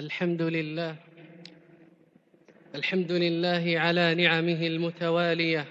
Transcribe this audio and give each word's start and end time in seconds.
الحمد 0.00 0.42
لله 0.42 0.94
الحمد 2.74 3.12
لله 3.12 3.74
على 3.80 4.14
نعمه 4.14 4.66
المتوالية 4.66 5.64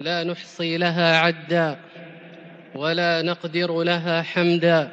لا 0.00 0.24
نحصي 0.24 0.76
لها 0.76 1.16
عدا 1.18 1.76
ولا 2.74 3.22
نقدر 3.22 3.82
لها 3.82 4.22
حمدا 4.22 4.92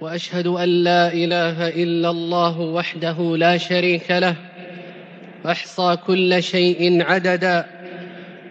وأشهد 0.00 0.46
أن 0.46 0.68
لا 0.68 1.12
إله 1.12 1.68
إلا 1.68 2.10
الله 2.10 2.60
وحده 2.60 3.36
لا 3.36 3.56
شريك 3.56 4.10
له 4.10 4.36
أحصى 5.46 5.96
كل 6.06 6.42
شيء 6.42 7.02
عددا 7.02 7.66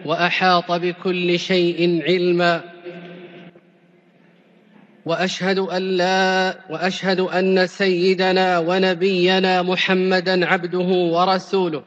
وأحاط 0.04 0.72
بكل 0.72 1.38
شيء 1.38 2.02
علما. 2.02 2.71
وأشهد 5.06 5.58
أن 5.58 5.82
لا 5.82 6.54
وأشهد 6.70 7.20
أن 7.20 7.66
سيدنا 7.66 8.58
ونبينا 8.58 9.62
محمدا 9.62 10.46
عبده 10.46 10.88
ورسوله. 11.14 11.82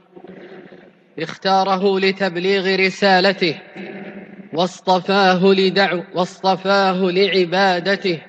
اختاره 1.20 2.00
لتبليغ 2.00 2.76
رسالته 2.76 3.56
واصطفاه 4.54 5.46
لدعو 5.46 6.04
واصطفاه 6.16 7.12
لعبادته. 7.12 8.20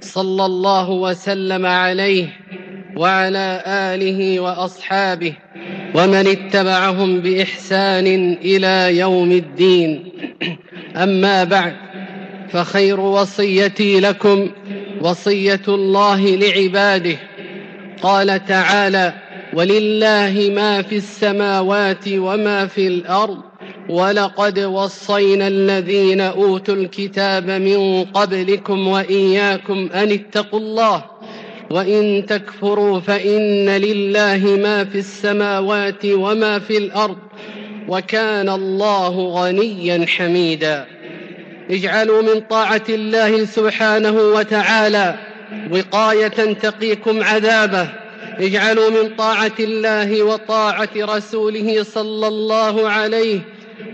صلى 0.00 0.46
الله 0.46 0.90
وسلم 0.90 1.66
عليه 1.66 2.28
وعلى 2.96 3.62
آله 3.66 4.40
وأصحابه 4.40 5.34
ومن 5.94 6.26
اتبعهم 6.26 7.20
بإحسان 7.20 8.06
إلى 8.32 8.98
يوم 8.98 9.32
الدين. 9.32 10.12
أما 10.96 11.44
بعد 11.44 11.89
فخير 12.52 13.00
وصيتي 13.00 14.00
لكم 14.00 14.50
وصية 15.02 15.62
الله 15.68 16.36
لعباده. 16.36 17.16
قال 18.02 18.44
تعالى 18.44 19.14
ولله 19.54 20.52
ما 20.54 20.82
في 20.82 20.96
السماوات 20.96 22.08
وما 22.08 22.66
في 22.66 22.86
الأرض 22.86 23.38
ولقد 23.88 24.58
وصينا 24.58 25.48
الذين 25.48 26.20
أوتوا 26.20 26.74
الكتاب 26.74 27.50
من 27.50 28.04
قبلكم 28.04 28.88
وإياكم 28.88 29.88
أن 29.94 30.12
اتقوا 30.12 30.60
الله 30.60 31.04
وإن 31.70 32.26
تكفروا 32.26 33.00
فإن 33.00 33.68
لله 33.68 34.56
ما 34.62 34.84
في 34.84 34.98
السماوات 34.98 36.04
وما 36.04 36.58
في 36.58 36.76
الأرض 36.76 37.16
وكان 37.88 38.48
الله 38.48 39.18
غنيا 39.28 40.06
حميدا. 40.06 40.86
اجعلوا 41.70 42.22
من 42.22 42.40
طاعة 42.40 42.84
الله 42.88 43.44
سبحانه 43.44 44.12
وتعالى 44.12 45.18
وقاية 45.70 46.52
تقيكم 46.52 47.22
عذابه. 47.22 47.88
اجعلوا 48.38 48.90
من 48.90 49.16
طاعة 49.16 49.52
الله 49.60 50.22
وطاعة 50.22 50.88
رسوله 50.96 51.82
صلى 51.82 52.28
الله 52.28 52.88
عليه 52.88 53.40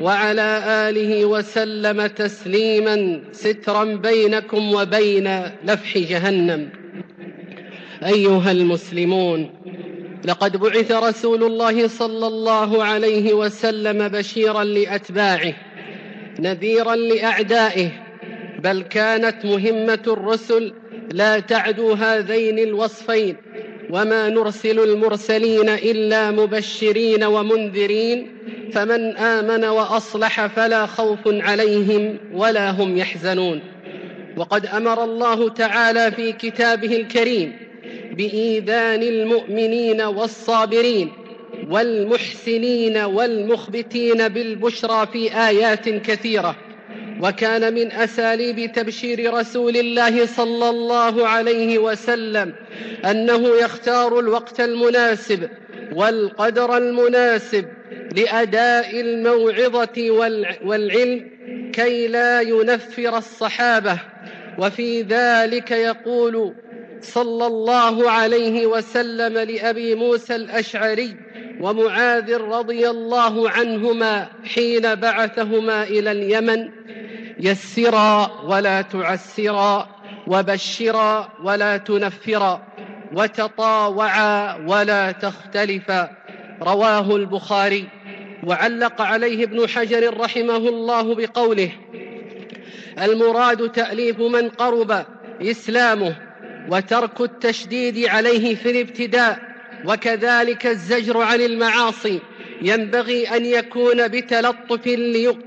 وعلى 0.00 0.62
آله 0.66 1.24
وسلم 1.24 2.06
تسليما 2.06 3.20
سترا 3.32 3.84
بينكم 3.84 4.74
وبين 4.74 5.42
لفح 5.64 5.98
جهنم. 5.98 6.68
أيها 8.04 8.50
المسلمون 8.50 9.50
لقد 10.24 10.56
بعث 10.56 10.92
رسول 10.92 11.44
الله 11.44 11.88
صلى 11.88 12.26
الله 12.26 12.84
عليه 12.84 13.34
وسلم 13.34 14.08
بشيرا 14.08 14.64
لأتباعه. 14.64 15.54
نذيرا 16.40 16.96
لأعدائه 16.96 17.88
بل 18.58 18.82
كانت 18.82 19.44
مهمة 19.44 20.02
الرسل 20.06 20.72
لا 21.12 21.40
تعدو 21.40 21.92
هذين 21.92 22.58
الوصفين 22.58 23.36
وما 23.90 24.28
نرسل 24.28 24.80
المرسلين 24.80 25.68
إلا 25.68 26.30
مبشرين 26.30 27.24
ومنذرين 27.24 28.36
فمن 28.72 29.16
آمن 29.16 29.64
وأصلح 29.64 30.46
فلا 30.46 30.86
خوف 30.86 31.18
عليهم 31.26 32.18
ولا 32.32 32.70
هم 32.70 32.96
يحزنون. 32.96 33.60
وقد 34.36 34.66
أمر 34.66 35.04
الله 35.04 35.48
تعالى 35.48 36.10
في 36.10 36.32
كتابه 36.32 36.96
الكريم 36.96 37.56
بإيذان 38.12 39.02
المؤمنين 39.02 40.00
والصابرين 40.02 41.12
والمحسنين 41.70 42.96
والمخبتين 42.96 44.28
بالبشرى 44.28 45.06
في 45.12 45.34
آيات 45.48 45.88
كثيرة. 45.88 46.56
وكان 47.22 47.74
من 47.74 47.92
أساليب 47.92 48.72
تبشير 48.72 49.34
رسول 49.34 49.76
الله 49.76 50.26
صلى 50.26 50.70
الله 50.70 51.28
عليه 51.28 51.78
وسلم 51.78 52.54
أنه 53.04 53.56
يختار 53.56 54.18
الوقت 54.18 54.60
المناسب 54.60 55.48
والقدر 55.92 56.76
المناسب 56.76 57.64
لأداء 58.16 59.00
الموعظة 59.00 60.10
والعلم 60.64 61.30
كي 61.72 62.08
لا 62.08 62.40
ينفر 62.40 63.18
الصحابة. 63.18 63.98
وفي 64.58 65.02
ذلك 65.02 65.70
يقول 65.70 66.54
صلى 67.00 67.46
الله 67.46 68.10
عليه 68.10 68.66
وسلم 68.66 69.38
لأبي 69.38 69.94
موسى 69.94 70.36
الأشعري 70.36 71.16
ومعاذ 71.60 72.36
رضي 72.36 72.90
الله 72.90 73.50
عنهما 73.50 74.28
حين 74.54 74.94
بعثهما 74.94 75.82
إلى 75.82 76.12
اليمن 76.12 76.70
يسرا 77.40 78.42
ولا 78.44 78.82
تعسرا 78.82 79.88
وبشرا 80.26 81.32
ولا 81.44 81.76
تنفرا 81.76 82.62
وتطاوعا 83.12 84.56
ولا 84.66 85.12
تختلفا 85.12 86.10
رواه 86.62 87.16
البخاري. 87.16 87.88
وعلق 88.46 89.02
عليه 89.02 89.44
ابن 89.44 89.68
حجر 89.68 90.20
رحمه 90.20 90.56
الله 90.56 91.14
بقوله 91.14 91.72
المراد 93.02 93.72
تأليف 93.72 94.20
من 94.20 94.48
قرب 94.48 95.04
إسلامه 95.42 96.16
وترك 96.68 97.20
التشديد 97.20 98.08
عليه 98.08 98.54
في 98.54 98.70
الابتداء 98.70 99.45
وكذلك 99.86 100.66
الزجر 100.66 101.18
عن 101.18 101.40
المعاصي. 101.40 102.20
ينبغي 102.62 103.28
أن 103.28 103.44
يكون 103.46 104.08
بتلطف 104.08 104.86
ليق 104.86 105.38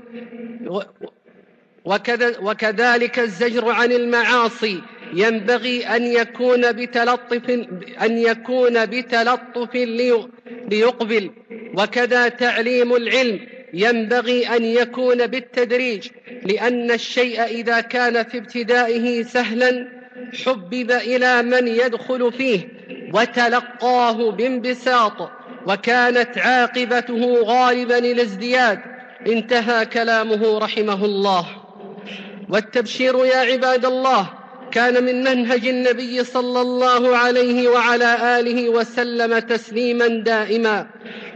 وكذلك 2.40 3.18
الزجر 3.18 3.70
عن 3.70 3.92
المعاصي. 3.92 4.82
ينبغي 5.14 5.86
أن 5.86 6.04
يكون 6.04 6.72
بتلطف 6.72 7.50
أن 8.02 8.18
يكون 8.18 8.86
بتلطف 8.86 9.74
ليقبل. 10.70 11.30
وكذا 11.74 12.28
تعليم 12.28 12.96
العلم. 12.96 13.40
ينبغي 13.74 14.48
أن 14.56 14.64
يكون 14.64 15.26
بالتدريج. 15.26 16.08
لأن 16.44 16.90
الشيء 16.90 17.42
إذا 17.42 17.80
كان 17.80 18.24
في 18.24 18.38
ابتدائه 18.38 19.22
سهلا 19.22 19.88
حبب 20.46 20.90
إلى 20.90 21.42
من 21.42 21.68
يدخل 21.68 22.32
فيه. 22.32 22.68
وتلقاه 23.12 24.30
بانبساط 24.30 25.30
وكانت 25.66 26.38
عاقبته 26.38 27.42
غالبا 27.44 27.98
الازدياد 27.98 28.80
انتهى 29.26 29.86
كلامه 29.86 30.58
رحمه 30.58 31.04
الله 31.04 31.46
والتبشير 32.48 33.24
يا 33.24 33.36
عباد 33.36 33.84
الله 33.84 34.39
كان 34.72 35.04
من 35.04 35.24
منهج 35.24 35.68
النبي 35.68 36.24
صلى 36.24 36.60
الله 36.60 37.16
عليه 37.16 37.68
وعلى 37.68 38.40
آله 38.40 38.68
وسلم 38.68 39.38
تسليما 39.38 40.06
دائما 40.08 40.86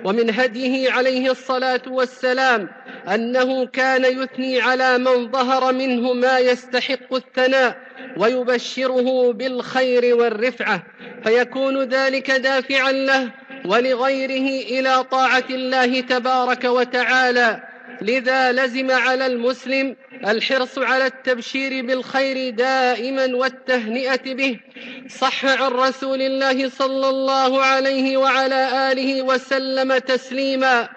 ومن 0.05 0.31
هديه 0.41 0.93
عليه 0.93 1.31
الصلاة 1.31 1.83
والسلام 1.87 2.69
أنه 3.15 3.67
كان 3.67 4.05
يثني 4.05 4.61
على 4.61 4.99
من 4.99 5.31
ظهر 5.31 5.73
منه 5.73 6.13
ما 6.13 6.39
يستحق 6.39 7.15
الثناء 7.15 7.77
ويبشره 8.17 9.33
بالخير 9.33 10.17
والرفعة 10.17 10.83
فيكون 11.25 11.83
ذلك 11.83 12.31
دافعا 12.31 12.93
له 12.93 13.31
ولغيره 13.65 14.63
إلى 14.79 15.05
طاعة 15.05 15.45
الله 15.51 16.01
تبارك 16.01 16.65
وتعالى 16.65 17.74
لذا 18.03 18.53
لزم 18.53 18.91
على 18.91 19.27
المسلم 19.27 19.97
الحرص 20.27 20.79
على 20.79 21.07
التبشير 21.07 21.87
بالخير 21.87 22.51
دائما 22.51 23.37
والتهنئة 23.37 24.35
به 24.35 24.61
صح 25.09 25.45
عن 25.45 25.73
رسول 25.73 26.23
الله 26.23 26.69
صلى 26.69 27.09
الله 27.09 27.63
عليه 27.63 28.17
وعلى 28.17 28.93
آله 28.93 29.23
وسلم 29.23 29.99
تسليما 29.99 30.89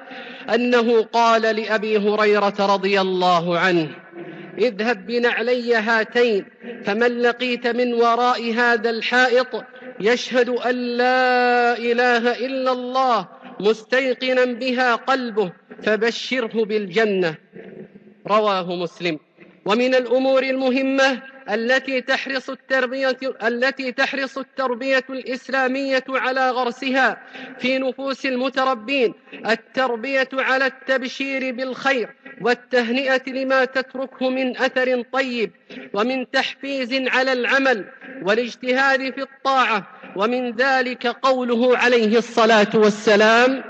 أنه 0.54 1.04
قال 1.04 1.42
لأبي 1.42 1.98
هريرة 1.98 2.56
رضي 2.60 3.02
الله 3.02 3.60
عنه 3.60 3.90
اذهب 4.58 5.06
بنعلي 5.06 5.76
هاتين 5.76 6.46
فمن 6.86 7.22
لقيت 7.22 7.68
من 7.68 7.94
وراء 7.94 8.54
هذا 8.54 8.90
الحائط 8.90 9.64
يشهد 10.00 10.50
أن 10.50 10.76
لا 10.76 11.78
إله 11.78 12.46
إلا 12.46 12.72
الله 12.72 13.28
مستيقنا 13.60 14.46
بها 14.46 14.96
قلبه 14.96 15.52
فبشره 15.84 16.66
بالجنة. 16.66 17.38
رواه 18.28 18.76
مسلم. 18.76 19.20
ومن 19.68 19.96
الأمور 19.96 20.44
المهمة 20.44 21.22
التي 21.50 22.02
تحرص 22.02 22.50
التربية 22.50 23.18
التي 23.44 23.92
تحرص 23.92 24.38
التربية 24.38 25.04
الإسلامية 25.10 26.04
على 26.10 26.50
غرسها 26.52 27.18
في 27.60 27.78
نفوس 27.80 28.26
المتربين 28.26 29.14
التربية 29.46 30.30
على 30.34 30.66
التبشير 30.66 31.52
بالخير 31.56 32.10
والتهنئة 32.42 33.22
لما 33.28 33.66
تتركه 33.66 34.30
من 34.30 34.58
أثر 34.58 35.02
طيب 35.14 35.52
ومن 35.94 36.32
تحفيز 36.32 36.94
على 36.94 37.34
العمل 37.34 37.86
والاجتهاد 38.24 39.14
في 39.14 39.22
الطاعة 39.22 39.88
ومن 40.16 40.52
ذلك 40.52 41.08
قوله 41.08 41.78
عليه 41.78 42.18
الصلاة 42.18 42.70
والسلام 42.76 43.64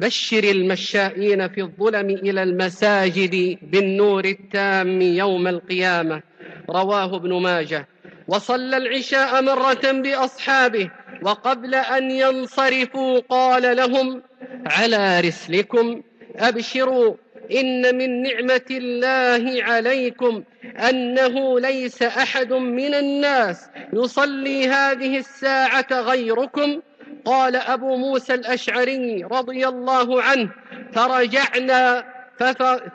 بشر 0.00 0.44
المشائين 0.44 1.48
في 1.48 1.60
الظلم 1.60 2.10
إلى 2.10 2.42
المساجد 2.42 3.58
بالنور 3.62 4.24
التام 4.24 5.02
يوم 5.02 5.48
القيامة. 5.48 6.22
رواه 6.70 7.16
ابن 7.16 7.42
ماجه. 7.42 7.88
وصلى 8.28 8.76
العشاء 8.76 9.42
مرة 9.42 9.92
بأصحابه 9.92 10.90
وقبل 11.22 11.74
أن 11.74 12.10
ينصرفوا 12.10 13.20
قال 13.20 13.76
لهم 13.76 14.22
على 14.66 15.20
رسلكم. 15.20 16.02
أبشروا. 16.36 17.14
إن 17.50 17.98
من 17.98 18.22
نعمة 18.22 18.68
الله 18.70 19.64
عليكم 19.64 20.42
أنه 20.88 21.60
ليس 21.60 22.02
أحد 22.02 22.52
من 22.52 22.94
الناس 22.94 23.68
يصلي 23.92 24.68
هذه 24.68 25.18
الساعة 25.18 25.86
غيركم 25.92 26.80
قال 27.24 27.56
أبو 27.56 27.96
موسى 27.96 28.34
الأشعري 28.34 29.24
رضي 29.24 29.68
الله 29.68 30.22
عنه 30.22 30.50
فرجعنا 30.92 32.04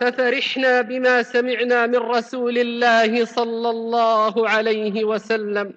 ففرحنا 0.02 0.82
بما 0.82 1.24
سمعنا 1.24 1.88
من 1.88 1.96
رسول 1.96 2.58
الله 2.58 3.26
صلى 3.26 3.70
الله 3.70 4.50
عليه 4.50 5.04
وسلم. 5.04 5.74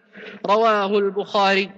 رواه 0.47 0.99
البخاري. 0.99 1.71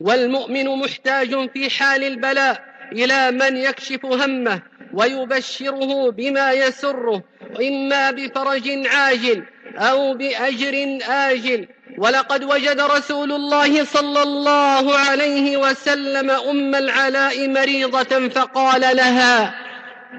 والمؤمن 0.00 0.66
محتاج 0.78 1.50
في 1.50 1.70
حال 1.70 2.04
البلاء 2.04 2.64
إلى 2.92 3.30
من 3.30 3.56
يكشف 3.56 4.06
همه 4.06 4.62
ويبشره 4.92 6.10
بما 6.10 6.52
يسره 6.52 7.22
إما 7.60 8.10
بفرج 8.10 8.86
عاجل 8.86 9.42
أو 9.76 10.14
بأجر 10.14 10.98
آجل 11.08 11.68
ولقد 11.98 12.44
وجد 12.44 12.80
رسول 12.80 13.32
الله 13.32 13.84
صلى 13.84 14.22
الله 14.22 14.98
عليه 14.98 15.56
وسلم 15.56 16.30
أم 16.30 16.74
العلاء 16.74 17.48
مريضة 17.48 18.28
فقال 18.28 18.80
لها 18.80 19.54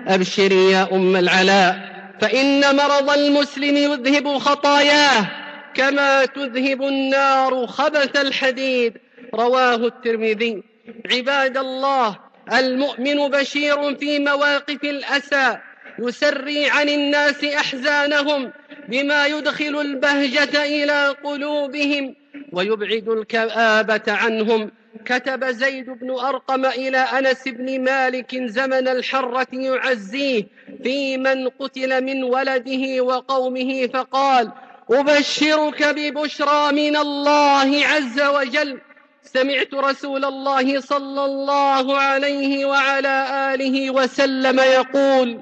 أبشري 0.07 0.71
يا 0.71 0.87
أم 0.91 1.15
العلاء 1.15 1.93
فإن 2.21 2.75
مرض 2.75 3.09
المسلم 3.09 3.77
يذهب 3.77 4.37
خطاياه 4.37 5.27
كما 5.73 6.25
تذهب 6.25 6.83
النار 6.83 7.67
خبث 7.67 8.17
الحديد. 8.17 8.93
رواه 9.33 9.75
الترمذي. 9.75 10.63
عباد 11.11 11.57
الله 11.57 12.19
المؤمن 12.53 13.27
بشير 13.27 13.95
في 13.95 14.19
مواقف 14.19 14.83
الأسى 14.83 15.57
يسري 15.99 16.69
عن 16.69 16.89
الناس 16.89 17.43
أحزانهم 17.43 18.51
بما 18.87 19.25
يدخل 19.27 19.81
البهجة 19.81 20.63
إلى 20.65 21.15
قلوبهم 21.23 22.15
ويبعد 22.51 23.09
الكآبة 23.09 24.01
عنهم. 24.07 24.71
كتب 25.05 25.45
زيد 25.45 25.89
بن 25.89 26.11
أرقم 26.11 26.65
إلى 26.65 26.97
أنس 26.97 27.47
بن 27.47 27.83
مالك 27.83 28.35
زمن 28.35 28.87
الحرة 28.87 29.47
يعزيه 29.53 30.43
في 30.83 31.17
من 31.17 31.49
قتل 31.49 32.03
من 32.03 32.23
ولده 32.23 33.03
وقومه 33.03 33.87
فقال 33.87 34.51
أبشرك 34.91 35.83
ببشرى 35.83 36.71
من 36.71 36.95
الله 36.95 37.85
عز 37.85 38.21
وجل. 38.21 38.79
سمعت 39.23 39.73
رسول 39.73 40.25
الله 40.25 40.79
صلى 40.79 41.25
الله 41.25 41.97
عليه 41.97 42.65
وعلى 42.65 43.27
آله 43.53 43.91
وسلم 43.91 44.59
يقول 44.59 45.39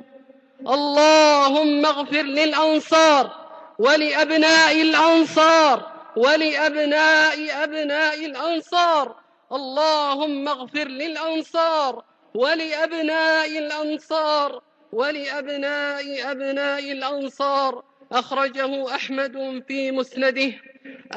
اللهم 0.68 1.86
اغفر 1.86 2.22
للأنصار 2.22 3.32
ولأبناء 3.80 4.82
الأنصار 4.82 5.92
ولأبناء 6.16 7.64
أبناء 7.64 8.26
الأنصار 8.26 9.16
اللهم 9.52 10.48
اغفر 10.48 10.88
للأنصار 10.88 12.04
ولأبناء 12.34 13.58
الأنصار 13.58 14.62
ولأبناء 14.92 16.32
أبناء 16.32 16.92
الأنصار 16.92 17.84
أخرجه 18.12 18.96
أحمد 18.96 19.64
في 19.68 19.92
مسنده 19.92 20.52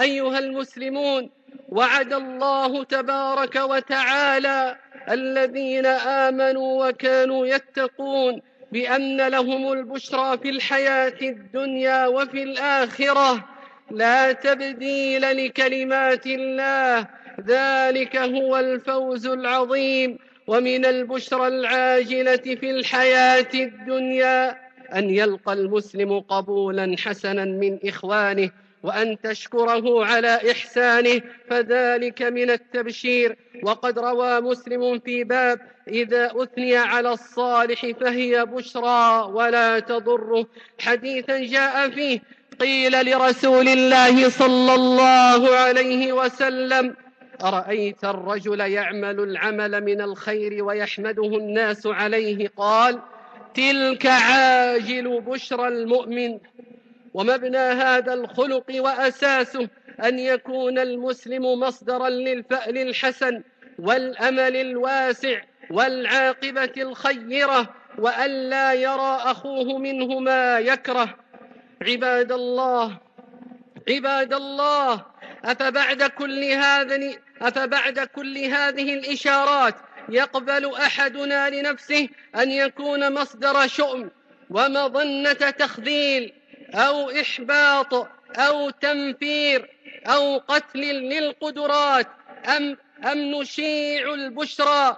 أيها 0.01 0.39
المسلمون 0.39 1.31
وعد 1.69 2.13
الله 2.13 2.85
تبارك 2.85 3.57
وتعالى 3.57 4.77
الذين 5.11 5.87
آمنوا 5.87 6.89
وكانوا 6.89 7.47
يتقون 7.47 8.43
بأن 8.75 9.29
لهم 9.29 9.73
البشرى 9.73 10.39
في 10.39 10.49
الحياة 10.51 11.15
الدنيا 11.23 12.07
وفي 12.07 12.43
الآخرة. 12.43 13.45
لا 13.91 14.33
تبديل 14.33 15.23
لكلمات 15.23 16.27
الله. 16.27 17.07
ذلك 17.47 18.17
هو 18.17 18.57
الفوز 18.57 19.27
العظيم. 19.27 20.19
ومن 20.47 20.87
البشرى 20.87 21.49
العاجلة 21.49 22.37
في 22.37 22.71
الحياة 22.71 23.49
الدنيا 23.55 24.59
أن 24.95 25.11
يلقى 25.11 25.53
المسلم 25.53 26.21
قبولا 26.21 26.97
حسنا 26.99 27.45
من 27.45 27.79
إخوانه 27.85 28.51
وأن 28.83 29.21
تشكره 29.21 30.05
على 30.05 30.41
إحسانه. 30.51 31.23
فذلك 31.51 32.23
من 32.23 32.51
التبشير. 32.51 33.37
وقد 33.65 33.99
روى 33.99 34.41
مسلم 34.41 34.99
في 34.99 35.25
باب 35.25 35.61
إذا 35.89 36.33
أثني 36.43 36.77
على 36.77 37.13
الصالح 37.13 37.87
فهي 38.01 38.45
بشرى 38.45 39.31
ولا 39.33 39.79
تضره. 39.79 40.47
حديثا 40.81 41.39
جاء 41.39 41.91
فيه 41.91 42.21
قيل 42.61 43.11
لرسول 43.11 43.69
الله 43.69 44.29
صلى 44.29 44.75
الله 44.75 45.57
عليه 45.57 46.13
وسلم 46.13 46.97
أرأيت 47.45 48.05
الرجل 48.05 48.61
يعمل 48.61 49.21
العمل 49.21 49.85
من 49.85 50.01
الخير 50.01 50.65
ويحمده 50.65 51.37
الناس 51.37 51.87
عليه؟ 51.87 52.51
قال 52.57 53.01
تلك 53.55 54.07
عاجل 54.07 55.21
بشرى 55.21 55.69
المؤمن. 55.69 56.39
ومبنى 57.15 57.59
هذا 57.59 58.15
الخلق 58.15 58.65
وأساسه 58.79 59.69
أن 60.05 60.19
يكون 60.19 60.79
المسلم 60.79 61.61
مصدرا 61.61 62.09
للفأل 62.09 62.79
الحسن 62.79 63.43
والأمل 63.79 64.57
الواسع 64.57 65.41
والعاقبة 65.71 66.73
الخيرة 66.77 67.75
وألا 67.99 68.73
يرى 68.73 69.19
أخوه 69.25 69.79
منه 69.79 70.19
ما 70.21 70.59
يكره. 70.59 71.17
عباد 71.83 72.33
الله 72.33 72.99
عباد 73.89 74.35
الله 74.35 75.05
أفبعد 75.45 76.03
كل 76.03 76.45
هذه 76.45 77.17
أفبعد 77.43 77.99
كل 78.01 78.39
هذه 78.39 78.95
الإشارات 78.95 79.75
يقبل 80.09 80.75
أحدنا 80.75 81.51
لنفسه 81.51 82.09
أن 82.37 82.51
يكون 82.51 83.13
مصدر 83.15 83.67
شؤم 83.67 84.11
ومظنة 84.51 85.33
تخذيل 85.33 86.33
أو 86.75 87.11
إحباط 87.11 87.95
أو 88.37 88.71
تنفير 88.71 89.71
أو 90.07 90.39
قتل 90.39 90.81
للقدرات 90.81 92.07
أم, 92.57 92.77
أم 93.13 93.19
نشيع 93.19 94.15
البشرى 94.15 94.97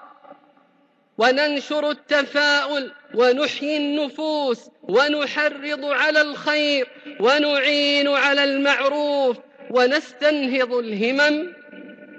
وننشر 1.18 1.90
التفاؤل 1.90 2.92
ونحيي 3.14 3.76
النفوس 3.76 4.60
ونحرض 4.82 5.84
على 5.84 6.20
الخير 6.20 6.88
ونعين 7.20 8.08
على 8.08 8.44
المعروف 8.44 9.36
ونستنهض 9.70 10.72
الهمم 10.72 11.52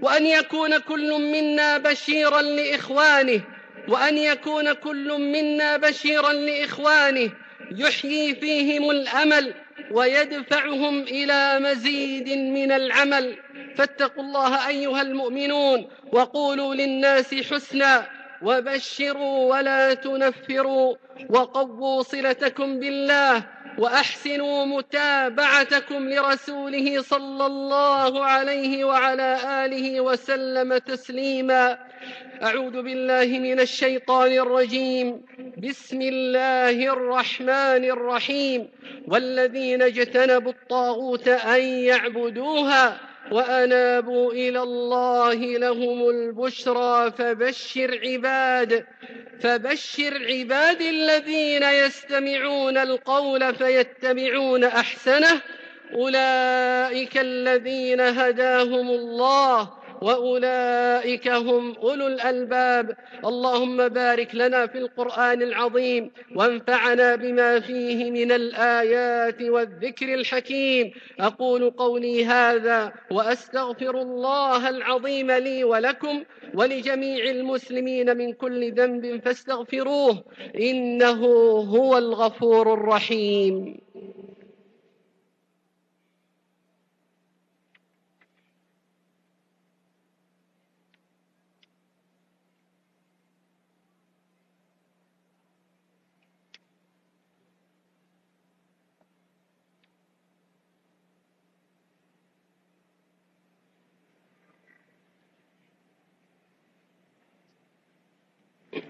وأن 0.02 0.26
يكون 0.26 0.78
كل 0.78 1.22
منا 1.22 1.78
بشيرا 1.78 2.42
لإخوانه 2.42 3.42
وأن 3.88 4.18
يكون 4.18 4.74
كل 4.74 5.22
منا 5.22 5.78
بشيرا 5.78 6.34
لإخوانه 6.34 7.32
يحيي 7.72 8.36
فيهم 8.36 8.92
الأمل 8.92 9.54
ويدفعهم 9.92 11.00
إلى 11.02 11.60
مزيد 11.60 12.30
من 12.30 12.72
العمل 12.72 13.38
فاتقوا 13.78 14.24
الله 14.24 14.68
أيها 14.68 15.02
المؤمنون 15.02 15.88
وقولوا 16.12 16.76
للناس 16.76 17.36
حسنا 17.36 18.06
وبشروا 18.42 19.56
ولا 19.56 19.94
تنفروا 19.94 20.96
وقووا 21.30 22.04
صلتكم 22.04 22.80
بالله 22.80 23.44
وأحسنوا 23.78 24.66
متابعتكم 24.66 26.10
لرسوله 26.10 27.02
صلى 27.02 27.46
الله 27.46 28.26
عليه 28.26 28.86
وعلى 28.86 29.38
آله 29.66 30.02
وسلم 30.02 30.78
تسليما. 30.78 31.78
أعوذ 32.44 32.82
بالله 32.82 33.40
من 33.40 33.60
الشيطان 33.60 34.32
الرجيم. 34.32 35.26
بسم 35.58 36.02
الله 36.02 36.94
الرحمن 36.94 37.84
الرحيم. 37.96 38.70
والذين 39.08 39.82
اجتنبوا 39.82 40.52
الطاغوت 40.52 41.28
أن 41.28 41.62
يعبدوها 41.62 43.07
وأنابوا 43.32 44.32
إلى 44.32 44.64
الله 44.64 45.34
لهم 45.36 46.10
البشرى 46.10 47.12
فبشر 47.12 48.00
عباد 48.04 48.86
فبشر 49.42 50.26
عباد 50.26 50.82
الذين 50.82 51.64
يستمعون 51.64 52.78
القول 52.78 53.56
فيتبعون 53.56 54.64
أحسنه. 54.64 55.42
أولئك 55.94 57.18
الذين 57.18 58.02
هداهم 58.02 58.90
الله. 58.90 59.87
وأولئك 60.02 61.28
هم 61.28 61.76
أولو 61.76 62.08
الألباب. 62.08 62.96
اللهم 63.26 63.88
بارك 63.88 64.36
لنا 64.36 64.68
في 64.68 64.78
القرآن 64.78 65.42
العظيم 65.42 66.12
وانفعنا 66.36 67.16
بما 67.16 67.60
فيه 67.60 68.12
من 68.12 68.32
الآيات 68.32 69.42
والذكر 69.42 70.14
الحكيم. 70.14 70.92
أقول 71.20 71.70
قولي 71.70 72.26
هذا 72.26 72.94
وأستغفر 73.12 74.02
الله 74.02 74.70
العظيم 74.70 75.32
لي 75.32 75.64
ولكم 75.64 76.24
ولجميع 76.54 77.24
المسلمين 77.26 78.18
من 78.18 78.34
كل 78.34 78.72
ذنب 78.74 79.22
فاستغفروه 79.26 80.24
إنه 80.60 81.26
هو 81.76 81.98
الغفور 81.98 82.74
الرحيم. 82.74 83.78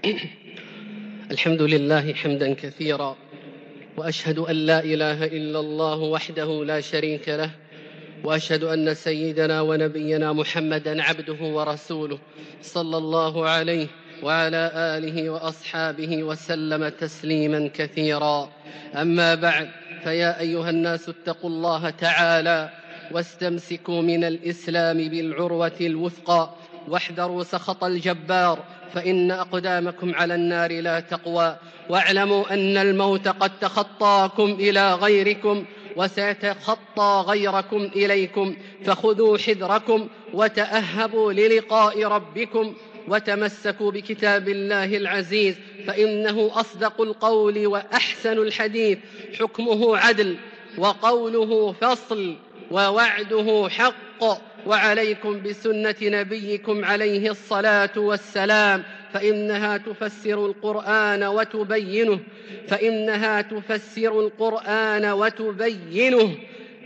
الحمد 1.32 1.62
لله 1.62 2.14
حمدا 2.14 2.54
كثيرا 2.54 3.18
وأشهد 3.98 4.40
أن 4.40 4.56
لا 4.56 4.84
إله 4.84 5.26
إلا 5.26 5.60
الله 5.60 6.00
وحده 6.00 6.66
لا 6.66 6.82
شريك 6.82 7.30
له 7.30 7.52
وأشهد 8.24 8.64
أن 8.64 8.94
سيدنا 8.94 9.62
ونبينا 9.62 10.34
محمدا 10.34 11.04
عبده 11.04 11.38
ورسوله 11.42 12.20
صلى 12.62 12.98
الله 12.98 13.50
عليه 13.50 13.88
وعلى 14.24 14.72
آله 14.76 15.30
وأصحابه 15.30 16.24
وسلم 16.24 16.90
تسليما 16.90 17.70
كثيرا. 17.74 18.50
أما 18.96 19.36
بعد 19.36 19.70
فيا 20.04 20.40
أيها 20.40 20.70
الناس 20.70 21.10
اتقوا 21.10 21.50
الله 21.50 21.90
تعالى 21.90 22.70
واستمسكوا 23.12 24.02
من 24.02 24.24
الإسلام 24.24 24.98
بالعروة 24.98 25.78
الوثقى 25.82 26.50
واحذروا 26.88 27.44
سخط 27.44 27.84
الجبار 27.84 28.60
فإن 28.94 29.32
أقدامكم 29.32 30.15
على 30.15 30.36
النار 30.36 30.82
لا 30.82 31.00
تقوى. 31.00 31.56
واعلموا 31.89 32.53
أن 32.53 32.77
الموت 32.77 33.27
قد 33.27 33.60
تخطاكم 33.60 34.58
إلى 34.60 34.94
غيركم 34.94 35.65
وسيتخطى 35.96 37.24
غيركم 37.27 37.89
إليكم. 37.96 38.56
فخذوا 38.86 39.38
حذركم 39.38 40.08
وتأهبوا 40.34 41.34
للقاء 41.34 42.03
ربكم 42.03 42.74
وتمسكوا 43.08 43.91
بكتاب 43.91 44.50
الله 44.50 44.98
العزيز. 44.98 45.56
فإنه 45.88 46.51
أصدق 46.53 47.01
القول 47.01 47.67
وأحسن 47.67 48.38
الحديث. 48.38 48.98
حكمه 49.39 49.98
عدل 49.98 50.38
وقوله 50.77 51.72
فصل 51.72 52.36
ووعده 52.72 53.70
حق. 53.70 54.47
وعليكم 54.66 55.42
بسنة 55.44 55.96
نبيكم 56.02 56.86
عليه 56.86 57.32
الصلاة 57.32 57.90
والسلام 57.98 58.84
فإنها 59.14 59.78
تفسر 59.78 60.46
القرآن 60.46 61.24
وتبينه 61.24 62.20
فإنها 62.68 63.42
تفسر 63.42 64.20
القرآن 64.20 65.06
وتبينه. 65.06 66.36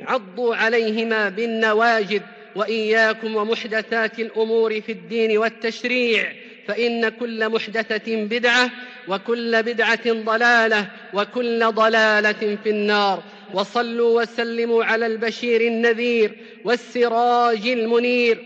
عضوا 0.02 0.56
عليهما 0.56 1.30
بالنواجد 1.30 2.22
وإياكم 2.56 3.36
ومحدثات 3.36 4.20
الأمور 4.20 4.82
في 4.82 4.92
الدين 4.92 5.38
والتشريع 5.38 6.34
فإن 6.68 7.10
كل 7.10 7.50
محدثة 7.50 8.16
بدعة 8.26 8.70
وكل 9.08 9.64
بدعة 9.64 10.12
ضلالة 10.12 10.88
وكل 11.14 11.72
ضلالة 11.72 12.58
في 12.64 12.70
النار. 12.70 13.24
وصلوا 13.54 14.22
وسلموا 14.22 14.84
على 14.86 15.06
البشير 15.06 15.62
النذير 15.62 16.38
والسراج 16.64 17.68
المنير 17.68 18.46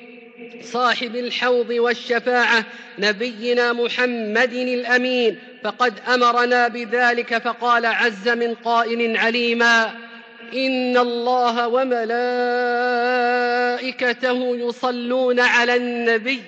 صاحب 0.62 1.16
الحوض 1.16 1.70
والشفاعة 1.70 2.66
نبينا 3.00 3.74
محمد 3.74 4.54
الأمين. 4.54 5.40
فقد 5.64 5.94
أمرنا 6.14 6.68
بذلك 6.68 7.38
فقال 7.38 7.86
عز 7.86 8.30
من 8.30 8.54
قائل 8.54 9.18
عليما 9.18 9.92
إن 10.54 10.98
الله 10.98 11.68
وملائكته 11.68 12.28
يصلون 14.58 15.40
على 15.40 15.76
النبي. 15.76 16.42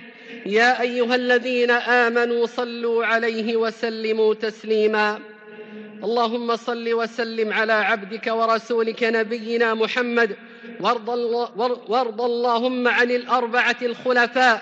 يا 0.45 0.81
أيها 0.81 1.15
الذين 1.15 1.71
آمنوا 1.71 2.45
صلوا 2.45 3.05
عليه 3.05 3.55
وسلموا 3.55 4.33
تسليما. 4.33 5.19
اللهم 6.03 6.55
صل 6.55 6.93
وسلم 6.93 7.53
على 7.53 7.73
عبدك 7.73 8.27
ورسولك 8.27 9.03
نبينا 9.03 9.73
محمد. 9.73 10.35
وارض, 10.79 11.09
وارض 11.87 12.21
اللهم 12.21 12.87
عن 12.87 13.11
الأربعة 13.11 13.75
الخلفاء 13.81 14.61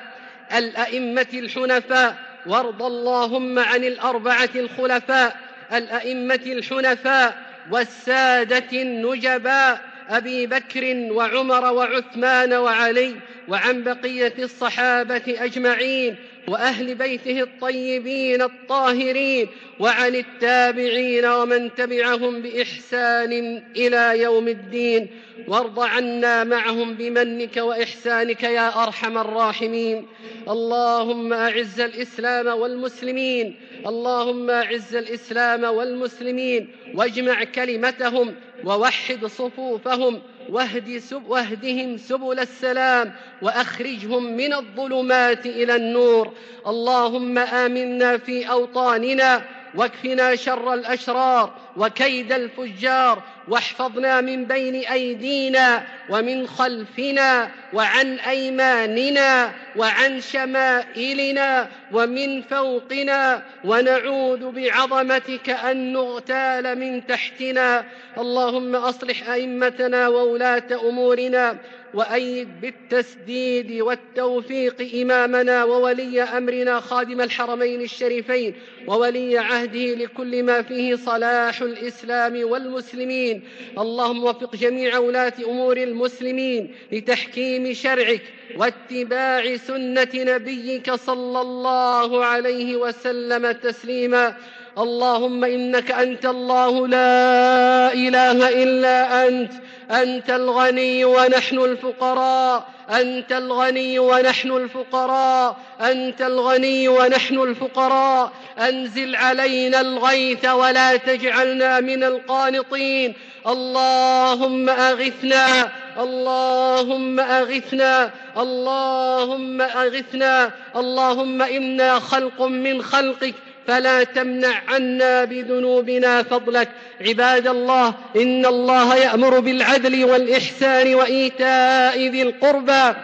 الأئمة 0.55 1.27
الحنفاء. 1.33 2.15
وارض 2.47 2.83
اللهم 2.83 3.59
عن 3.59 3.83
الأربعة 3.83 4.49
الخلفاء 4.55 5.35
الأئمة 5.73 6.45
الحنفاء. 6.45 7.45
والسادة 7.71 8.81
النجباء 8.81 9.81
أبي 10.09 10.47
بكر 10.47 11.07
وعمر 11.11 11.73
وعثمان 11.73 12.53
وعلي 12.53 13.15
وعن 13.47 13.83
بقية 13.83 14.33
الصحابة 14.39 15.23
أجمعين. 15.27 16.15
وأهل 16.47 16.95
بيته 16.95 17.41
الطيبين 17.41 18.41
الطاهرين 18.41 19.47
وعن 19.79 20.15
التابعين 20.15 21.25
ومن 21.25 21.75
تبعهم 21.75 22.41
بإحسان 22.41 23.63
إلى 23.75 24.21
يوم 24.21 24.47
الدين 24.47 25.07
وارض 25.47 25.79
عنا 25.79 26.43
معهم 26.43 26.93
بمنك 26.93 27.57
وإحسانك 27.57 28.43
يا 28.43 28.83
أرحم 28.83 29.17
الراحمين. 29.17 30.07
اللهم 30.49 31.33
أعز 31.33 31.81
الإسلام 31.81 32.47
والمسلمين. 32.47 33.55
اللهم 33.87 34.49
أعز 34.49 34.95
الإسلام 34.95 35.63
والمسلمين. 35.63 36.67
واجمع 36.95 37.43
كلمتهم 37.43 38.35
ووحد 38.63 39.25
صفوفهم 39.25 40.21
واهد 40.49 40.97
سب 40.97 41.29
واهدهم 41.29 41.97
سبل 41.97 42.39
السلام 42.39 43.13
وأخرجهم 43.41 44.23
من 44.37 44.53
الظلمات 44.53 45.45
إلى 45.45 45.75
النور. 45.75 46.33
اللهم 46.67 47.37
آمنا 47.37 48.17
في 48.17 48.49
أوطاننا 48.49 49.41
واكفنا 49.75 50.35
شر 50.35 50.73
الأشرار 50.73 51.53
وكيد 51.77 52.31
الفجار 52.31 53.23
واحفظنا 53.47 54.21
من 54.21 54.45
بين 54.45 54.75
أيدينا 54.75 55.83
ومن 56.09 56.47
خلفنا 56.47 57.51
وعن 57.73 58.19
أيماننا 58.19 59.51
وعن 59.75 60.21
شمائلنا 60.21 61.69
ومن 61.91 62.41
فوقنا 62.41 63.43
ونعوذ 63.65 64.51
بعظمتك 64.51 65.49
أن 65.49 65.93
نغتال 65.93 66.79
من 66.79 67.07
تحتنا. 67.07 67.85
اللهم 68.17 68.75
أصلح 68.75 69.29
أئمتنا 69.29 70.07
وولاة 70.07 70.89
أمورنا 70.89 71.57
وأيد 71.93 72.61
بالتسديد 72.61 73.81
والتوفيق 73.81 75.01
إمامنا 75.01 75.63
وولي 75.63 76.21
أمرنا 76.23 76.79
خادم 76.79 77.21
الحرمين 77.21 77.81
الشريفين 77.81 78.55
وولي 78.87 79.37
عهده 79.37 79.95
لكل 79.95 80.43
ما 80.43 80.61
فيه 80.61 80.95
صلاح 80.95 81.61
الإسلام 81.61 82.43
والمسلمين. 82.43 83.34
اللهم 83.77 84.23
وفق 84.23 84.55
جميع 84.55 84.97
ولاة 84.97 85.33
أمور 85.45 85.77
المسلمين 85.77 86.75
لتحكيم 86.91 87.73
شرعك 87.73 88.21
واتباع 88.57 89.55
سنة 89.55 90.13
نبيك 90.13 90.93
صلى 90.93 91.41
الله 91.41 92.25
عليه 92.25 92.75
وسلم 92.75 93.51
تسليما. 93.51 94.35
اللهم 94.77 95.43
إنك 95.43 95.91
أنت 95.91 96.25
الله 96.25 96.87
لا 96.87 97.93
إله 97.93 98.63
إلا 98.63 99.27
أنت 99.27 99.53
أنت 99.91 100.29
الغني 100.29 101.05
ونحن 101.05 101.57
الفقراء. 101.57 102.74
أنت 102.89 103.31
الغني 103.31 103.99
ونحن 103.99 104.51
الفقراء. 104.51 105.57
أنت 105.81 106.21
الغني 106.21 106.87
ونحن 106.87 107.39
الفقراء. 107.39 108.31
أنزل 108.59 109.15
علينا 109.15 109.81
الغيث 109.81 110.45
ولا 110.45 110.95
تجعلنا 110.95 111.79
من 111.79 112.03
القانطين. 112.03 113.13
اللهم 113.47 114.69
أغثنا. 114.69 115.71
اللهم 115.99 117.19
أغثنا. 117.19 118.11
اللهم 118.37 119.61
أغثنا. 119.61 120.51
اللهم 120.75 121.41
إنا 121.41 121.99
خلق 121.99 122.41
من 122.41 122.81
خلقك. 122.81 123.35
فلا 123.67 124.03
تمنع 124.03 124.61
عنا 124.67 125.25
بذنوبنا 125.25 126.23
فضلك. 126.23 126.69
عباد 127.01 127.47
الله 127.47 127.93
إن 128.15 128.45
الله 128.45 128.95
يأمر 128.95 129.39
بالعدل 129.39 130.05
والإحسان 130.05 130.95
وإيتاء 130.95 132.07
ذي 132.07 132.21
القربى 132.21 132.97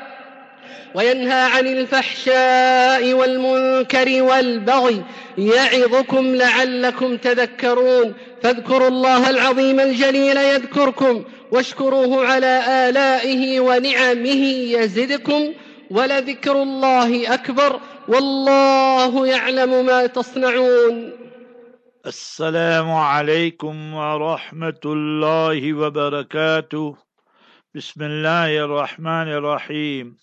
وينهى 0.96 1.42
عن 1.42 1.68
الفحشاء 1.68 3.14
والمنكر 3.14 4.24
والبغي. 4.24 5.04
يعظكم 5.38 6.36
لعلكم 6.36 7.18
تذكرون. 7.18 8.14
فاذكروا 8.44 8.88
الله 8.88 9.30
العظيم 9.30 9.80
الجليل 9.80 10.38
يذكركم 10.38 11.24
واشكروه 11.52 12.26
على 12.28 12.64
آلائه 12.68 13.60
ونعمه 13.60 14.44
يزدكم 14.78 15.54
ولذكر 15.92 16.64
الله 16.64 17.34
أكبر. 17.34 17.80
والله 18.08 19.28
يعلم 19.28 19.86
ما 19.86 20.06
تصنعون 20.06 21.12
السلام 22.06 22.92
عليكم 22.92 23.94
ورحمة 23.94 24.82
الله 24.86 25.74
وبركاته 25.74 26.98
بسم 27.76 28.02
الله 28.04 28.66
الرحمن 28.66 29.28
الرحيم 29.28 30.18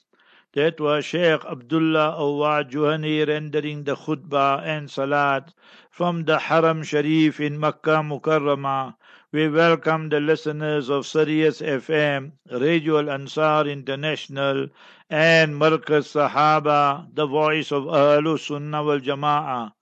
That 0.54 0.80
was 0.80 1.04
Sheikh 1.04 1.44
Abdullah 1.44 2.16
Awad 2.18 2.72
Juhani 2.72 3.28
rendering 3.28 3.84
the 3.84 3.94
khutbah 3.94 4.62
and 4.64 4.90
salat 4.90 5.52
from 5.90 6.24
the 6.24 6.38
Haram 6.38 6.82
Sharif 6.82 7.38
in 7.38 7.60
Makkah 7.60 8.02
Mukarramah. 8.02 8.94
We 9.30 9.48
welcome 9.48 10.08
the 10.08 10.20
listeners 10.20 10.88
of 10.88 11.06
Sirius 11.06 11.60
FM, 11.60 12.32
Radio 12.50 12.98
Al 12.98 13.10
Ansar 13.10 13.68
International, 13.68 14.68
and 15.10 15.54
Markaz 15.54 16.12
Sahaba, 16.12 17.06
the 17.14 17.26
voice 17.26 17.72
of 17.72 17.84
Ahlul 17.84 18.38
Sunnah 18.38 18.84
wal. 18.84 19.72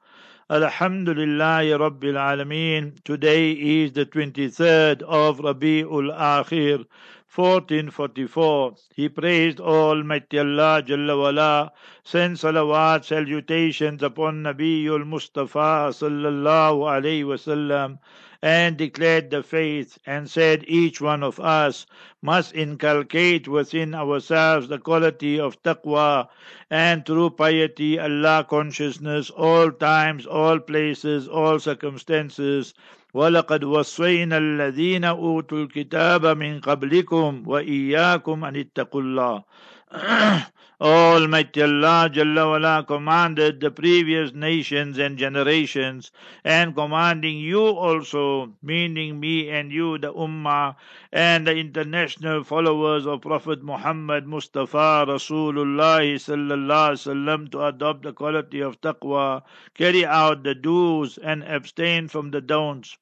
Alhamdulillah 0.49 1.64
Rabbil 1.80 2.14
Alameen. 2.14 3.02
Today 3.02 3.50
is 3.50 3.90
the 3.90 4.06
23rd 4.06 5.02
of 5.02 5.38
Rabi'ul 5.38 6.16
Akhir, 6.16 6.87
1444. 7.35 8.76
He 8.95 9.09
praised 9.09 9.59
Almighty 9.59 10.38
Allah 10.38 10.85
Jalla 10.87 11.21
wala, 11.21 11.73
sent 12.04 12.38
salawat, 12.38 13.04
salutations 13.04 14.04
upon 14.04 14.45
Nabiul 14.45 15.04
Mustafa 15.04 15.90
sallallahu 15.90 16.87
alayhi 16.87 17.25
wasallam 17.25 17.99
and 18.42 18.78
declared 18.78 19.30
the 19.30 19.44
faith 19.44 19.98
and 20.06 20.30
said 20.30 20.63
each 20.68 21.00
one 21.00 21.22
of 21.24 21.40
us 21.40 21.86
must 22.22 22.56
inculcate 22.56 23.48
within 23.48 23.94
ourselves 23.94 24.68
the 24.68 24.80
quality 24.80 25.40
of 25.40 25.62
taqwa 25.63 26.28
and 26.70 27.06
true 27.06 27.30
piety, 27.30 28.00
Allah 28.00 28.46
consciousness, 28.50 29.30
all 29.30 29.72
times, 29.72 30.25
all 30.25 30.60
places, 30.60 31.28
all 31.28 31.60
circumstances. 31.60 32.74
ولقد 33.13 33.63
وصينا 33.63 34.38
الذين 34.38 35.04
أوتوا 35.04 35.58
الكتاب 35.58 36.25
من 36.25 36.60
قبلكم 36.62 37.44
وإياكم 37.46 38.46
أن 38.46 38.56
اتقوا 38.56 39.01
الله 39.01 39.44
Almighty 40.78 41.62
Allah 41.62 42.11
Jalla 42.12 42.50
wala 42.50 42.85
commanded 42.87 43.61
the 43.61 43.71
previous 43.71 44.35
nations 44.35 44.99
and 44.99 45.16
generations 45.16 46.12
and 46.45 46.75
commanding 46.75 47.38
you 47.38 47.62
also, 47.66 48.52
meaning 48.61 49.18
me 49.18 49.49
and 49.49 49.73
you, 49.73 49.97
the 49.97 50.12
Ummah 50.12 50.76
and 51.11 51.47
the 51.47 51.56
international 51.56 52.45
followers 52.45 53.06
of 53.06 53.23
Prophet 53.23 53.62
Muhammad 53.62 54.26
Mustafa 54.26 55.06
Rasulullah 55.09 56.02
Sallallahu 56.02 56.92
Alaihi 56.92 57.50
to 57.52 57.64
adopt 57.64 58.02
the 58.02 58.12
quality 58.12 58.61
of 58.61 58.78
taqwa, 58.83 59.45
carry 59.73 60.04
out 60.04 60.42
the 60.42 60.54
do's 60.54 61.17
and 61.17 61.43
abstain 61.45 62.06
from 62.06 62.32
the 62.32 62.43
don'ts. 62.43 62.99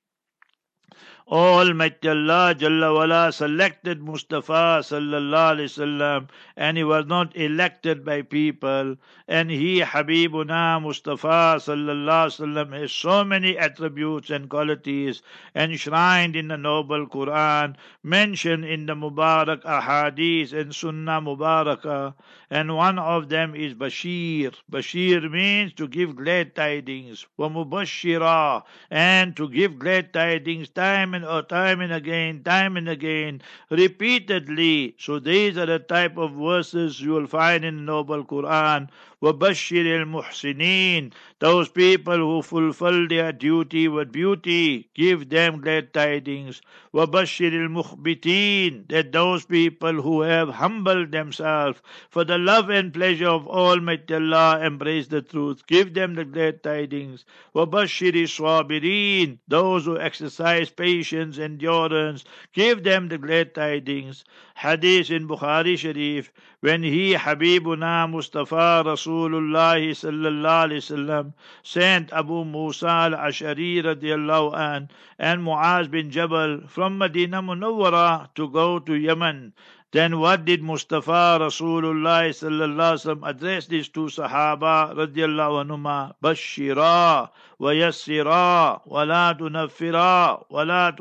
Almighty 1.27 2.07
Allah 2.11 2.55
Jalla 2.55 2.95
wala 2.95 3.33
selected 3.33 4.03
Mustafa 4.03 4.81
sallallahu 4.85 5.57
alaihi 5.57 5.73
wasallam 5.73 6.29
and 6.55 6.77
he 6.77 6.85
was 6.85 7.07
not 7.07 7.35
elected 7.35 8.05
by 8.05 8.21
people. 8.21 8.97
And 9.27 9.51
he 9.51 9.81
Habibuna 9.81 10.83
Mustafa 10.83 11.57
sallallahu 11.57 12.29
alaihi 12.29 12.41
wasallam 12.45 12.79
has 12.79 12.93
so 12.93 13.25
many 13.25 13.57
attributes 13.57 14.29
and 14.29 14.51
qualities 14.51 15.23
enshrined 15.57 16.37
in 16.37 16.49
the 16.49 16.59
noble 16.59 17.07
Quran 17.07 17.77
mentioned 18.03 18.67
in 18.67 18.85
the 18.85 18.95
Mubarak 18.95 19.63
Ahadith 19.63 20.53
and 20.53 20.75
Sunnah 20.75 21.23
Mubarakah 21.23 22.13
and 22.51 22.77
one 22.77 22.99
of 22.99 23.31
them 23.31 23.55
is 23.55 23.73
Bashir. 23.73 24.55
Bashir 24.71 25.31
means 25.31 25.73
to 25.73 25.89
give 25.89 26.17
glad 26.17 26.55
tidings. 26.55 27.27
Wa 27.39 27.49
mubashira 27.49 28.63
and 28.91 29.35
to 29.37 29.49
give 29.49 29.79
glad 29.79 30.13
tidings 30.13 30.69
time 30.69 31.14
and 31.14 31.26
or 31.26 31.42
time 31.44 31.82
and 31.82 31.94
again, 31.94 32.44
time 32.44 32.78
and 32.78 32.90
again, 32.90 33.42
repeatedly. 33.70 34.96
So 34.98 35.20
these 35.20 35.58
are 35.58 35.66
the 35.66 35.80
type 35.80 36.18
of 36.18 36.34
verses 36.34 37.00
you 37.02 37.12
will 37.12 37.28
find 37.28 37.64
in 37.66 37.76
the 37.78 37.82
Noble 37.84 38.24
Quran. 38.26 38.90
وَبَشِّرِ 39.22 39.86
الْمُحْسِنِينَ 40.04 41.12
Those 41.44 41.70
people 41.70 42.18
who 42.18 42.42
fulfill 42.42 43.08
their 43.08 43.32
duty 43.32 43.88
with 43.88 44.12
beauty, 44.12 44.90
give 44.94 45.30
them 45.30 45.62
glad 45.62 45.94
tidings. 45.94 46.62
وَبَشِّرِ 46.94 47.54
الْمُخْبِتِينَ 47.54 48.90
That 48.90 49.14
those 49.14 49.46
people 49.46 50.02
who 50.02 50.22
have 50.22 50.50
humbled 50.50 51.12
themselves 51.14 51.82
for 52.10 52.26
the 52.26 52.38
love 52.38 52.70
and 52.70 52.94
pleasure 52.94 53.30
of 53.30 53.48
Almighty 53.48 54.16
Allah 54.16 54.60
embrace 54.62 55.08
the 55.08 55.22
truth, 55.22 55.66
give 55.66 55.94
them 55.94 56.16
the 56.16 56.26
glad 56.26 56.62
tidings. 56.62 57.24
وَبَشِّرِ 57.56 58.14
الصَّابِرِينَ 58.14 59.38
Those 59.48 59.86
who 59.86 59.98
exercise 59.98 60.70
patience, 60.70 61.38
endurance, 61.38 62.26
give 62.54 62.84
them 62.84 63.08
the 63.08 63.18
glad 63.18 63.56
tidings. 63.56 64.26
Hadith 64.56 65.10
in 65.10 65.26
Bukhari 65.26 65.78
Sharif, 65.78 66.34
when 66.65 66.83
he, 66.83 67.13
Habibuna 67.13 68.09
Mustafa 68.09 68.83
Rasul 68.87 69.29
Rasulullah 69.29 69.77
sallallahu 69.77 70.65
alaihi 70.65 70.81
wasallam 70.81 71.35
sent 71.63 72.11
Abu 72.11 72.43
Musa 72.47 72.89
al-Ash'ari 72.89 73.83
radiallahu 73.85 74.57
an 74.57 74.89
and 75.19 75.43
Muaz 75.43 75.91
bin 75.91 76.11
Jabal 76.11 76.67
from 76.67 76.97
Medina 76.97 77.43
Munawwara 77.43 78.31
to 78.35 78.49
go 78.49 78.79
to 78.79 78.95
Yemen. 78.95 79.53
Then 79.93 80.19
what 80.19 80.47
did 80.47 80.63
Mustafa 80.63 81.37
Rasulullah 81.39 82.33
sallallahu 82.33 82.97
alaihi 82.97 83.29
address 83.29 83.67
these 83.67 83.89
two 83.91 84.07
Sahaba 84.07 84.97
radiallahu 84.97 85.69
anhuma? 85.69 86.15
Bashira 86.25 87.29
yassira 87.61 88.81
wa 88.87 89.03
la 89.03 89.35
tunaffira 89.35 90.43
wa 90.49 90.63
la 90.63 90.93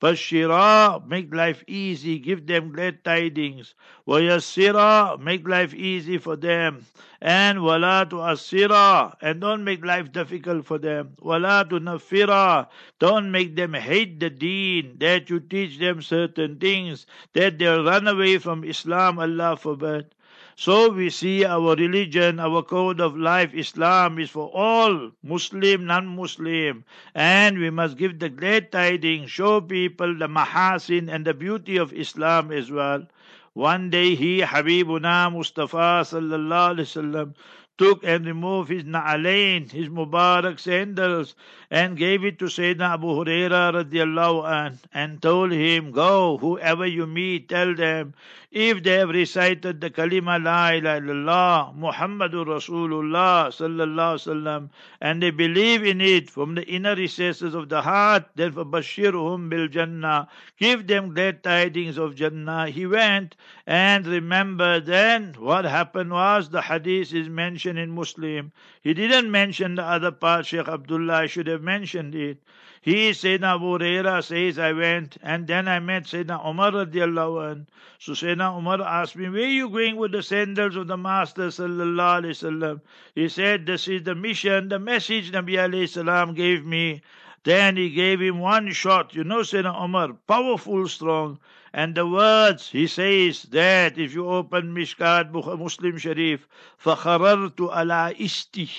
Bashira, 0.00 1.06
make 1.06 1.34
life 1.34 1.64
easy, 1.66 2.18
give 2.18 2.46
them 2.46 2.70
glad 2.72 3.02
tidings. 3.02 3.74
Wayassira, 4.06 5.18
make 5.18 5.48
life 5.48 5.72
easy 5.72 6.18
for 6.18 6.36
them. 6.36 6.84
And 7.20 7.62
wala 7.62 8.06
tu 8.08 8.16
asira, 8.16 9.16
and 9.22 9.40
don't 9.40 9.64
make 9.64 9.82
life 9.82 10.12
difficult 10.12 10.66
for 10.66 10.78
them. 10.78 11.16
Wala 11.20 11.64
tu 11.68 11.80
nafira, 11.80 12.68
don't 12.98 13.30
make 13.30 13.56
them 13.56 13.72
hate 13.72 14.20
the 14.20 14.28
deen, 14.28 14.98
that 14.98 15.30
you 15.30 15.40
teach 15.40 15.78
them 15.78 16.02
certain 16.02 16.58
things, 16.58 17.06
that 17.32 17.58
they'll 17.58 17.82
run 17.82 18.06
away 18.06 18.36
from 18.36 18.64
Islam, 18.64 19.18
Allah 19.18 19.56
forbid. 19.56 20.14
So 20.58 20.90
we 20.90 21.10
see 21.10 21.44
our 21.44 21.76
religion, 21.76 22.40
our 22.40 22.62
code 22.62 22.98
of 22.98 23.14
life, 23.14 23.52
Islam 23.52 24.18
is 24.18 24.30
for 24.30 24.50
all, 24.54 25.10
Muslim, 25.22 25.84
non-Muslim. 25.84 26.82
And 27.14 27.58
we 27.58 27.68
must 27.68 27.98
give 27.98 28.18
the 28.18 28.30
glad 28.30 28.72
tidings, 28.72 29.30
show 29.30 29.60
people 29.60 30.16
the 30.16 30.28
mahasin 30.28 31.12
and 31.12 31.26
the 31.26 31.34
beauty 31.34 31.76
of 31.76 31.92
Islam 31.92 32.50
as 32.52 32.70
well. 32.70 33.06
One 33.52 33.90
day 33.90 34.14
he, 34.14 34.40
Habibuna 34.40 35.30
Mustafa 35.30 36.00
sallallahu 36.08 36.76
alaihi 36.76 36.88
wasallam, 36.88 37.34
took 37.76 38.02
and 38.02 38.24
removed 38.24 38.70
his 38.70 38.84
na'alain, 38.84 39.70
his 39.70 39.90
Mubarak 39.90 40.58
sandals, 40.58 41.34
and 41.70 41.96
gave 41.96 42.24
it 42.24 42.38
to 42.38 42.46
Sayyidina 42.46 42.94
Abu 42.94 43.08
Huraira 43.08 43.72
radiallahu 43.72 44.48
an, 44.50 44.78
and 44.94 45.20
told 45.20 45.52
him, 45.52 45.90
Go, 45.90 46.38
whoever 46.38 46.86
you 46.86 47.06
meet, 47.06 47.48
tell 47.48 47.74
them, 47.74 48.14
if 48.50 48.82
they 48.82 48.94
have 48.94 49.10
recited 49.10 49.80
the 49.80 49.90
kalima 49.90 50.42
la 50.42 50.70
ilaha 50.70 51.00
illallah, 51.00 51.76
Muhammadur 51.76 52.46
Rasulullah 52.46 53.48
sallallahu 53.48 54.16
sallam, 54.16 54.70
and 55.00 55.22
they 55.22 55.30
believe 55.30 55.84
in 55.84 56.00
it 56.00 56.30
from 56.30 56.54
the 56.54 56.64
inner 56.66 56.94
recesses 56.94 57.54
of 57.54 57.68
the 57.68 57.82
heart, 57.82 58.24
then 58.36 58.52
for 58.52 58.64
Bashirhum 58.64 59.50
bil 59.50 59.68
Jannah, 59.68 60.28
give 60.58 60.86
them 60.86 61.12
glad 61.12 61.42
tidings 61.42 61.98
of 61.98 62.14
Jannah. 62.14 62.68
He 62.70 62.86
went 62.86 63.36
and 63.66 64.06
remember 64.06 64.80
then 64.80 65.34
what 65.38 65.64
happened 65.64 66.12
was 66.12 66.48
the 66.48 66.62
hadith 66.62 67.12
is 67.12 67.28
mentioned 67.28 67.78
in 67.78 67.90
Muslim. 67.90 68.52
He 68.86 68.94
didn't 68.94 69.32
mention 69.32 69.74
the 69.74 69.82
other 69.82 70.12
part, 70.12 70.46
Sheikh 70.46 70.68
Abdullah 70.68 71.22
I 71.22 71.26
should 71.26 71.48
have 71.48 71.60
mentioned 71.60 72.14
it. 72.14 72.38
He, 72.80 73.10
Sayyidina 73.10 73.56
Abu 73.56 74.22
says, 74.22 74.60
I 74.60 74.72
went 74.74 75.16
and 75.24 75.48
then 75.48 75.66
I 75.66 75.80
met 75.80 76.04
Sayyidina 76.04 76.46
Umar 76.48 76.70
radiallahu 76.70 77.50
anh. 77.50 77.66
So 77.98 78.12
Sayyidina 78.12 78.56
Umar 78.56 78.80
asked 78.82 79.16
me, 79.16 79.28
where 79.28 79.42
are 79.42 79.48
you 79.48 79.70
going 79.70 79.96
with 79.96 80.12
the 80.12 80.22
sandals 80.22 80.76
of 80.76 80.86
the 80.86 80.96
Master 80.96 81.48
sallallahu 81.48 82.22
alayhi 82.22 82.36
wasallam? 82.38 82.80
He 83.12 83.28
said, 83.28 83.66
this 83.66 83.88
is 83.88 84.04
the 84.04 84.14
mission, 84.14 84.68
the 84.68 84.78
message 84.78 85.32
Nabi 85.32 85.54
alayhi 85.54 85.88
salam 85.88 86.34
gave 86.34 86.64
me. 86.64 87.02
Then 87.42 87.76
he 87.76 87.90
gave 87.90 88.20
him 88.20 88.38
one 88.38 88.70
shot. 88.70 89.16
You 89.16 89.24
know, 89.24 89.40
Sayyidina 89.40 89.82
Umar, 89.82 90.12
powerful, 90.28 90.86
strong. 90.86 91.40
And 91.75 91.95
the 91.95 92.07
words, 92.07 92.69
he 92.69 92.87
says 92.87 93.43
that 93.43 93.97
if 93.97 94.13
you 94.13 94.27
open 94.27 94.75
Mishkat 94.75 95.31
Muslim 95.31 95.97
Sharif, 95.97 96.47
فَخَرَرْتُ 96.83 97.55
عَلَى 97.55 98.17
إِسْتِي 98.19 98.69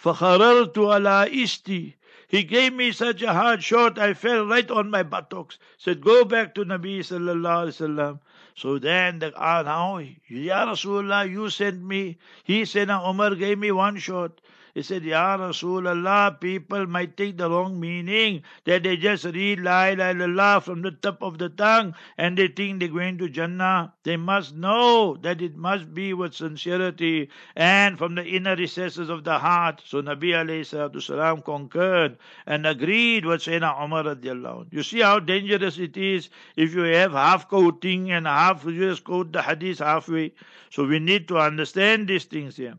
فَخَرَرْتُ 0.00 0.74
عَلَى 0.74 1.32
إِسْتِي 1.32 1.94
he 2.30 2.44
gave 2.44 2.74
me 2.74 2.92
such 2.92 3.22
a 3.22 3.32
hard 3.34 3.60
shot, 3.64 3.98
I 3.98 4.14
fell 4.14 4.46
right 4.46 4.70
on 4.70 4.88
my 4.88 5.02
buttocks. 5.02 5.58
Said, 5.76 6.00
go 6.00 6.24
back 6.24 6.54
to 6.54 6.64
Nabi 6.64 7.00
sallallahu 7.00 7.66
alaihi 7.66 7.74
wasallam. 7.74 8.20
So 8.54 8.78
then 8.78 9.18
the 9.18 9.32
ah 9.34 9.62
now, 9.62 9.98
Ya 10.28 10.64
Rasulullah, 10.64 11.28
you 11.28 11.50
sent 11.50 11.82
me. 11.82 12.18
He 12.44 12.64
said, 12.66 12.88
Umar 12.88 13.34
gave 13.34 13.58
me 13.58 13.72
one 13.72 13.98
shot. 13.98 14.40
He 14.75 14.81
said, 14.81 15.05
Ya 15.05 15.37
Rasulullah, 15.37 16.37
people 16.37 16.85
might 16.85 17.15
take 17.15 17.37
the 17.37 17.49
wrong 17.49 17.79
meaning 17.79 18.43
that 18.65 18.83
they 18.83 18.97
just 18.97 19.23
read 19.23 19.61
La 19.61 19.85
ilaha 19.85 20.59
from 20.59 20.81
the 20.81 20.91
tip 20.91 21.21
of 21.21 21.37
the 21.37 21.47
tongue 21.47 21.95
and 22.17 22.37
they 22.37 22.49
think 22.49 22.81
they're 22.81 22.89
going 22.89 23.17
to 23.19 23.29
Jannah. 23.29 23.93
They 24.03 24.17
must 24.17 24.53
know 24.53 25.15
that 25.21 25.41
it 25.41 25.55
must 25.55 25.93
be 25.93 26.13
with 26.13 26.33
sincerity 26.35 27.29
and 27.55 27.97
from 27.97 28.15
the 28.15 28.25
inner 28.25 28.57
recesses 28.57 29.07
of 29.07 29.23
the 29.23 29.39
heart. 29.39 29.81
So 29.85 30.01
Nabi 30.01 30.31
alayhi 30.31 31.01
salam 31.01 31.41
concurred 31.41 32.17
and 32.45 32.67
agreed 32.67 33.25
with 33.25 33.43
Sayyidina 33.43 33.81
Umar 33.81 34.03
radiallahu 34.03 34.73
You 34.73 34.83
see 34.83 34.99
how 34.99 35.19
dangerous 35.19 35.77
it 35.77 35.95
is 35.95 36.29
if 36.57 36.75
you 36.75 36.81
have 36.81 37.13
half 37.13 37.47
quoting 37.47 38.11
and 38.11 38.27
half, 38.27 38.65
you 38.65 38.77
just 38.77 39.05
quote 39.05 39.31
the 39.31 39.41
hadith 39.41 39.79
halfway. 39.79 40.33
So 40.69 40.85
we 40.85 40.99
need 40.99 41.29
to 41.29 41.37
understand 41.37 42.09
these 42.09 42.25
things 42.25 42.57
here. 42.57 42.77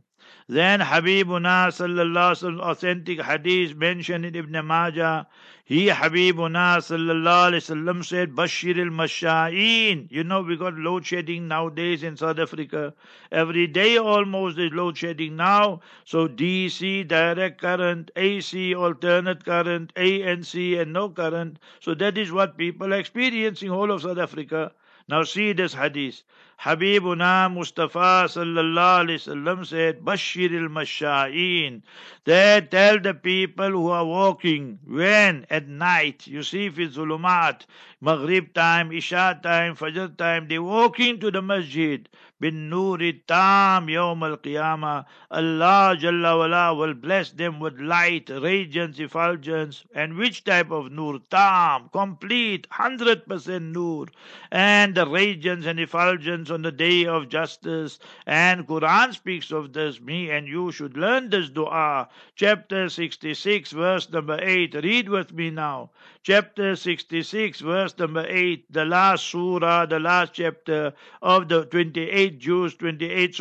Then 0.48 0.80
Habibuna 0.80 1.68
sallallahu 1.68 2.60
authentic 2.60 3.20
hadith 3.20 3.76
mentioned 3.76 4.24
in 4.24 4.36
Ibn 4.36 4.64
Majah. 4.64 5.26
He 5.64 5.88
Habibuna 5.88 6.78
sallallahu 6.78 7.50
alaihi 7.50 7.84
wasallam 7.84 8.04
said, 8.04 8.36
Bashir 8.36 8.78
al. 8.78 10.06
You 10.08 10.22
know, 10.22 10.42
we 10.42 10.56
got 10.56 10.74
load 10.74 11.04
shedding 11.04 11.48
nowadays 11.48 12.04
in 12.04 12.16
South 12.16 12.38
Africa. 12.38 12.94
Every 13.32 13.66
day 13.66 13.96
almost 13.96 14.58
is 14.58 14.72
load 14.72 14.96
shedding 14.96 15.34
now. 15.34 15.80
So 16.04 16.28
DC, 16.28 17.08
direct 17.08 17.60
current, 17.60 18.12
AC, 18.14 18.74
alternate 18.76 19.44
current, 19.44 19.92
ANC, 19.96 20.80
and 20.80 20.92
no 20.92 21.08
current. 21.08 21.58
So 21.80 21.94
that 21.94 22.16
is 22.16 22.30
what 22.30 22.56
people 22.56 22.94
are 22.94 22.98
experiencing 22.98 23.70
all 23.70 23.90
of 23.90 24.02
South 24.02 24.18
Africa. 24.18 24.70
Now 25.08 25.24
see 25.24 25.52
this 25.52 25.74
hadith. 25.74 26.22
Habibuna 26.60 27.52
Mustafa 27.52 28.24
sallallahu 28.28 29.04
alaihi 29.04 29.20
wasallam 29.20 29.66
said, 29.66 30.00
Bashir 30.00 30.50
al 30.52 30.68
Masha'in. 30.68 31.82
They 32.24 32.66
tell 32.70 32.98
the 32.98 33.14
people 33.14 33.70
who 33.70 33.90
are 33.90 34.04
walking 34.04 34.78
when 34.86 35.46
at 35.50 35.68
night, 35.68 36.26
you 36.26 36.42
see 36.42 36.66
it's 36.66 36.96
zulumat, 36.96 37.66
Maghrib 38.00 38.54
time, 38.54 38.90
Isha 38.90 39.38
time, 39.42 39.76
Fajr 39.76 40.16
time, 40.16 40.48
they 40.48 40.58
walking 40.58 41.20
to 41.20 41.30
the 41.30 41.42
masjid 41.42 42.08
bin 42.40 42.70
nuri 42.70 43.26
tam 43.26 43.88
yawm 43.88 44.22
al. 44.22 44.36
Allah 45.30 45.96
Jalla 45.98 46.42
Allah 46.42 46.74
will 46.74 46.94
bless 46.94 47.30
them 47.30 47.58
with 47.58 47.80
light, 47.80 48.28
radiance, 48.30 48.98
effulgence. 48.98 49.84
And 49.94 50.16
which 50.16 50.44
type 50.44 50.70
of 50.70 50.92
nur? 50.92 51.18
Tam, 51.30 51.88
complete, 51.92 52.68
100% 52.70 53.72
nur. 53.72 54.06
And 54.50 54.94
the 54.94 55.06
radiance 55.06 55.66
and 55.66 55.80
effulgence 55.80 56.50
on 56.50 56.62
the 56.62 56.72
day 56.72 57.06
of 57.06 57.28
justice. 57.28 57.98
And 58.26 58.66
Quran 58.66 59.14
speaks 59.14 59.50
of 59.50 59.72
this. 59.72 60.00
Me 60.00 60.30
and 60.30 60.46
you 60.46 60.72
should 60.72 60.96
learn 60.96 61.30
this 61.30 61.48
dua. 61.48 62.08
Chapter 62.34 62.88
66, 62.88 63.70
verse 63.70 64.10
number 64.10 64.38
8. 64.40 64.74
Read 64.82 65.08
with 65.08 65.32
me 65.32 65.50
now. 65.50 65.90
Chapter 66.22 66.74
66, 66.74 67.60
verse 67.60 67.96
number 67.98 68.26
8. 68.28 68.72
The 68.72 68.84
last 68.84 69.24
surah, 69.26 69.86
the 69.86 70.00
last 70.00 70.34
chapter 70.34 70.92
of 71.22 71.48
the 71.48 71.64
28. 71.66 72.25
8, 72.26 72.38
Jews 72.38 72.74
28, 72.74 73.38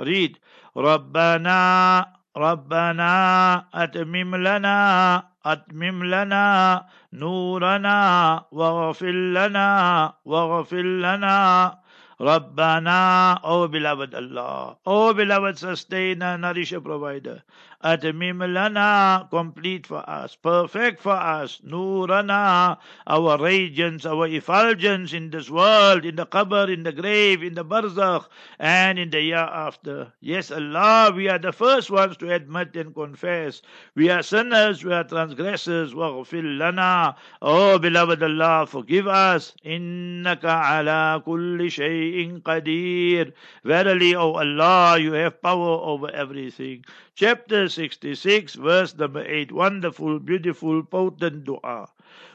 read, 0.00 0.38
Rabbana, 0.76 2.06
Rabbana, 2.36 3.64
at 3.72 3.94
mimlana, 3.94 5.24
at 5.44 5.68
mimlana, 5.70 6.84
nurana, 7.14 8.44
Wafilana 8.52 10.12
Wafilana 10.26 11.78
Rabbana, 12.22 13.40
O 13.42 13.62
oh 13.62 13.68
beloved 13.68 14.14
Allah, 14.14 14.76
O 14.86 15.08
oh 15.08 15.14
beloved 15.14 15.58
sustainer, 15.58 16.38
nourisher, 16.38 16.80
provider. 16.80 17.42
Atmim 17.82 18.38
lana, 18.52 19.26
complete 19.28 19.86
for 19.86 20.08
us, 20.08 20.36
perfect 20.36 21.00
for 21.00 21.12
us, 21.12 21.60
nurana, 21.66 22.78
our 23.06 23.38
radiance, 23.38 24.06
our 24.06 24.28
effulgence 24.28 25.12
in 25.12 25.30
this 25.30 25.50
world, 25.50 26.04
in 26.04 26.16
the 26.16 26.26
qabr, 26.26 26.72
in 26.72 26.84
the 26.84 26.92
grave, 26.92 27.42
in 27.42 27.54
the 27.54 27.64
barzakh, 27.64 28.26
and 28.58 28.98
in 28.98 29.10
the 29.10 29.20
year 29.20 29.36
after. 29.36 30.12
Yes, 30.20 30.50
Allah, 30.52 31.12
we 31.14 31.28
are 31.28 31.38
the 31.38 31.52
first 31.52 31.90
ones 31.90 32.16
to 32.18 32.32
admit 32.32 32.76
and 32.76 32.94
confess. 32.94 33.62
We 33.96 34.10
are 34.10 34.22
sinners, 34.22 34.84
we 34.84 34.92
are 34.92 35.04
transgressors. 35.04 35.92
Waghfir 35.92 36.58
lana. 36.58 37.16
Oh, 37.40 37.78
beloved 37.78 38.22
Allah, 38.22 38.66
forgive 38.66 39.08
us. 39.08 39.54
Innaka 39.64 40.78
ala 40.78 41.22
kulli 41.26 41.66
shay'in 41.66 42.42
qadir. 42.42 43.32
Verily, 43.64 44.14
O 44.14 44.20
oh 44.20 44.34
Allah, 44.34 44.98
you 44.98 45.12
have 45.12 45.42
power 45.42 45.80
over 45.82 46.10
everything. 46.10 46.84
Chapter 47.14 47.68
66, 47.68 48.54
verse 48.54 48.96
number 48.96 49.24
8. 49.26 49.52
Wonderful, 49.52 50.18
beautiful, 50.18 50.82
potent 50.82 51.44
dua. 51.44 51.86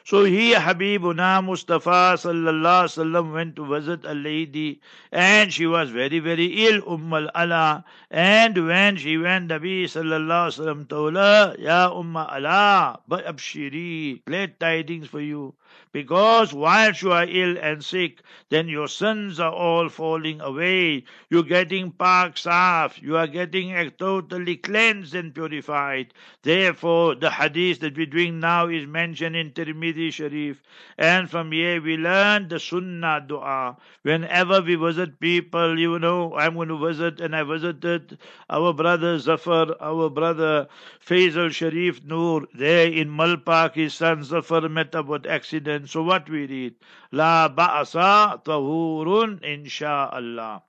So 0.03 0.23
he, 0.23 0.53
Habibuna 0.53 1.43
Mustafa 1.43 2.15
sallallahu 2.15 2.85
sallam, 2.85 3.33
went 3.33 3.55
to 3.57 3.65
visit 3.65 4.05
a 4.05 4.13
lady 4.13 4.79
and 5.11 5.51
she 5.51 5.65
was 5.67 5.89
very, 5.89 6.19
very 6.19 6.45
ill, 6.67 6.81
Umm 6.87 7.11
al-Ala. 7.13 7.83
And 8.09 8.67
when 8.67 8.97
she 8.97 9.17
went, 9.17 9.49
Nabi 9.49 9.83
sallallahu 9.85 10.53
sallam 10.55 10.87
told 10.87 11.15
her, 11.15 11.55
Ya 11.59 11.91
Umm 11.91 12.15
al-Ala, 12.15 13.01
but 13.07 13.25
abshiri, 13.25 14.23
glad 14.25 14.59
tidings 14.59 15.07
for 15.07 15.21
you. 15.21 15.55
Because 15.97 16.53
whilst 16.53 17.01
you 17.01 17.12
are 17.12 17.25
ill 17.27 17.57
and 17.57 17.83
sick, 17.83 18.21
then 18.49 18.67
your 18.67 18.88
sins 18.88 19.39
are 19.39 19.51
all 19.51 19.89
falling 19.89 20.39
away. 20.41 21.05
You're 21.31 21.41
getting 21.41 21.91
pak 21.91 22.36
saf. 22.36 23.01
You 23.01 23.17
are 23.17 23.25
getting 23.25 23.73
totally 23.97 24.57
cleansed 24.57 25.15
and 25.15 25.33
purified. 25.33 26.13
Therefore, 26.43 27.15
the 27.15 27.31
hadith 27.31 27.79
that 27.79 27.97
we're 27.97 28.05
doing 28.05 28.39
now 28.39 28.67
is 28.67 28.86
mentioned 28.86 29.36
in 29.36 29.53
Tirmidhi 29.53 30.13
Sharif. 30.13 30.62
And 30.99 31.31
from 31.31 31.51
here 31.51 31.81
we 31.81 31.97
learn 31.97 32.47
the 32.47 32.60
Sunnah 32.60 33.25
dua. 33.27 33.77
Whenever 34.03 34.62
we 34.62 34.75
visit 34.75 35.19
people, 35.19 35.79
you 35.79 35.97
know, 35.97 36.36
I'm 36.36 36.53
going 36.53 36.67
to 36.67 36.77
visit 36.77 37.19
and 37.21 37.36
I 37.36 37.41
visited 37.41 38.19
our 38.51 38.71
brother 38.71 39.17
Zafar, 39.17 39.75
our 39.81 40.12
brother 40.12 40.67
Faisal 41.03 41.51
Sharif 41.51 42.03
Noor, 42.03 42.45
there 42.53 42.88
in 42.88 43.10
Malpak, 43.10 43.73
his 43.73 43.95
son 43.95 44.23
Zafar 44.23 44.69
met 44.69 44.93
up 44.93 45.07
with 45.07 45.25
accident. 45.25 45.87
So 45.88 46.04
what 46.04 46.30
we 46.30 46.45
read? 46.45 46.76
La 47.12 47.50
ba'asa 47.50 48.43
tahurun 48.43 49.39
insha'Allah. 49.41 50.62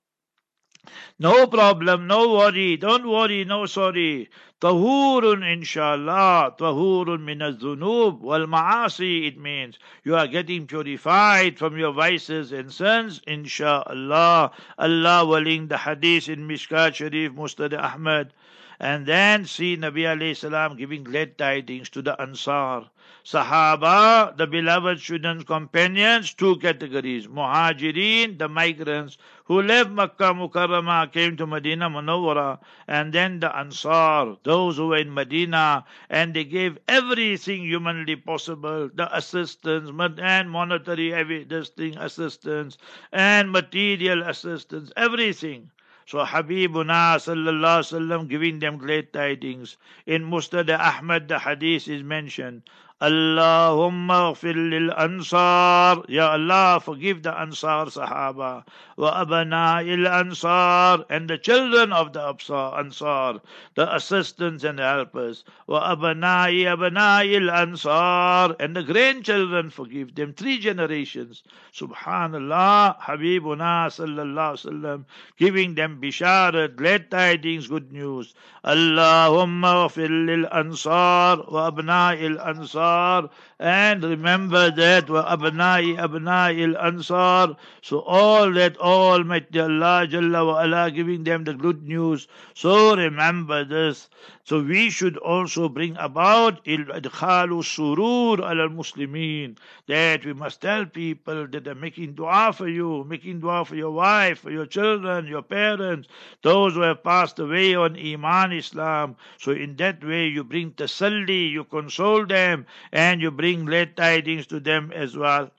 No 1.19 1.47
problem, 1.47 2.07
no 2.07 2.33
worry, 2.33 2.79
don't 2.79 3.07
worry, 3.07 3.45
no 3.45 3.67
sorry. 3.67 4.31
Tahurun 4.61 5.43
inshallah, 5.45 6.57
tahurun 6.57 7.21
min 7.25 7.43
al-dhunub 7.43 8.21
wal 8.21 8.47
ma'asi 8.47 9.29
it 9.29 9.37
means 9.37 9.79
you 10.03 10.17
are 10.17 10.27
getting 10.27 10.67
purified 10.67 11.59
from 11.59 11.77
your 11.77 11.93
vices 11.93 12.53
and 12.53 12.73
sins 12.73 13.21
inshallah. 13.27 14.51
Allah 14.79 15.27
willing 15.27 15.69
the 15.69 15.77
hadith 15.79 16.29
in 16.29 16.49
Mishkat 16.49 16.95
Sharif 16.95 17.33
Mustad 17.33 17.75
Ahmad. 17.75 18.33
And 18.81 19.05
then 19.05 19.45
see 19.45 19.77
Nabi 19.77 20.03
alayhi 20.03 20.37
salam 20.37 20.77
giving 20.77 21.05
glad 21.05 21.37
tidings 21.37 21.91
to 21.91 22.01
the 22.01 22.19
Ansar. 22.21 22.89
Sahaba, 23.31 24.35
the 24.39 24.47
beloved 24.47 24.99
students, 25.01 25.45
companions, 25.45 26.33
two 26.33 26.57
categories. 26.57 27.27
Muhajirin, 27.27 28.39
the 28.39 28.49
migrants 28.49 29.19
who 29.45 29.61
left 29.61 29.91
Makkah 29.91 30.33
Mukarramah, 30.33 31.13
came 31.13 31.37
to 31.37 31.47
Medina 31.47 31.91
Munawwara, 31.91 32.59
and 32.87 33.13
then 33.13 33.39
the 33.41 33.55
Ansar, 33.55 34.39
those 34.45 34.79
who 34.79 34.87
were 34.87 34.97
in 34.97 35.13
Medina, 35.13 35.85
and 36.09 36.33
they 36.33 36.45
gave 36.45 36.79
everything 36.89 37.65
humanly 37.65 38.17
possible, 38.17 38.89
the 38.95 39.15
assistance 39.15 39.91
and 40.19 40.51
monetary 40.51 41.45
this 41.45 41.69
thing, 41.69 41.99
assistance 41.99 42.79
and 43.13 43.53
material 43.53 44.23
assistance, 44.23 44.91
everything. 44.97 45.71
So 46.07 46.25
Habibuna 46.25 47.21
sallallahu 47.21 48.27
giving 48.31 48.61
them 48.61 48.79
great 48.79 49.13
tidings. 49.13 49.77
In 50.07 50.25
Musnad 50.25 50.71
Ahmad 50.71 51.29
the 51.29 51.39
hadith 51.39 51.87
is 51.87 52.03
mentioned. 52.03 52.63
Allahumma 53.01 54.35
lil 54.43 54.91
ansar. 54.91 56.03
Ya 56.09 56.33
Allah, 56.33 56.81
forgive 56.83 57.23
the 57.23 57.33
Ansar 57.33 57.87
Sahaba. 57.87 58.65
Il 58.99 60.07
Ansar. 60.09 61.05
And 61.09 61.31
the 61.31 61.39
children 61.39 61.93
of 61.93 62.13
the 62.13 62.21
Ansar, 62.21 63.41
the 63.77 63.95
assistants 63.95 64.65
and 64.65 64.81
helpers. 64.81 65.45
Abana 65.69 66.49
il 66.51 67.51
Ansar. 67.51 68.57
And 68.59 68.75
the 68.75 68.83
grandchildren, 68.83 69.71
forgive 69.71 70.17
them. 70.17 70.33
Three 70.35 70.59
generations. 70.59 71.45
Subhanallah, 71.73 72.99
Habibuna 72.99 73.87
sallallahu 73.87 74.59
sallam, 74.59 75.05
giving 75.37 75.77
them 75.77 76.01
bisharat, 76.01 76.75
glad 76.75 77.11
tidings, 77.13 77.69
good 77.69 77.93
news. 77.93 78.35
Lil 78.65 78.99
ansar 80.53 81.45
wa 81.49 81.71
abna 81.71 82.15
il 82.21 82.39
ansar. 82.89 83.31
And 83.59 84.03
remember 84.05 84.71
that 84.71 85.11
wa 85.11 85.25
abnai 85.37 85.97
abnai 85.99 86.59
il 86.59 86.77
ansar. 86.77 87.57
So 87.83 88.01
all 88.01 88.53
that 88.53 88.77
all 88.79 89.13
Almighty 89.19 89.61
Allah 89.61 90.07
Jalla 90.09 90.47
wa 90.47 90.63
ala 90.63 90.91
giving 90.91 91.25
them 91.25 91.45
the 91.45 91.55
good 91.55 91.83
news. 91.83 92.29
So 92.55 92.97
remember 92.97 93.65
this. 93.65 94.09
So 94.49 94.63
we 94.63 94.89
should 94.89 95.19
also 95.19 95.69
bring 95.69 95.95
about 95.99 96.65
idkhalu 96.65 97.59
surur 97.71 98.41
al 98.41 98.71
muslimin 98.71 99.59
that 99.89 100.25
we 100.25 100.33
must 100.33 100.63
tell 100.63 100.87
people 100.87 101.47
that 101.49 101.65
they're 101.65 101.75
making 101.75 102.15
dua 102.15 102.55
for 102.55 102.67
you, 102.67 103.05
making 103.05 103.41
dua 103.41 103.67
for 103.67 103.77
your 103.77 103.91
wife, 103.91 104.39
for 104.39 104.51
your 104.51 104.65
children, 104.65 105.27
your 105.27 105.43
parents, 105.43 106.09
those 106.41 106.73
who 106.73 106.81
have 106.81 107.05
passed 107.05 107.39
away 107.39 107.75
on 107.75 107.99
Iman 107.99 108.53
Islam. 108.53 109.17
So 109.37 109.53
in 109.53 109.77
that 109.77 110.03
way 110.03 110.29
you 110.29 110.45
bring 110.45 110.71
tasalli, 110.71 111.51
you 111.51 111.65
console 111.65 112.25
them, 112.25 112.65
and 112.91 113.21
you 113.21 113.31
bring 113.31 113.67
glad 113.67 113.99
tidings 113.99 114.47
to 114.47 114.61
them 114.61 114.93
as 114.95 115.15
well. 115.15 115.51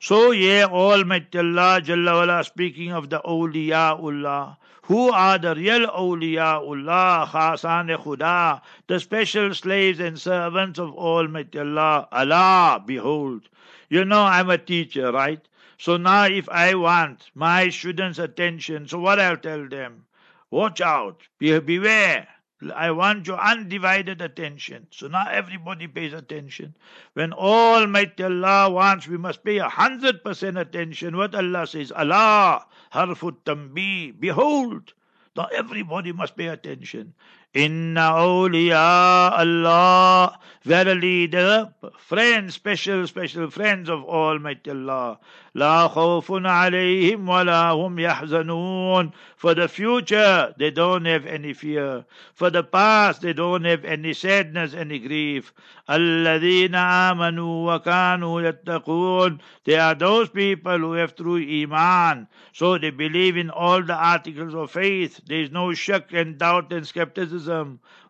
So, 0.00 0.32
yeah, 0.32 0.66
Almighty 0.66 1.38
Allah 1.38 1.80
Jalla 1.80 2.14
wala, 2.26 2.42
speaking 2.42 2.90
of 2.90 3.08
the 3.08 3.20
awliyaullah, 3.20 4.56
who 4.82 5.12
are 5.12 5.38
the 5.38 5.54
real 5.54 5.86
awliyaullah, 5.86 7.28
khasan 7.28 7.96
khuda, 7.96 8.60
the 8.88 8.98
special 8.98 9.54
slaves 9.54 10.00
and 10.00 10.20
servants 10.20 10.78
of 10.78 10.92
Almighty 10.94 11.60
Allah. 11.60 12.08
Allah, 12.10 12.82
behold. 12.84 13.48
You 13.88 14.04
know, 14.04 14.22
I'm 14.24 14.50
a 14.50 14.58
teacher, 14.58 15.12
right? 15.12 15.46
So 15.78 15.96
now 15.96 16.24
if 16.26 16.48
I 16.48 16.74
want 16.74 17.30
my 17.34 17.68
students' 17.68 18.18
attention, 18.18 18.88
so 18.88 18.98
what 18.98 19.20
I'll 19.20 19.36
tell 19.36 19.68
them? 19.68 20.06
Watch 20.50 20.80
out, 20.80 21.22
beware. 21.38 22.28
I 22.70 22.90
want 22.92 23.26
your 23.26 23.40
undivided 23.40 24.20
attention. 24.20 24.86
So 24.90 25.08
now 25.08 25.24
everybody 25.28 25.88
pays 25.88 26.12
attention. 26.12 26.76
When 27.14 27.32
Almighty 27.32 28.22
Allah 28.22 28.70
wants, 28.70 29.08
we 29.08 29.16
must 29.16 29.42
pay 29.42 29.58
a 29.58 29.68
hundred 29.68 30.22
percent 30.22 30.58
attention. 30.58 31.16
What 31.16 31.34
Allah 31.34 31.66
says, 31.66 31.90
Allah, 31.90 32.66
harfut 32.92 33.36
tambi, 33.44 34.12
behold. 34.18 34.92
Now 35.34 35.48
everybody 35.52 36.12
must 36.12 36.36
pay 36.36 36.48
attention. 36.48 37.14
Inna 37.54 38.12
awliya 38.12 39.30
Allah. 39.38 40.38
Verily 40.64 41.26
the 41.26 41.70
friends, 41.98 42.54
special, 42.54 43.06
special 43.06 43.50
friends 43.50 43.90
of 43.90 44.04
Almighty 44.04 44.70
Allah. 44.70 45.18
La 45.54 45.88
khawfun 45.88 46.46
alayhim 46.46 47.26
wa 47.26 47.42
la 47.42 47.76
hum 47.76 47.96
yahzanoon. 47.96 49.12
For 49.36 49.54
the 49.54 49.68
future, 49.68 50.54
they 50.56 50.70
don't 50.70 51.04
have 51.04 51.26
any 51.26 51.52
fear. 51.52 52.06
For 52.32 52.48
the 52.48 52.62
past, 52.62 53.20
they 53.20 53.32
don't 53.34 53.64
have 53.64 53.84
any 53.84 54.14
sadness, 54.14 54.72
any 54.72 55.00
grief. 55.00 55.52
Alladhina 55.88 57.12
amanu 57.12 57.64
wa 57.64 57.80
kanu 57.80 58.40
yattaqoon. 58.40 59.40
They 59.64 59.74
are 59.74 59.96
those 59.96 60.30
people 60.30 60.78
who 60.78 60.92
have 60.92 61.16
true 61.16 61.42
iman. 61.42 62.28
So 62.52 62.78
they 62.78 62.90
believe 62.90 63.36
in 63.36 63.50
all 63.50 63.82
the 63.82 63.96
articles 63.96 64.54
of 64.54 64.70
faith. 64.70 65.20
There 65.26 65.40
is 65.40 65.50
no 65.50 65.74
shirk 65.74 66.12
and 66.12 66.38
doubt 66.38 66.72
and 66.72 66.86
skepticism 66.86 67.41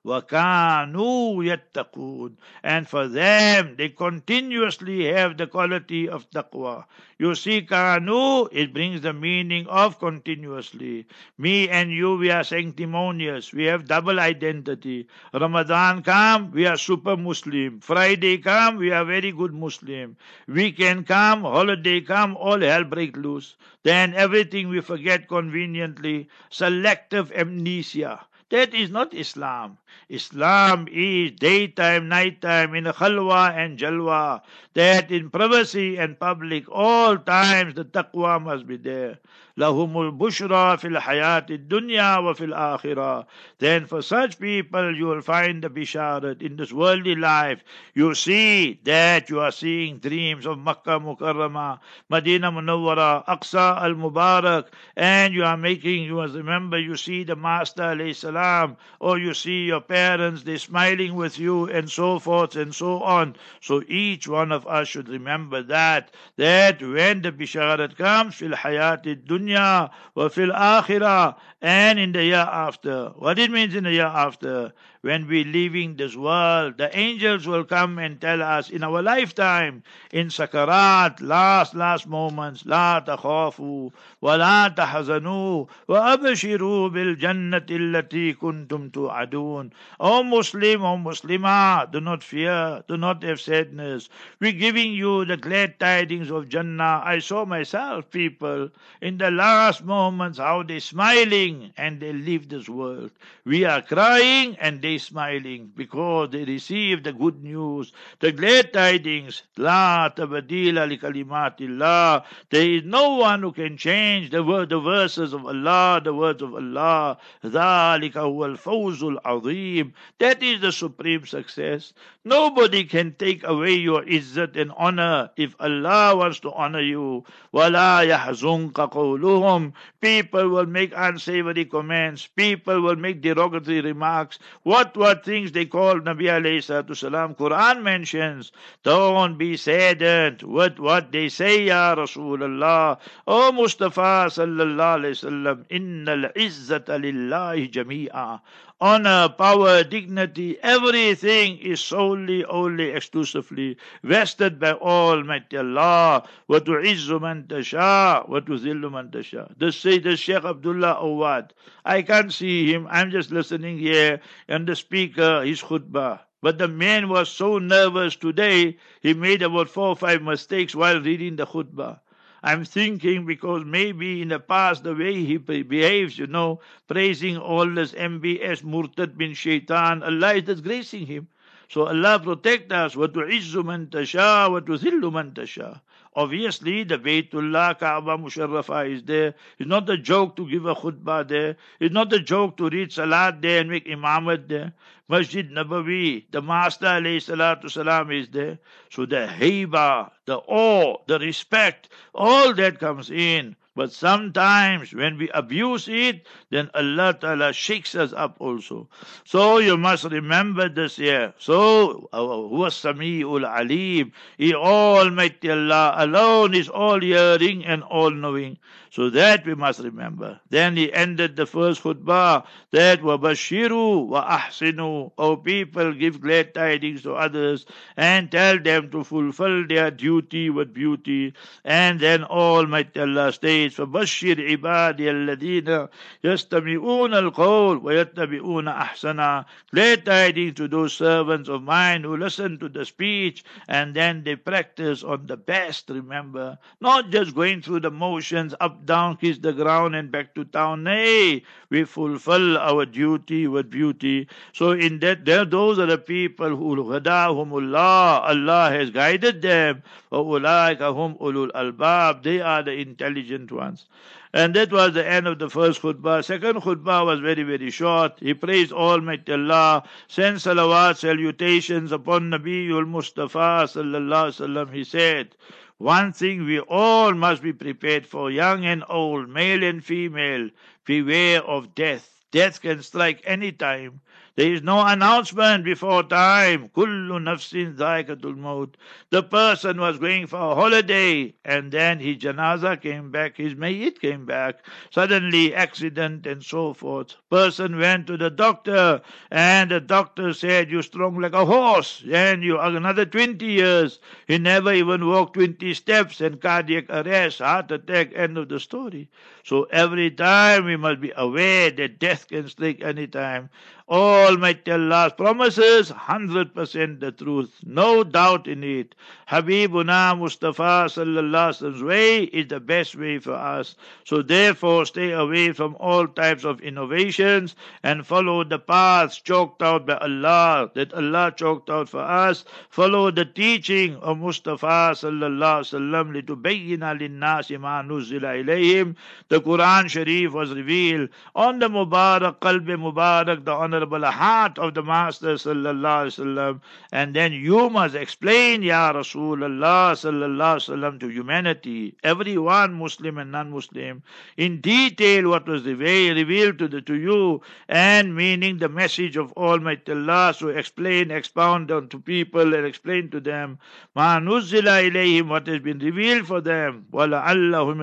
وَكَانُوا 0.08 1.44
يَتَّقُونَ 1.44 2.38
And 2.64 2.88
for 2.88 3.08
them, 3.10 3.76
they 3.78 3.90
continuously 3.90 5.06
have 5.06 5.38
the 5.38 5.48
quality 5.48 6.08
of 6.08 6.30
taqwa. 6.32 6.86
You 7.20 7.36
see, 7.36 7.62
kanu, 7.64 8.48
it 8.52 8.74
brings 8.74 9.02
the 9.02 9.12
meaning 9.12 9.68
of 9.68 10.00
continuously. 10.00 11.08
Me 11.38 11.68
and 11.68 11.92
you, 11.92 12.16
we 12.16 12.30
are 12.32 12.44
sanctimonious. 12.44 13.52
We 13.52 13.66
have 13.66 13.88
double 13.88 14.20
identity. 14.20 15.08
Ramadan 15.34 16.04
come, 16.04 16.52
we 16.52 16.66
are 16.66 16.78
super 16.78 17.18
Muslim. 17.18 17.82
Friday 17.82 18.38
come, 18.38 18.78
we 18.78 18.92
are 18.92 19.04
very 19.04 19.32
good 19.34 19.54
Muslim. 19.54 20.16
Weekend 20.48 21.06
come, 21.08 21.42
holiday 21.42 22.00
come, 22.00 22.38
all 22.38 22.62
hell 22.62 22.86
break 22.86 23.18
loose. 23.18 23.56
Then 23.84 24.14
everything 24.14 24.70
we 24.70 24.80
forget 24.80 25.28
conveniently. 25.28 26.30
Selective 26.50 27.32
amnesia. 27.34 28.22
That 28.53 28.75
is 28.75 28.91
not 28.91 29.15
Islam. 29.15 29.79
Islam 30.09 30.87
is 30.93 31.33
daytime, 31.33 32.09
nighttime, 32.09 32.77
in 32.77 32.85
khalwa 32.85 33.51
and 33.57 33.79
jalwa. 33.81 34.43
That 34.75 35.11
in 35.11 35.31
privacy 35.31 35.97
and 35.99 36.21
public, 36.21 36.71
all 36.71 37.19
times 37.19 37.75
the 37.75 37.85
taqwa 37.85 38.41
must 38.41 38.69
be 38.69 38.77
there. 38.77 39.19
لهم 39.58 40.02
البشرى 40.02 40.78
في 40.78 40.88
الحياة 40.88 41.46
الدنيا 41.50 42.18
وفي 42.18 42.46
الآخرة. 42.46 43.26
Then 43.58 43.86
for 43.88 44.04
such 44.04 44.40
people 44.40 44.96
you 44.96 45.08
will 45.08 45.22
find 45.22 45.64
the 45.64 45.70
bisharat 45.70 46.44
in 46.44 46.58
this 46.58 46.72
worldly 46.72 47.16
life. 47.16 47.64
You 47.96 48.14
see 48.14 48.80
that 48.84 49.32
you 49.32 49.40
are 49.40 49.52
seeing 49.52 49.98
dreams 49.98 50.46
of 50.46 50.60
Makkah 50.60 51.00
Mukarramah, 51.00 51.80
Medina 52.08 52.52
Munawwara, 52.52 53.26
Aqsa 53.26 53.82
al 53.82 53.96
Mubarak, 53.96 54.68
and 54.96 55.34
you 55.34 55.44
are 55.44 55.58
making, 55.58 56.04
you 56.04 56.16
must 56.16 56.36
remember, 56.36 56.78
you 56.78 56.96
see 56.96 57.24
the 57.24 57.36
Master 57.36 57.82
alayhi 57.82 58.16
salam, 58.16 58.78
or 59.00 59.18
you 59.18 59.34
see 59.34 59.66
your 59.66 59.82
parents, 59.82 60.44
they're 60.44 60.60
smiling 60.60 61.16
with 61.16 61.40
you, 61.40 61.68
and 61.70 61.90
so 61.90 62.20
forth 62.20 62.56
and 62.56 62.76
so 62.76 63.02
on. 63.02 63.36
So 63.62 63.82
each 63.88 64.28
one 64.28 64.52
of 64.52 64.68
us 64.68 64.88
should 64.88 65.10
remember 65.10 65.64
that, 65.64 66.12
that 66.36 66.80
when 66.80 67.24
the 67.24 67.32
bisharat 67.32 67.98
comes, 67.98 68.36
fil 68.36 68.52
hayat 68.52 69.26
dunya 69.26 69.41
dunya 69.43 69.91
wa 70.15 70.29
fil 70.29 70.51
akhirah 70.51 71.37
and 71.61 71.99
in 71.99 72.13
the 72.13 72.25
year 72.25 72.49
after. 72.51 73.11
What 73.17 73.39
it 73.39 73.51
means 73.51 73.75
in 73.75 73.85
the 73.85 73.93
year 73.93 74.07
after? 74.07 74.73
When 75.03 75.27
we 75.27 75.43
leaving 75.43 75.97
this 75.97 76.15
world, 76.15 76.79
the 76.79 76.97
angels 76.97 77.45
will 77.45 77.65
come 77.65 77.99
and 77.99 78.21
tell 78.21 78.41
us 78.41 78.71
in 78.71 78.85
our 78.85 79.03
lifetime, 79.03 79.83
in 80.13 80.29
sakarat, 80.29 81.21
last, 81.21 81.75
last 81.75 82.07
moments, 82.07 82.65
la 82.67 83.01
takhafu 83.01 83.91
wa 84.21 84.35
la 84.37 84.71
tahzanu 84.71 85.69
wa 85.89 86.17
abshiru 86.17 86.93
bil 86.93 87.17
jannati 87.17 87.79
allati 87.81 88.37
kuntum 88.37 88.93
tu'adun. 88.93 89.73
O 89.99 90.23
Muslim, 90.23 90.85
O 90.85 90.97
Muslimah, 90.97 91.91
do 91.91 92.01
not 92.01 92.23
fear, 92.23 92.85
do 92.87 92.97
not 92.97 93.25
have 93.25 93.41
sadness. 93.41 94.09
We're 94.39 94.53
giving 94.53 94.93
you 94.93 95.25
the 95.25 95.37
glad 95.37 95.81
tidings 95.81 96.31
of 96.31 96.49
Jannah. 96.49 97.03
I 97.05 97.19
saw 97.19 97.45
myself 97.45 98.09
people 98.09 98.71
in 99.01 99.19
the 99.19 99.32
last 99.32 99.84
moments, 99.84 100.38
how 100.38 100.64
they're 100.64 100.80
smiling 100.80 101.72
and 101.78 102.00
they 102.00 102.12
leave 102.14 102.50
this 102.50 102.68
world. 102.68 103.12
We 103.46 103.64
are 103.64 103.82
crying 103.82 104.58
and 104.60 104.82
they 104.82 104.88
they 104.88 104.98
smiling? 104.98 105.72
Because 105.76 106.30
they 106.32 106.46
received 106.46 107.04
the 107.04 107.14
good 107.14 107.44
news, 107.44 107.92
the 108.20 108.32
glad 108.32 108.72
tidings. 108.74 109.44
La 109.58 110.10
tabadila 110.10 110.88
li 110.88 110.98
kalimatillah. 110.98 112.24
There 112.50 112.70
is 112.70 112.84
no 112.84 113.16
one 113.16 113.42
who 113.42 113.52
can 113.52 113.76
change 113.78 114.30
the 114.32 114.44
word, 114.44 114.70
the 114.70 114.80
verses 114.80 115.34
of 115.34 115.46
Allah, 115.46 116.00
the 116.04 116.14
words 116.14 116.42
of 116.42 116.54
Allah. 116.54 117.18
ذَلِكَ 117.44 118.14
هُوَ 118.14 118.56
الْفَوْزُ 118.56 119.20
الْعَظِيمُ 119.20 119.92
That 120.20 120.42
is 120.42 120.62
the 120.62 120.72
supreme 120.72 121.26
success. 121.26 121.94
Nobody 122.24 122.84
can 122.86 123.14
take 123.14 123.44
away 123.44 123.74
your 123.74 124.04
izzat 124.04 124.56
and 124.56 124.72
honor 124.78 125.32
if 125.38 125.56
Allah 125.60 126.16
wants 126.16 126.40
to 126.42 126.52
honor 126.54 126.82
you. 126.82 127.26
وَلَا 127.54 128.08
يَحْزُنْكَ 128.08 128.74
gloom. 129.23 129.73
People 130.01 130.49
will 130.49 130.67
make 130.67 130.93
unsavory 130.97 131.65
comments. 131.65 132.27
People 132.27 132.81
will 132.83 132.97
make 132.97 133.23
derogatory 133.23 133.81
remarks. 133.81 134.39
What 134.65 134.97
were 134.97 135.15
things 135.15 135.53
they 135.53 135.67
called 135.67 136.05
Nabi 136.05 136.27
alayhi 136.39 136.63
salam? 136.97 137.35
Quran 137.37 137.83
mentions, 137.83 138.51
don't 138.83 139.39
be 139.39 139.57
saddened 139.57 140.43
with 140.43 140.79
what 140.79 141.13
they 141.13 141.29
say, 141.29 141.65
Ya 141.67 141.95
Rasulullah. 141.95 142.99
O 143.27 143.53
Mustafa 143.53 144.27
sallallahu 144.39 144.99
alayhi 144.99 145.19
wasallam, 145.21 145.65
innal 145.71 146.33
izzata 146.35 146.99
lillahi 146.99 147.71
jami'a 147.71 148.41
honor, 148.82 149.30
power, 149.30 149.84
dignity, 149.84 150.58
everything 150.62 151.58
is 151.58 151.80
solely, 151.80 152.46
only, 152.46 152.90
exclusively 152.90 153.78
vested 154.04 154.60
by 154.60 154.74
Almighty 154.74 155.58
Allah. 155.58 156.24
وَتُعِزُّ 156.50 157.10
مَن 157.20 157.48
تَشَاءُ 157.48 158.30
وَتُذِلُّ 158.30 158.82
مَن 158.82 159.10
تَشَاءُ 159.12 159.58
This 159.58 159.78
say 159.78 160.00
the 160.00 160.16
Sheikh 160.16 160.44
Abdullah 160.46 160.98
Awad. 161.00 161.54
I 161.86 162.02
can't 162.02 162.32
see 162.32 162.72
him. 162.72 162.88
I'm 162.90 163.12
just 163.12 163.32
listening 163.32 163.78
here 163.80 164.22
and 164.48 164.68
the 164.68 164.76
speaker, 164.76 165.44
his 165.44 165.62
khutbah. 165.62 166.20
But 166.42 166.60
the 166.60 166.68
man 166.68 167.10
was 167.10 167.30
so 167.30 167.58
nervous 167.58 168.16
today, 168.16 168.78
he 169.02 169.14
made 169.14 169.42
about 169.42 169.70
four 169.70 169.88
or 169.88 169.96
five 169.96 170.22
mistakes 170.22 170.76
while 170.76 171.02
reading 171.02 171.36
the 171.36 171.48
khutbah. 171.48 172.00
I'm 172.44 172.66
thinking 172.66 173.26
because 173.26 173.66
maybe 173.66 174.22
in 174.22 174.30
the 174.30 174.40
past 174.40 174.84
the 174.84 174.96
way 174.96 175.24
he 175.24 175.38
behaves, 175.38 176.18
you 176.18 176.28
know, 176.28 176.62
praising 176.88 177.38
all 177.38 177.70
this 177.70 177.94
MBS 177.94 178.64
Murtad 178.64 179.18
bin 179.18 179.34
Shaitan, 179.34 180.04
Allah 180.04 180.36
is 180.36 180.44
disgracing 180.44 181.08
him. 181.08 181.28
So 181.70 181.88
Allah 181.88 182.20
protect 182.24 182.72
us. 182.72 182.96
وَتُعِزُّ 182.96 183.54
مَن 183.56 183.90
تَشَاءُ 183.90 184.50
وَتُذِلُّ 184.50 185.02
مَن 185.12 185.34
تَشَاءُ 185.34 185.82
Obviously, 186.15 186.85
the 186.85 186.99
Baytullah 186.99 187.79
Kaaba 187.79 188.19
Musharrafa 188.19 188.93
is 188.93 189.03
there. 189.05 189.35
It's 189.59 189.69
not 189.69 189.89
a 189.89 189.97
joke 189.97 190.37
to 190.37 190.49
give 190.49 190.67
a 190.67 190.75
khutbah 190.75 191.27
there. 191.27 191.57
It's 191.81 191.95
not 191.95 192.13
a 192.13 192.21
joke 192.21 192.59
to 192.59 192.69
read 192.69 192.93
Salat 192.93 193.41
there 193.41 193.61
and 193.61 193.71
make 193.71 193.87
imamat 193.87 194.49
there. 194.49 194.75
Masjid 195.09 195.51
Nabawi, 195.51 196.25
the 196.31 196.41
Master 196.41 196.87
alayhi 196.87 197.17
salatu 197.17 197.71
salam 197.71 198.11
is 198.11 198.29
there. 198.29 198.59
So 198.91 199.05
the 199.05 199.29
haiba, 199.29 200.11
the 200.25 200.37
awe, 200.39 200.97
the 201.07 201.19
respect, 201.19 201.91
all 202.15 202.55
that 202.55 202.79
comes 202.79 203.11
in. 203.11 203.57
But 203.75 203.91
sometimes 203.91 204.93
when 204.93 205.17
we 205.17 205.31
abuse 205.31 205.89
it, 205.89 206.27
then 206.51 206.69
Allah 206.75 207.17
Ta'ala 207.19 207.55
shakes 207.55 207.95
us 207.95 208.13
up 208.13 208.37
also. 208.39 208.89
So 209.25 209.59
you 209.59 209.79
must 209.79 210.05
remember 210.05 210.69
this 210.69 210.97
here. 210.97 211.33
So, 211.39 212.11
uh, 212.13 212.21
huwa 212.21 212.69
Sami'ul 212.69 213.49
Alim. 213.49 214.13
He 214.37 214.55
Almighty 214.55 215.51
Allah 215.51 215.95
alone 215.97 216.55
is 216.55 216.69
all 216.69 217.01
hearing 217.01 217.65
and 217.65 217.83
all 217.83 218.11
knowing. 218.11 218.59
So 218.92 219.10
that 219.12 219.46
we 219.46 219.54
must 219.54 219.80
remember. 219.80 220.40
Then 220.50 220.78
he 220.78 220.92
ended 220.92 221.36
the 221.36 221.46
first 221.46 221.84
khutbah 221.84 222.46
that 222.72 223.02
وَبَشِّرُوا 223.02 224.10
وَأَحْسِنُوا 224.10 225.12
O 225.18 225.38
people, 225.38 225.94
give 225.94 226.22
glad 226.22 226.54
tidings 226.54 227.04
to 227.04 227.14
others 227.14 227.66
and 227.96 228.32
tell 228.32 228.60
them 228.60 228.90
to 228.92 229.04
fulfill 229.04 229.68
their 229.68 229.92
duty 229.92 230.50
with 230.50 230.74
beauty. 230.74 231.34
And 231.64 232.00
then 232.00 232.24
Almighty 232.24 233.00
Allah 233.02 233.32
states, 233.34 233.76
فَبَشِّرْ 233.76 234.58
عِبَادِيَ 234.58 234.98
الَّذِينَ 235.00 235.90
يَسْتَمِعُونَ 236.24 237.32
الْقَوْلِ 237.32 237.82
وَيَتَّبِعُونَ 237.84 238.74
أَحْسَنَا 238.74 239.46
Glad 239.74 240.06
tidings 240.06 240.56
to 240.56 240.68
those 240.68 240.94
servants 240.94 241.50
of 241.50 241.62
mine 241.62 242.04
who 242.04 242.16
listen 242.18 242.58
to 242.60 242.70
the 242.70 242.86
speech 242.86 243.44
and 243.68 243.94
then 243.94 244.24
they 244.24 244.36
practice 244.36 245.04
on 245.04 245.28
the 245.28 245.38
best, 245.38 245.90
remember. 245.90 246.58
Not 246.80 247.10
just 247.10 247.36
going 247.36 247.62
through 247.62 247.82
the 247.82 247.92
motions 247.92 248.56
up 248.60 248.81
down, 248.87 249.17
kiss 249.17 249.39
the 249.39 249.53
ground, 249.53 249.95
and 249.95 250.11
back 250.11 250.35
to 250.35 250.45
town. 250.45 250.85
Nay, 250.85 251.43
we 251.71 251.85
fulfill 251.85 252.59
our 252.59 252.87
duty 252.87 253.47
with 253.47 253.71
beauty. 253.71 254.29
So 254.53 254.73
in 254.73 254.99
that, 255.01 255.25
there, 255.25 255.45
those 255.45 255.79
are 255.79 255.87
the 255.87 255.99
people 255.99 256.57
who 256.57 256.77
hadahumullah. 256.77 258.29
Allah 258.29 258.71
has 258.71 258.91
guided 258.91 259.43
them. 259.43 259.83
hum 260.11 261.17
ulul 261.21 261.51
albab. 261.53 262.23
They 262.23 262.41
are 262.41 262.63
the 262.63 262.73
intelligent 262.73 263.51
ones. 263.53 263.87
And 264.35 264.55
that 264.55 264.73
was 264.73 264.95
the 264.95 265.07
end 265.07 265.27
of 265.27 265.39
the 265.39 265.51
first 265.51 265.83
khutbah. 265.83 266.25
Second 266.25 266.63
khutbah 266.63 267.05
was 267.05 267.21
very, 267.21 267.43
very 267.43 267.71
short. 267.71 268.19
He 268.19 268.33
praised 268.33 268.73
Almighty 268.73 269.33
Allah, 269.33 269.83
sent 270.09 270.39
salawat, 270.39 270.97
salutations 270.97 271.93
upon 271.93 272.31
Nabiul 272.31 272.89
Mustafa 272.89 273.69
sallallahu 273.69 274.33
alaihi 274.33 274.41
wasallam. 274.41 274.73
He 274.73 274.85
said, 274.85 275.37
one 275.83 276.13
thing 276.13 276.45
we 276.45 276.61
all 276.61 277.13
must 277.13 277.43
be 277.43 277.53
prepared 277.53 278.07
for, 278.07 278.31
young 278.31 278.65
and 278.65 278.85
old, 278.89 279.29
male 279.29 279.65
and 279.65 279.85
female, 279.85 280.49
beware 280.85 281.43
of 281.43 281.75
death. 281.75 282.21
Death 282.31 282.61
can 282.63 282.83
strike 282.83 283.21
any 283.25 283.51
time. 283.51 284.01
There 284.35 284.51
is 284.53 284.63
no 284.63 284.85
announcement 284.87 285.65
before 285.65 286.03
time. 286.05 286.71
Kullu 286.71 287.19
nafsin 287.21 287.77
dhaikatul 287.77 288.37
maut. 288.39 288.77
The 289.11 289.23
person 289.23 289.79
was 289.79 289.99
going 289.99 290.27
for 290.27 290.53
a 290.53 290.55
holiday 290.55 291.35
and 291.45 291.71
then 291.71 292.01
his 292.01 292.17
janaza 292.17 292.81
came 292.81 293.11
back, 293.11 293.37
his 293.37 293.55
mayit 293.55 294.01
came 294.01 294.25
back. 294.25 294.65
Suddenly 294.91 295.55
accident 295.55 296.27
and 296.27 296.43
so 296.43 296.73
forth. 296.73 297.17
Person 297.31 297.79
went 297.79 298.07
to 298.07 298.17
the 298.17 298.31
doctor 298.31 299.03
and 299.31 299.71
the 299.71 299.81
doctor 299.81 300.33
said, 300.33 300.71
you 300.71 300.81
strong 300.81 301.21
like 301.21 301.35
a 301.35 301.45
horse 301.45 302.03
and 302.11 302.43
you 302.43 302.57
are 302.57 302.75
another 302.75 303.05
20 303.05 303.45
years. 303.45 304.01
He 304.27 304.39
never 304.39 304.73
even 304.73 305.07
walked 305.07 305.35
20 305.35 305.75
steps 305.75 306.23
and 306.23 306.41
cardiac 306.41 306.87
arrest, 306.89 307.41
heart 307.41 307.71
attack, 307.71 308.13
end 308.15 308.39
of 308.39 308.49
the 308.49 308.61
story. 308.61 309.11
So 309.45 309.65
every 309.65 310.11
time 310.11 310.65
we 310.65 310.77
must 310.77 311.01
be 311.01 311.13
aware 311.17 311.71
that 311.71 311.99
death 311.99 312.29
can 312.29 312.49
strike 312.49 312.81
any 312.83 313.07
time. 313.07 313.51
Almighty 313.89 314.71
Allah's 314.71 315.13
promises, 315.13 315.91
100% 315.91 317.01
the 317.01 317.13
truth, 317.13 317.51
no 317.65 318.05
doubt 318.05 318.47
in 318.47 318.63
it. 318.65 318.95
Habibuna 319.29 320.17
Mustafa 320.17 320.87
sallallahu 320.87 321.53
Alaihi 321.53 321.83
way 321.83 322.23
is 322.25 322.47
the 322.49 322.61
best 322.61 322.95
way 322.97 323.19
for 323.19 323.35
us. 323.35 323.75
So 324.05 324.23
therefore 324.23 324.87
stay 324.87 325.13
away 325.13 325.53
from 325.53 325.77
all 325.81 326.07
types 326.07 326.45
of 326.45 326.61
innovations 326.61 327.55
and 327.83 328.07
follow 328.07 328.45
the 328.45 328.59
paths 328.59 329.21
chalked 329.21 329.63
out 329.63 329.87
by 329.87 329.97
Allah, 329.99 330.71
that 330.75 330.95
Allah 330.95 331.33
chalked 331.37 331.69
out 331.69 331.89
for 331.89 332.01
us. 332.01 332.45
Follow 332.71 333.11
the 333.11 333.25
teaching 333.25 333.97
of 333.97 334.19
Mustafa 334.19 334.93
sallallahu 334.95 335.67
sallam 335.69 336.13
litubayyina 336.15 336.99
linnasi 336.99 337.59
ma 337.61 337.83
nuzila 337.83 338.43
ilayhim. 338.43 338.97
The 339.29 339.41
Quran 339.41 339.89
Sharif 339.89 340.33
was 340.33 340.53
revealed 340.53 341.09
on 341.35 341.59
the 341.59 341.69
Mubarak, 341.69 342.39
Qalb 342.41 342.67
Mubarak, 342.67 343.45
the 343.45 343.53
honor 343.53 343.82
the 343.87 344.11
heart 344.11 344.59
of 344.59 344.75
the 344.75 344.83
Master 344.83 345.35
sallallahu 345.35 346.07
alaihi 346.07 346.25
wasallam, 346.25 346.61
and 346.93 347.15
then 347.15 347.33
you 347.33 347.71
must 347.71 347.95
explain, 347.95 348.63
Ya 348.63 348.93
Rasulullah 348.93 349.93
sallallahu 349.93 350.37
alaihi 350.37 350.79
wasallam, 350.79 351.01
to 351.01 351.09
humanity, 351.09 351.95
everyone, 352.03 352.75
Muslim 352.75 353.19
and 353.19 353.33
non-Muslim, 353.33 354.03
in 354.37 354.61
detail 354.61 355.31
what 355.31 355.47
was 355.47 355.65
revealed 355.65 356.59
to, 356.59 356.69
the, 356.69 356.81
to 356.81 356.95
you, 356.95 357.41
and 357.69 358.15
meaning 358.15 358.59
the 358.59 358.69
message 358.69 359.17
of 359.17 359.33
Almighty 359.33 359.93
Allah. 359.93 360.35
So 360.37 360.49
explain, 360.49 361.11
expound 361.11 361.71
unto 361.71 362.01
people, 362.01 362.55
and 362.55 362.67
explain 362.67 363.11
to 363.11 363.21
them, 363.21 363.59
ma 363.95 364.19
nuzila 364.19 364.91
ilayhim, 364.91 365.29
what 365.29 365.47
has 365.47 365.61
been 365.61 365.79
revealed 365.79 366.27
for 366.27 366.41
them, 366.41 366.87
wala 366.91 367.23
allahum 367.27 367.83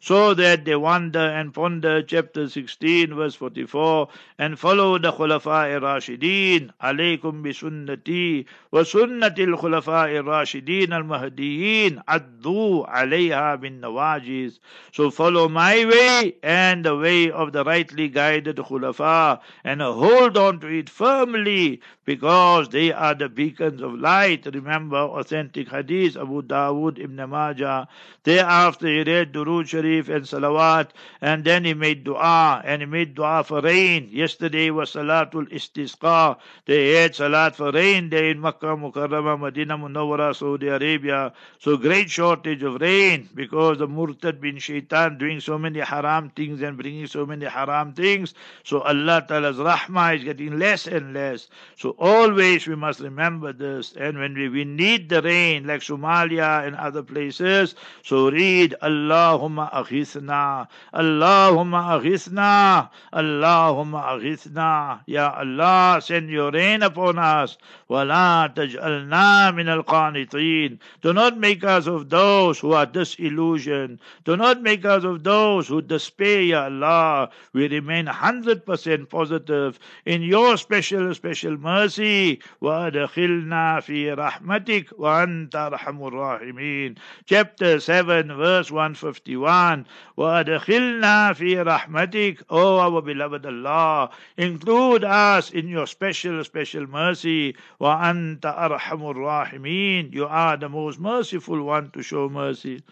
so 0.00 0.34
that 0.34 0.64
they 0.64 0.76
wonder 0.76 1.18
and 1.18 1.52
ponder. 1.54 2.02
Chapter 2.02 2.48
16, 2.48 3.14
verse 3.14 3.34
44, 3.34 4.08
and 4.38 4.53
follow 4.56 4.98
the 4.98 5.12
Khulafa 5.12 5.80
Rashideen. 5.80 6.70
Alaykum 6.82 7.42
bi 7.42 7.50
sunnati 7.50 8.46
wa 8.70 8.80
sunnati 8.80 9.46
al 9.46 9.58
Khulafa 9.58 10.08
Rashideen 10.22 10.92
al 10.92 11.02
Mahdiyin. 11.02 12.02
Addu 12.06 12.86
alayha 12.88 13.60
bin 13.60 13.80
nawajiz. 13.80 14.58
So 14.92 15.10
follow 15.10 15.48
my 15.48 15.84
way 15.84 16.36
and 16.42 16.84
the 16.84 16.96
way 16.96 17.30
of 17.30 17.52
the 17.52 17.64
rightly 17.64 18.08
guided 18.08 18.56
Khulafa 18.56 19.40
and 19.64 19.80
hold 19.82 20.36
on 20.36 20.60
to 20.60 20.68
it 20.68 20.88
firmly 20.88 21.80
because 22.04 22.68
they 22.68 22.92
are 22.92 23.14
the 23.14 23.28
beacons 23.28 23.82
of 23.82 23.94
light. 23.94 24.46
Remember 24.46 24.98
authentic 24.98 25.68
hadith 25.68 26.16
Abu 26.16 26.42
Dawood 26.42 26.98
Ibn 26.98 27.28
Majah. 27.28 27.88
Thereafter 28.22 28.86
he 28.86 29.02
read 29.02 29.32
Durood 29.32 29.66
Sharif 29.68 30.08
and 30.08 30.24
Salawat 30.24 30.90
and 31.20 31.44
then 31.44 31.64
he 31.64 31.74
made 31.74 32.04
dua 32.04 32.62
and 32.64 32.82
he 32.82 32.86
made 32.86 33.14
dua 33.14 33.42
for 33.44 33.60
rain. 33.60 34.08
Yesterday 34.12 34.43
was 34.70 34.92
Salatul 34.92 35.48
Istisqa. 35.50 36.36
They 36.66 36.92
had 37.02 37.14
Salat 37.14 37.56
for 37.56 37.72
rain 37.72 38.08
day 38.10 38.30
in 38.30 38.40
Makkah, 38.40 38.76
Mukarramah, 38.76 39.40
Medina, 39.40 39.78
Munawwara, 39.78 40.34
Saudi 40.34 40.68
Arabia. 40.68 41.32
So 41.58 41.76
great 41.76 42.10
shortage 42.10 42.62
of 42.62 42.80
rain 42.80 43.28
because 43.34 43.78
the 43.78 43.88
Murtad 43.88 44.40
bin 44.40 44.58
Shaitan 44.58 45.18
doing 45.18 45.40
so 45.40 45.58
many 45.58 45.80
haram 45.80 46.30
things 46.30 46.62
and 46.62 46.76
bringing 46.76 47.06
so 47.06 47.24
many 47.24 47.46
haram 47.46 47.92
things. 47.92 48.34
So 48.64 48.80
Allah 48.80 49.24
Ta'ala's 49.26 49.56
rahmah 49.56 50.18
is 50.18 50.24
getting 50.24 50.58
less 50.58 50.86
and 50.86 51.14
less. 51.14 51.48
So 51.76 51.90
always 51.98 52.66
we 52.66 52.74
must 52.74 53.00
remember 53.00 53.52
this. 53.52 53.94
And 53.96 54.18
when 54.18 54.34
we, 54.34 54.48
we 54.48 54.64
need 54.64 55.08
the 55.08 55.22
rain, 55.22 55.66
like 55.66 55.80
Somalia 55.80 56.66
and 56.66 56.76
other 56.76 57.02
places, 57.02 57.74
so 58.02 58.30
read 58.30 58.74
Allahumma 58.82 59.72
aghithna, 59.72 60.68
Allahumma 60.92 62.00
aghithna, 62.00 62.90
Allahumma 63.12 64.04
aghithna. 64.04 64.33
Ya 64.33 65.29
Allah, 65.37 65.99
send 66.01 66.29
your 66.29 66.51
rain 66.51 66.81
upon 66.81 67.19
us. 67.19 67.57
وَلَا 67.89 68.53
تَجْعَلْنَا 68.55 69.53
مِنَ 69.53 69.83
الْقَانِطِينَ 69.83 70.79
Do 71.01 71.13
not 71.13 71.37
make 71.37 71.63
us 71.63 71.87
of 71.87 72.09
those 72.09 72.59
who 72.59 72.73
are 72.73 72.85
disillusioned. 72.85 73.99
Do 74.25 74.35
not 74.35 74.61
make 74.61 74.85
us 74.85 75.03
of 75.03 75.23
those 75.23 75.67
who 75.67 75.81
despair, 75.81 76.41
Ya 76.41 76.63
Allah. 76.65 77.29
We 77.53 77.67
remain 77.67 78.07
100% 78.07 79.09
positive 79.09 79.79
in 80.05 80.23
your 80.23 80.57
special, 80.57 81.13
special 81.13 81.57
mercy. 81.57 82.41
وَأَدْخِلْنَا 82.61 83.81
فِي 83.85 84.15
رَحْمَتِكَ 84.15 84.93
وَأَنْتَ 84.97 85.55
أَرْحَمُ 85.55 86.01
الرَّاحِمِينَ 86.11 86.97
Chapter 87.25 87.79
7, 87.79 88.35
verse 88.35 88.71
151. 88.71 89.85
وَأَدْخِلْنَا 90.17 91.33
فِي 91.33 91.63
رَحْمَتِكَ 91.63 92.43
O 92.49 92.79
our 92.79 93.01
beloved 93.01 93.45
Allah, 93.45 94.09
Include 94.36 95.04
us 95.04 95.50
in 95.50 95.68
your 95.68 95.86
special, 95.86 96.42
special 96.44 96.86
mercy. 96.86 97.56
Wa 97.78 98.02
anta 98.02 98.52
arhamur 98.56 99.14
rahimin. 99.14 100.12
You 100.12 100.26
are 100.26 100.56
the 100.56 100.68
most 100.68 100.98
merciful 100.98 101.62
one 101.62 101.90
to 101.90 102.02
show 102.02 102.28
mercy. 102.28 102.82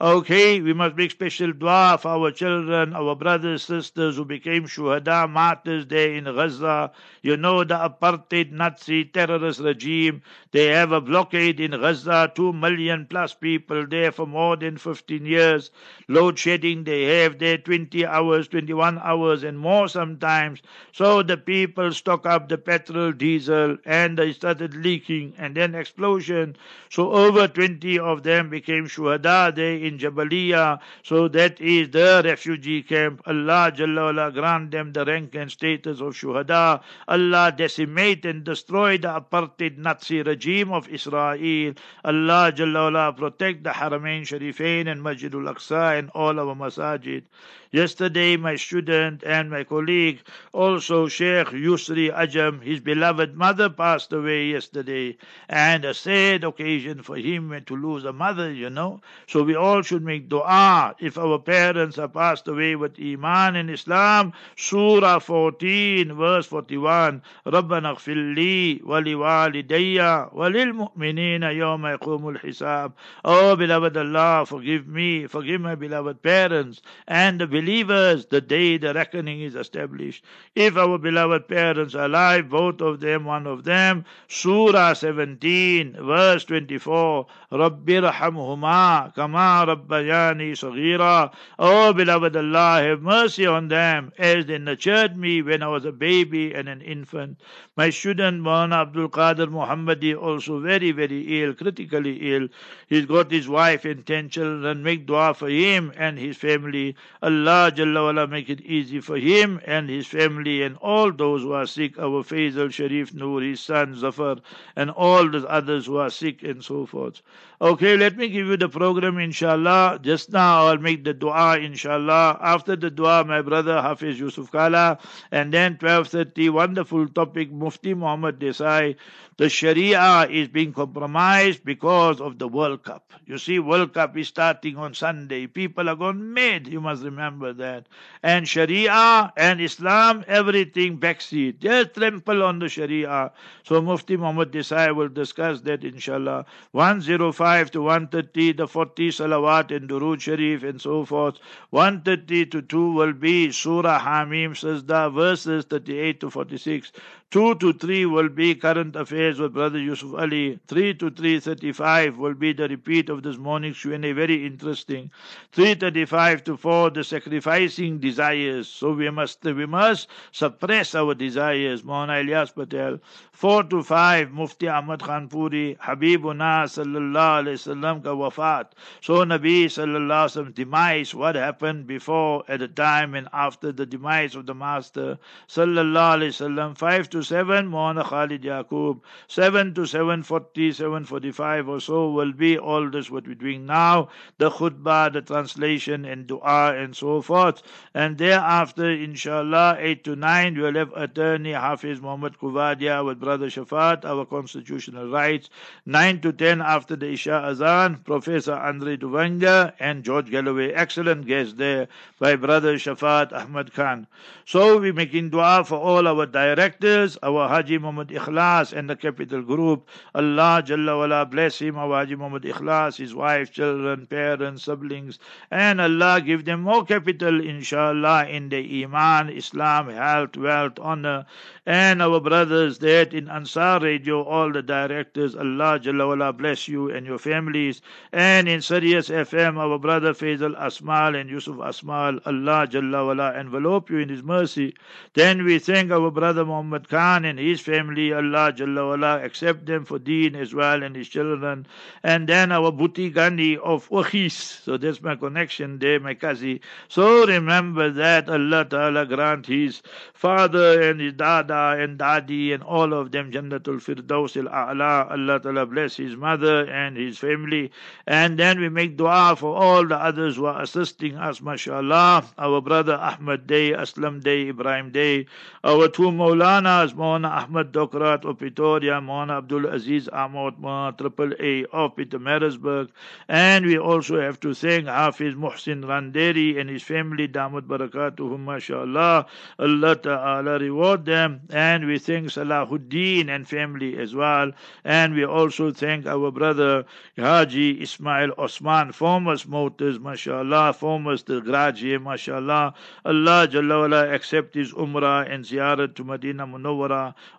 Okay, 0.00 0.60
we 0.60 0.72
must 0.72 0.94
make 0.94 1.10
special 1.10 1.52
dua 1.52 1.98
for 2.00 2.10
our 2.10 2.30
children, 2.30 2.94
our 2.94 3.16
brothers, 3.16 3.64
sisters 3.64 4.14
who 4.14 4.24
became 4.24 4.64
shuhada, 4.64 5.28
martyrs 5.28 5.86
there 5.86 6.12
in 6.14 6.22
Gaza. 6.22 6.92
You 7.20 7.36
know 7.36 7.64
the 7.64 7.74
apartheid 7.74 8.52
Nazi 8.52 9.06
terrorist 9.06 9.58
regime. 9.58 10.22
They 10.52 10.66
have 10.66 10.92
a 10.92 11.00
blockade 11.00 11.58
in 11.58 11.72
Gaza, 11.72 12.30
two 12.32 12.52
million 12.52 13.06
plus 13.06 13.34
people 13.34 13.88
there 13.88 14.12
for 14.12 14.24
more 14.24 14.54
than 14.56 14.76
15 14.78 15.26
years. 15.26 15.72
Load 16.06 16.38
shedding 16.38 16.84
they 16.84 17.22
have 17.22 17.40
there 17.40 17.58
20 17.58 18.06
hours, 18.06 18.46
21 18.46 19.00
hours 19.00 19.42
and 19.42 19.58
more 19.58 19.88
sometimes. 19.88 20.62
So 20.92 21.24
the 21.24 21.36
people 21.36 21.92
stock 21.92 22.24
up 22.24 22.48
the 22.48 22.56
petrol, 22.58 23.10
diesel 23.10 23.78
and 23.84 24.16
they 24.16 24.32
started 24.32 24.74
leaking 24.76 25.34
and 25.38 25.56
then 25.56 25.74
explosion. 25.74 26.54
So 26.88 27.10
over 27.12 27.48
20 27.48 27.98
of 27.98 28.22
them 28.22 28.48
became 28.48 28.86
shuhada 28.86 29.54
there 29.56 29.87
in 29.88 29.98
Jabalia. 29.98 30.78
So 31.02 31.28
that 31.28 31.60
is 31.60 31.90
the 31.90 32.22
refugee 32.24 32.82
camp. 32.82 33.22
Allah 33.26 33.72
Jalla 33.74 34.32
grant 34.32 34.70
them 34.70 34.92
the 34.92 35.04
rank 35.04 35.34
and 35.34 35.50
status 35.50 36.00
of 36.00 36.14
shuhada. 36.14 36.80
Allah 37.08 37.52
decimate 37.56 38.24
and 38.24 38.44
destroy 38.44 38.98
the 38.98 39.08
apartheid 39.08 39.78
Nazi 39.78 40.22
regime 40.22 40.72
of 40.72 40.88
Israel. 40.88 41.74
Allah 42.04 42.52
Jalla 42.52 43.16
protect 43.16 43.64
the 43.64 43.70
Haramain 43.70 44.22
Sharifain 44.22 44.86
and 44.90 45.02
Masjidul 45.02 45.52
Aqsa 45.52 45.98
and 45.98 46.10
all 46.14 46.38
our 46.38 46.54
masajid. 46.54 47.24
Yesterday, 47.71 48.37
my 48.37 48.55
student 48.55 49.23
and 49.25 49.49
my 49.49 49.63
colleague, 49.63 50.19
also 50.51 51.07
Sheikh 51.07 51.47
Yusri 51.47 52.13
Ajam, 52.13 52.61
his 52.61 52.79
beloved 52.79 53.35
mother 53.35 53.67
passed 53.67 54.13
away 54.13 54.45
yesterday, 54.45 55.17
and 55.49 55.83
a 55.83 55.93
sad 55.95 56.43
occasion 56.43 57.01
for 57.01 57.17
him 57.17 57.59
to 57.65 57.75
lose 57.75 58.05
a 58.05 58.13
mother, 58.13 58.51
you 58.51 58.69
know. 58.69 59.01
So 59.27 59.41
we 59.41 59.55
all 59.55 59.81
should 59.81 60.03
make 60.03 60.29
dua 60.29 60.95
if 60.99 61.17
our 61.17 61.39
parents 61.39 61.97
are 61.97 62.07
passed 62.07 62.47
away 62.47 62.75
with 62.75 62.99
Iman 62.99 63.55
in 63.55 63.71
Islam. 63.71 64.33
Surah 64.55 65.17
14, 65.17 66.13
verse 66.15 66.45
41. 66.45 67.21
ربنا 67.47 67.89
اغفر 67.89 68.13
لي 68.13 68.81
ولوالدي 68.83 70.01
وللمؤمنين 70.31 71.43
يوم 71.43 71.87
يقوم 71.87 72.29
الحساب. 72.29 72.91
Oh, 73.25 73.55
beloved 73.55 73.97
Allah, 73.97 74.45
forgive 74.45 74.87
me, 74.87 75.27
forgive 75.27 75.61
my 75.61 75.75
beloved 75.75 76.21
parents 76.21 76.81
and 77.07 77.41
the 77.41 77.47
believers 77.57 78.25
the 78.27 78.41
day 78.41 78.77
the 78.77 78.93
reckoning 78.93 79.41
is 79.41 79.55
established. 79.55 80.23
If 80.55 80.77
our 80.77 80.97
beloved 80.97 81.47
parents 81.47 81.95
are 81.95 82.05
alive, 82.05 82.49
both 82.49 82.81
of 82.81 82.99
them, 82.99 83.25
one 83.25 83.47
of 83.47 83.63
them, 83.63 84.05
Surah 84.27 84.93
17, 84.93 85.97
verse 85.99 86.45
24, 86.45 87.27
رَبِّ 87.51 87.85
رَحَمْهُمَا 87.85 89.15
كَمَا 89.15 89.65
رَبَّيَانِي 89.65 90.51
صَغِيرًا 90.51 91.33
Oh, 91.59 91.93
beloved 91.93 92.35
Allah, 92.35 92.81
have 92.83 93.01
mercy 93.01 93.45
on 93.45 93.67
them 93.67 94.11
as 94.17 94.45
they 94.45 94.57
nurtured 94.57 95.15
me 95.17 95.41
when 95.41 95.63
I 95.63 95.67
was 95.67 95.85
a 95.85 95.91
baby 95.91 96.53
and 96.53 96.67
an 96.67 96.81
infant. 96.81 97.39
My 97.75 97.89
student, 97.89 98.41
Maulana 98.41 98.81
Abdul 98.81 99.09
Qadir 99.09 99.47
Muhammadi, 99.47 100.15
also 100.15 100.59
very, 100.59 100.91
very 100.91 101.41
ill, 101.41 101.53
critically 101.53 102.33
ill. 102.33 102.47
He's 102.87 103.05
got 103.05 103.31
his 103.31 103.47
wife 103.47 103.85
and 103.85 104.05
ten 104.05 104.29
children. 104.29 104.83
Make 104.83 105.05
dua 105.05 105.33
for 105.33 105.49
him 105.49 105.91
and 105.97 106.19
his 106.19 106.37
family. 106.37 106.95
Allah 107.21 107.46
Allah 107.48 107.72
Jalla 107.72 108.02
wala 108.04 108.26
make 108.26 108.50
it 108.50 108.60
easy 108.60 109.00
for 109.00 109.16
him 109.16 109.58
and 109.64 109.88
his 109.88 110.06
family 110.06 110.62
and 110.62 110.76
all 110.82 111.10
those 111.10 111.40
who 111.42 111.52
are 111.52 111.66
sick, 111.66 111.98
our 111.98 112.22
Faisal 112.22 112.70
Sharif 112.70 113.14
Noor, 113.14 113.40
his 113.40 113.60
son 113.60 113.94
Zafar, 113.94 114.36
and 114.76 114.90
all 114.90 115.26
the 115.30 115.46
others 115.48 115.86
who 115.86 115.96
are 115.96 116.10
sick 116.10 116.42
and 116.42 116.62
so 116.62 116.84
forth. 116.84 117.22
Okay, 117.60 117.96
let 117.96 118.16
me 118.16 118.28
give 118.28 118.46
you 118.46 118.56
the 118.56 118.68
program 118.68 119.18
inshallah. 119.18 119.98
Just 120.00 120.30
now 120.30 120.66
I'll 120.66 120.78
make 120.78 121.02
the 121.02 121.12
dua 121.12 121.58
inshallah. 121.58 122.38
After 122.40 122.76
the 122.76 122.88
dua, 122.88 123.24
my 123.24 123.42
brother 123.42 123.82
Hafiz 123.82 124.16
Yusuf 124.20 124.52
Kala, 124.52 124.98
and 125.32 125.52
then 125.52 125.76
12.30, 125.76 126.50
wonderful 126.50 127.08
topic, 127.08 127.50
Mufti 127.50 127.94
Muhammad 127.94 128.38
Desai. 128.38 128.94
The 129.38 129.48
Sharia 129.48 130.28
is 130.28 130.48
being 130.48 130.72
compromised 130.72 131.64
because 131.64 132.20
of 132.20 132.38
the 132.38 132.48
World 132.48 132.82
Cup. 132.84 133.12
You 133.24 133.38
see, 133.38 133.60
World 133.60 133.94
Cup 133.94 134.16
is 134.16 134.26
starting 134.26 134.76
on 134.76 134.94
Sunday. 134.94 135.46
People 135.46 135.88
are 135.88 135.94
gone 135.94 136.32
mad, 136.32 136.66
you 136.66 136.80
must 136.80 137.04
remember 137.04 137.52
that. 137.52 137.86
And 138.22 138.48
Sharia 138.48 139.32
and 139.36 139.60
Islam, 139.60 140.24
everything 140.26 140.98
backseat. 140.98 141.58
Just 141.58 141.94
trample 141.94 142.42
on 142.42 142.58
the 142.58 142.68
Sharia. 142.68 143.30
So 143.62 143.80
Mufti 143.80 144.16
Muhammad 144.16 144.50
Desai 144.52 144.94
will 144.94 145.08
discuss 145.08 145.60
that 145.62 145.84
inshallah. 145.84 146.44
105 146.72 147.47
to 147.48 147.82
130, 147.82 148.52
the 148.52 148.68
40 148.68 149.08
salawat 149.08 149.74
and 149.74 149.88
Durood 149.88 150.20
Sharif 150.20 150.62
and 150.62 150.80
so 150.80 151.04
forth. 151.04 151.38
130 151.70 152.46
to 152.46 152.62
2 152.62 152.92
will 152.92 153.12
be 153.12 153.50
Surah 153.50 153.98
Hamim 153.98 154.50
Sajda 154.50 155.12
verses 155.12 155.64
38 155.64 156.20
to 156.20 156.30
46. 156.30 156.92
2 157.30 157.56
to 157.56 157.74
3 157.74 158.06
will 158.06 158.30
be 158.30 158.54
current 158.54 158.96
affairs 158.96 159.38
with 159.38 159.52
Brother 159.52 159.78
Yusuf 159.78 160.14
Ali. 160.14 160.58
3 160.66 160.94
to 160.94 161.10
3.35 161.10 162.16
will 162.16 162.32
be 162.32 162.54
the 162.54 162.66
repeat 162.66 163.10
of 163.10 163.22
this 163.22 163.36
morning's 163.36 163.78
Q&A, 163.78 164.12
very 164.12 164.46
interesting. 164.46 165.10
3.35 165.52 166.44
to 166.44 166.56
4, 166.56 166.88
the 166.88 167.04
sacrificing 167.04 167.98
desires. 167.98 168.66
So 168.66 168.92
we 168.92 169.10
must, 169.10 169.44
we 169.44 169.66
must 169.66 170.08
suppress 170.32 170.94
our 170.94 171.14
desires. 171.14 171.82
Maulana 171.82 172.24
Ilyas 172.24 172.54
Patel. 172.54 172.98
4 173.32 173.64
to 173.64 173.82
5, 173.82 174.32
Mufti 174.32 174.66
Ahmad 174.66 175.02
Khan 175.02 175.28
Puri, 175.28 175.76
Habibuna 175.82 176.64
sallallahu 176.64 177.44
alayhi 177.44 177.60
wasallam 177.60 178.02
ka 178.02 178.14
wafat. 178.14 178.72
So 179.02 179.22
Nabi 179.26 179.66
sallallahu 179.66 180.08
alayhi 180.08 180.46
wasallam 180.46 180.54
demise, 180.54 181.14
what 181.14 181.34
happened 181.34 181.86
before, 181.86 182.42
at 182.48 182.60
the 182.60 182.68
time 182.68 183.14
and 183.14 183.28
after 183.34 183.70
the 183.70 183.84
demise 183.84 184.34
of 184.34 184.46
the 184.46 184.54
Master 184.54 185.18
sallallahu 185.46 186.16
alayhi 186.16 186.32
wasallam. 186.32 186.76
5 186.76 187.10
to 187.10 187.17
to 187.18 187.24
7, 187.24 187.68
Maulana 187.68 188.04
Khalid 188.04 188.42
Yaqub. 188.42 189.00
7 189.26 189.74
to 189.74 189.80
7.40, 189.80 190.68
7.45 191.06 191.68
or 191.68 191.80
so 191.80 192.10
will 192.10 192.32
be 192.32 192.56
all 192.56 192.88
this 192.88 193.10
what 193.10 193.26
we're 193.26 193.34
doing 193.34 193.66
now, 193.66 194.08
the 194.38 194.50
khutbah, 194.50 195.12
the 195.12 195.20
translation 195.20 196.04
and 196.04 196.28
dua 196.28 196.74
and 196.76 196.94
so 196.94 197.20
forth. 197.20 197.62
And 197.92 198.18
thereafter, 198.18 198.88
inshallah, 198.88 199.78
8 199.80 200.04
to 200.04 200.14
9, 200.16 200.60
we'll 200.60 200.74
have 200.74 200.92
attorney 200.94 201.52
Hafiz 201.52 202.00
Muhammad 202.00 202.38
Kuvadia 202.38 203.04
with 203.04 203.18
Brother 203.18 203.46
Shafat, 203.46 204.04
our 204.04 204.24
constitutional 204.24 205.10
rights. 205.10 205.50
9 205.86 206.20
to 206.20 206.32
10 206.32 206.60
after 206.60 206.94
the 206.94 207.10
Isha 207.12 207.42
Azan, 207.46 207.96
Professor 208.04 208.54
Andre 208.54 208.96
Duvanga 208.96 209.72
and 209.80 210.04
George 210.04 210.30
Galloway. 210.30 210.72
Excellent 210.72 211.26
guest 211.26 211.56
there 211.56 211.88
by 212.20 212.36
Brother 212.36 212.76
Shafat 212.76 213.32
Ahmad 213.32 213.72
Khan. 213.72 214.06
So 214.44 214.78
we're 214.78 214.92
making 214.92 215.30
dua 215.30 215.64
for 215.64 215.78
all 215.78 216.06
our 216.06 216.26
directors 216.26 217.07
our 217.22 217.48
Haji 217.48 217.78
Muhammad 217.78 218.08
Ikhlas 218.08 218.76
and 218.76 218.90
the 218.90 218.96
Capital 218.96 219.40
Group. 219.40 219.88
Allah 220.14 220.62
Jalla 220.62 220.98
wala 220.98 221.24
bless 221.24 221.58
him, 221.58 221.78
our 221.78 221.96
Haji 221.96 222.16
Muhammad 222.16 222.42
Ikhlas, 222.42 222.96
his 222.96 223.14
wife, 223.14 223.50
children, 223.50 224.04
parents, 224.06 224.64
siblings, 224.64 225.18
and 225.50 225.80
Allah 225.80 226.20
give 226.20 226.44
them 226.44 226.62
more 226.62 226.84
capital, 226.84 227.40
inshallah, 227.40 228.26
in 228.28 228.50
the 228.50 228.84
Iman, 228.84 229.30
Islam, 229.30 229.88
health, 229.88 230.36
wealth, 230.36 230.78
honor, 230.80 231.24
and 231.64 232.02
our 232.02 232.20
brothers 232.20 232.78
that 232.78 233.14
in 233.14 233.28
Ansar 233.28 233.80
Radio, 233.80 234.22
all 234.22 234.52
the 234.52 234.62
directors, 234.62 235.34
Allah 235.34 235.78
Jalla 235.80 236.08
wala 236.08 236.32
bless 236.32 236.68
you 236.68 236.90
and 236.90 237.06
your 237.06 237.18
families. 237.18 237.80
And 238.12 238.48
in 238.48 238.60
Sirius 238.60 239.08
FM, 239.08 239.56
our 239.56 239.78
brother 239.78 240.12
Faisal 240.12 240.58
Asmal 240.58 241.18
and 241.18 241.30
Yusuf 241.30 241.56
Asmal, 241.56 242.20
Allah 242.26 242.66
Jalla 242.66 243.06
wala 243.06 243.34
envelope 243.34 243.90
you 243.90 243.98
in 243.98 244.08
His 244.08 244.22
mercy. 244.22 244.74
Then 245.14 245.44
we 245.44 245.58
thank 245.58 245.90
our 245.90 246.10
brother 246.10 246.44
Muhammad 246.44 246.88
Khan 246.88 246.97
and 246.98 247.38
his 247.38 247.60
family, 247.60 248.12
Allah 248.12 248.52
Jalla 248.52 248.88
wala 248.88 249.24
accept 249.24 249.66
them 249.66 249.84
for 249.84 249.98
deen 249.98 250.34
as 250.34 250.54
well 250.54 250.82
and 250.82 250.96
his 250.96 251.08
children. 251.08 251.66
And 252.02 252.28
then 252.28 252.52
our 252.52 252.72
Bhuti 252.72 253.12
Gandhi 253.12 253.56
of 253.58 253.88
Wakhis. 253.88 254.62
So 254.64 254.76
that's 254.76 255.00
my 255.02 255.16
connection 255.16 255.78
there, 255.78 256.00
my 256.00 256.14
cousin. 256.14 256.60
So 256.88 257.26
remember 257.26 257.90
that 257.90 258.28
Allah 258.28 258.64
Ta'ala 258.64 259.06
grant 259.06 259.46
his 259.46 259.82
father 260.14 260.82
and 260.90 261.00
his 261.00 261.12
dada 261.14 261.76
and 261.78 261.98
Dadi 261.98 262.52
and 262.52 262.62
all 262.62 262.92
of 262.92 263.12
them, 263.12 263.30
Jannatul 263.30 263.80
Firdaus 263.80 264.36
al 264.36 264.48
A'la. 264.48 265.10
Allah 265.10 265.40
Ta'ala 265.40 265.66
bless 265.66 265.96
his 265.96 266.16
mother 266.16 266.68
and 266.68 266.96
his 266.96 267.18
family. 267.18 267.70
And 268.06 268.38
then 268.38 268.60
we 268.60 268.68
make 268.68 268.96
dua 268.96 269.36
for 269.36 269.54
all 269.56 269.86
the 269.86 269.96
others 269.96 270.36
who 270.36 270.46
are 270.46 270.62
assisting 270.62 271.16
us, 271.16 271.40
mashallah. 271.40 272.24
Our 272.38 272.60
brother 272.60 272.94
Ahmad 272.94 273.46
Day, 273.46 273.72
Aslam 273.72 274.22
Day, 274.22 274.48
Ibrahim 274.48 274.90
Day. 274.90 275.26
Our 275.64 275.88
two 275.88 276.10
Maulanas, 276.10 276.87
Maulana 276.92 277.30
Ahmad 277.30 277.72
Dokrat 277.72 278.24
of 278.24 278.38
Pretoria, 278.38 279.00
Maulana 279.00 279.38
Abdul 279.38 279.66
Aziz 279.66 280.08
Ahmad, 280.08 280.56
Maulana 280.56 280.96
Triple 280.98 281.32
A 281.40 281.64
of 281.66 281.96
Pietermaritzburg. 281.96 282.88
And 283.28 283.66
we 283.66 283.78
also 283.78 284.20
have 284.20 284.40
to 284.40 284.54
thank 284.54 284.86
Hafiz 284.86 285.34
Muhsin 285.34 285.84
Randeri 285.84 286.60
and 286.60 286.68
his 286.68 286.82
family, 286.82 287.28
Damut 287.28 287.62
Barakatuhum, 287.62 288.40
mashallah. 288.40 289.26
Allah 289.58 289.96
Ta'ala 289.96 290.58
reward 290.58 291.04
them 291.04 291.40
and 291.50 291.86
we 291.86 291.98
thank 291.98 292.28
Salahuddin 292.28 293.28
and 293.28 293.48
family 293.48 293.98
as 293.98 294.14
well. 294.14 294.52
And 294.84 295.14
we 295.14 295.24
also 295.24 295.70
thank 295.72 296.06
our 296.06 296.30
brother 296.30 296.84
Haji 297.16 297.82
Ismail 297.82 298.32
Osman, 298.38 298.92
former 298.92 299.36
Motors, 299.46 299.98
mashallah, 299.98 300.72
former 300.72 301.16
Graji, 301.16 302.00
mashallah. 302.00 302.74
Allah 303.04 303.48
Jalla 303.48 304.12
accept 304.12 304.54
his 304.54 304.72
Umrah 304.72 305.30
and 305.30 305.44
Ziyarat 305.44 305.94
to 305.96 306.04
Medina 306.04 306.46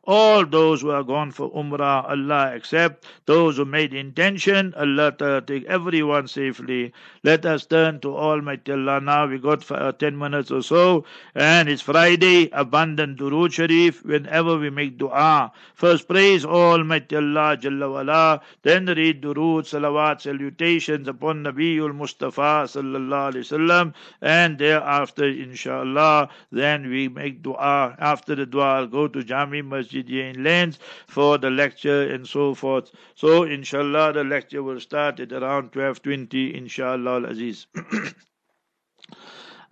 All 0.03 0.45
those 0.45 0.81
who 0.81 0.91
are 0.91 1.03
gone 1.03 1.31
for 1.31 1.51
Umrah, 1.51 2.09
Allah 2.09 2.55
accept. 2.55 3.05
Those 3.25 3.57
who 3.57 3.65
made 3.65 3.93
intention, 3.93 4.73
Allah 4.75 5.43
take 5.45 5.65
everyone 5.65 6.27
safely. 6.27 6.93
Let 7.23 7.45
us 7.45 7.65
turn 7.65 7.99
to 8.01 8.15
Almighty 8.15 8.71
Allah 8.71 9.01
now. 9.01 9.27
We 9.27 9.37
got 9.37 9.63
for, 9.63 9.75
uh, 9.77 9.91
10 9.91 10.17
minutes 10.17 10.51
or 10.51 10.61
so, 10.61 11.05
and 11.35 11.69
it's 11.69 11.81
Friday, 11.81 12.49
abundant 12.51 13.19
Durood 13.19 13.53
Sharif 13.53 14.03
whenever 14.05 14.57
we 14.57 14.69
make 14.69 14.97
dua. 14.97 15.51
First 15.73 16.07
praise 16.07 16.45
Almighty 16.45 17.15
Allah 17.15 17.57
Jalla 17.57 17.91
wala, 17.91 18.41
then 18.63 18.85
read 18.85 19.21
durood, 19.21 19.65
salawat, 19.65 20.21
salutations 20.21 21.07
upon 21.07 21.43
Nabiul 21.43 21.93
Mustafa 21.95 22.65
sallallahu 22.65 23.33
alaihi 23.33 23.45
wasallam, 23.45 23.93
and 24.21 24.57
thereafter 24.57 25.27
inshallah, 25.27 26.29
then 26.51 26.89
we 26.89 27.07
make 27.07 27.41
dua. 27.41 27.95
After 27.99 28.35
the 28.35 28.45
dua, 28.45 28.79
I'll 28.79 28.87
go 28.87 29.07
to 29.07 29.23
Jami 29.29 29.61
Masjid 29.61 30.09
in 30.09 30.43
Lens 30.43 30.79
for 31.07 31.37
the 31.37 31.49
lecture 31.49 32.01
and 32.13 32.27
so 32.27 32.53
forth. 32.55 32.91
So 33.15 33.43
inshallah, 33.43 34.13
the 34.13 34.23
lecture 34.23 34.63
will 34.63 34.79
start 34.79 35.19
at 35.19 35.31
around 35.31 35.71
12:20 35.71 36.55
inshallah 36.55 37.21
al-aziz. 37.21 37.67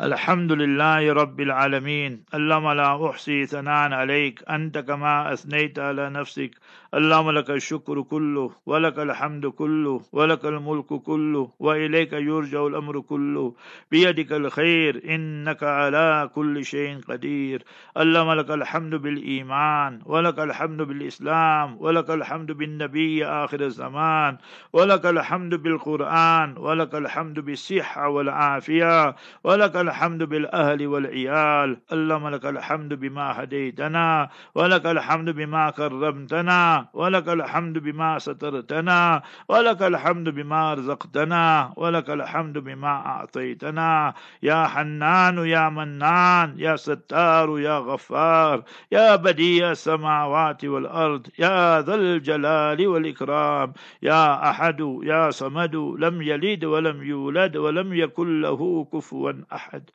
الحمد 0.01 0.51
لله 0.51 1.13
رب 1.13 1.39
العالمين. 1.41 2.23
اللهم 2.33 2.71
لا 2.71 3.09
أحصي 3.09 3.45
ثناء 3.45 3.93
عليك. 3.93 4.43
أنت 4.49 4.77
كما 4.77 5.33
أثنيت 5.33 5.79
على 5.79 6.09
نفسك. 6.09 6.51
اللهم 6.93 7.31
لك 7.31 7.49
الشكر 7.49 8.01
كله 8.01 8.51
ولك 8.65 8.99
الحمد 8.99 9.45
كله 9.45 10.01
ولك 10.11 10.45
الملك 10.45 10.85
كله 10.85 11.51
وإليك 11.59 12.13
يرجع 12.13 12.67
الأمر 12.67 12.99
كله. 13.01 13.53
بيدك 13.91 14.31
الخير 14.33 15.01
إنك 15.15 15.63
على 15.63 16.29
كل 16.35 16.65
شيء 16.65 16.99
قدير. 17.09 17.63
اللهم 17.97 18.31
لك 18.31 18.51
الحمد 18.51 18.95
بالإيمان 18.95 20.01
ولك 20.05 20.39
الحمد 20.39 20.81
بالإسلام 20.81 21.77
ولك 21.81 22.09
الحمد 22.09 22.51
بالنبي 22.51 23.25
آخر 23.25 23.61
الزمان 23.61 24.37
ولك 24.73 25.05
الحمد 25.05 25.55
بالقرآن 25.55 26.57
ولك 26.57 26.95
الحمد 26.95 27.39
بالصحة 27.39 28.09
والعافية 28.09 29.15
ولك 29.43 29.86
الحمد 29.87 30.21
بالأهل 30.31 30.87
والعيال. 30.87 31.69
اللهم 31.93 32.27
لك 32.35 32.45
الحمد 32.45 32.91
بما 32.93 33.27
هديتنا 33.37 34.29
ولك 34.55 34.85
الحمد 34.85 35.29
بما 35.39 35.63
كرمتنا 35.69 36.61
ولك 36.93 37.27
الحمد 37.37 37.75
بما 37.77 38.09
سترتنا 38.19 39.21
ولك 39.49 39.81
الحمد 39.91 40.27
بما 40.37 40.61
رزقتنا 40.73 41.73
ولك 41.81 42.07
الحمد 42.09 42.57
بما 42.57 42.93
أعطيتنا. 43.11 44.13
يا 44.43 44.59
حنان 44.73 45.37
يا 45.55 45.69
منان 45.69 46.49
يا 46.65 46.75
ستار 46.75 47.59
يا 47.59 47.77
غفار 47.79 48.63
يا 48.91 49.15
بديع 49.15 49.71
السماوات 49.71 50.65
والأرض 50.65 51.23
يا 51.39 51.81
ذا 51.81 51.95
الجلال 51.95 52.87
والإكرام. 52.87 53.73
يا 54.01 54.49
أحد 54.49 54.79
يا 55.03 55.29
صمد 55.31 55.75
لم 55.75 56.15
يلد 56.21 56.65
ولم 56.65 57.03
يولد 57.03 57.57
ولم 57.57 57.93
يكن 57.93 58.41
له 58.41 58.87
كفوا 58.93 59.33
أحد. 59.53 59.76
واحد 59.77 59.89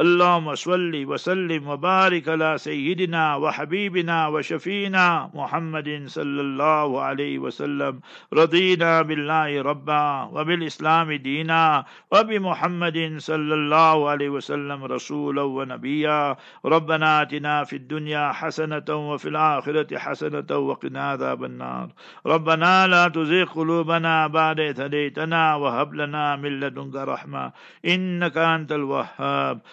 اللهم 0.00 0.54
صل 0.54 1.04
وسلم 1.04 1.68
وبارك 1.68 2.28
على 2.28 2.58
سيدنا 2.58 3.36
وحبيبنا 3.36 4.28
وشفينا 4.28 5.30
محمد 5.34 6.02
صلى 6.06 6.40
الله 6.40 7.00
عليه 7.00 7.38
وسلم. 7.38 8.00
رضينا 8.32 9.02
بالله 9.02 9.62
ربا 9.62 10.22
وبالإسلام 10.32 11.12
دينا 11.12 11.84
وبمحمد 12.12 13.14
صلى 13.18 13.54
الله 13.54 14.10
عليه 14.10 14.28
وسلم 14.28 14.84
رسولا 14.84 15.42
ونبيا. 15.42 16.36
ربنا 16.64 17.22
آتنا 17.22 17.64
في 17.64 17.76
الدنيا 17.76 18.32
حسنة 18.32 18.88
وفي 18.88 19.28
الآخرة 19.28 19.98
حسنة 19.98 20.50
وقنا 20.56 21.10
عذاب 21.10 21.44
النار. 21.44 21.88
ربنا 22.26 22.86
لا 22.86 23.08
تزغ 23.08 23.44
قلوبنا 23.44 24.26
بعد 24.26 24.60
إذ 24.60 24.80
هديتنا 24.80 25.54
وهب 25.54 25.94
لنا 25.94 26.36
من 26.36 26.60
لدنك 26.60 26.94
رحمة. 26.94 27.52
إنك 27.84 28.36
أنت 28.36 28.72
الوهاب. 28.72 29.60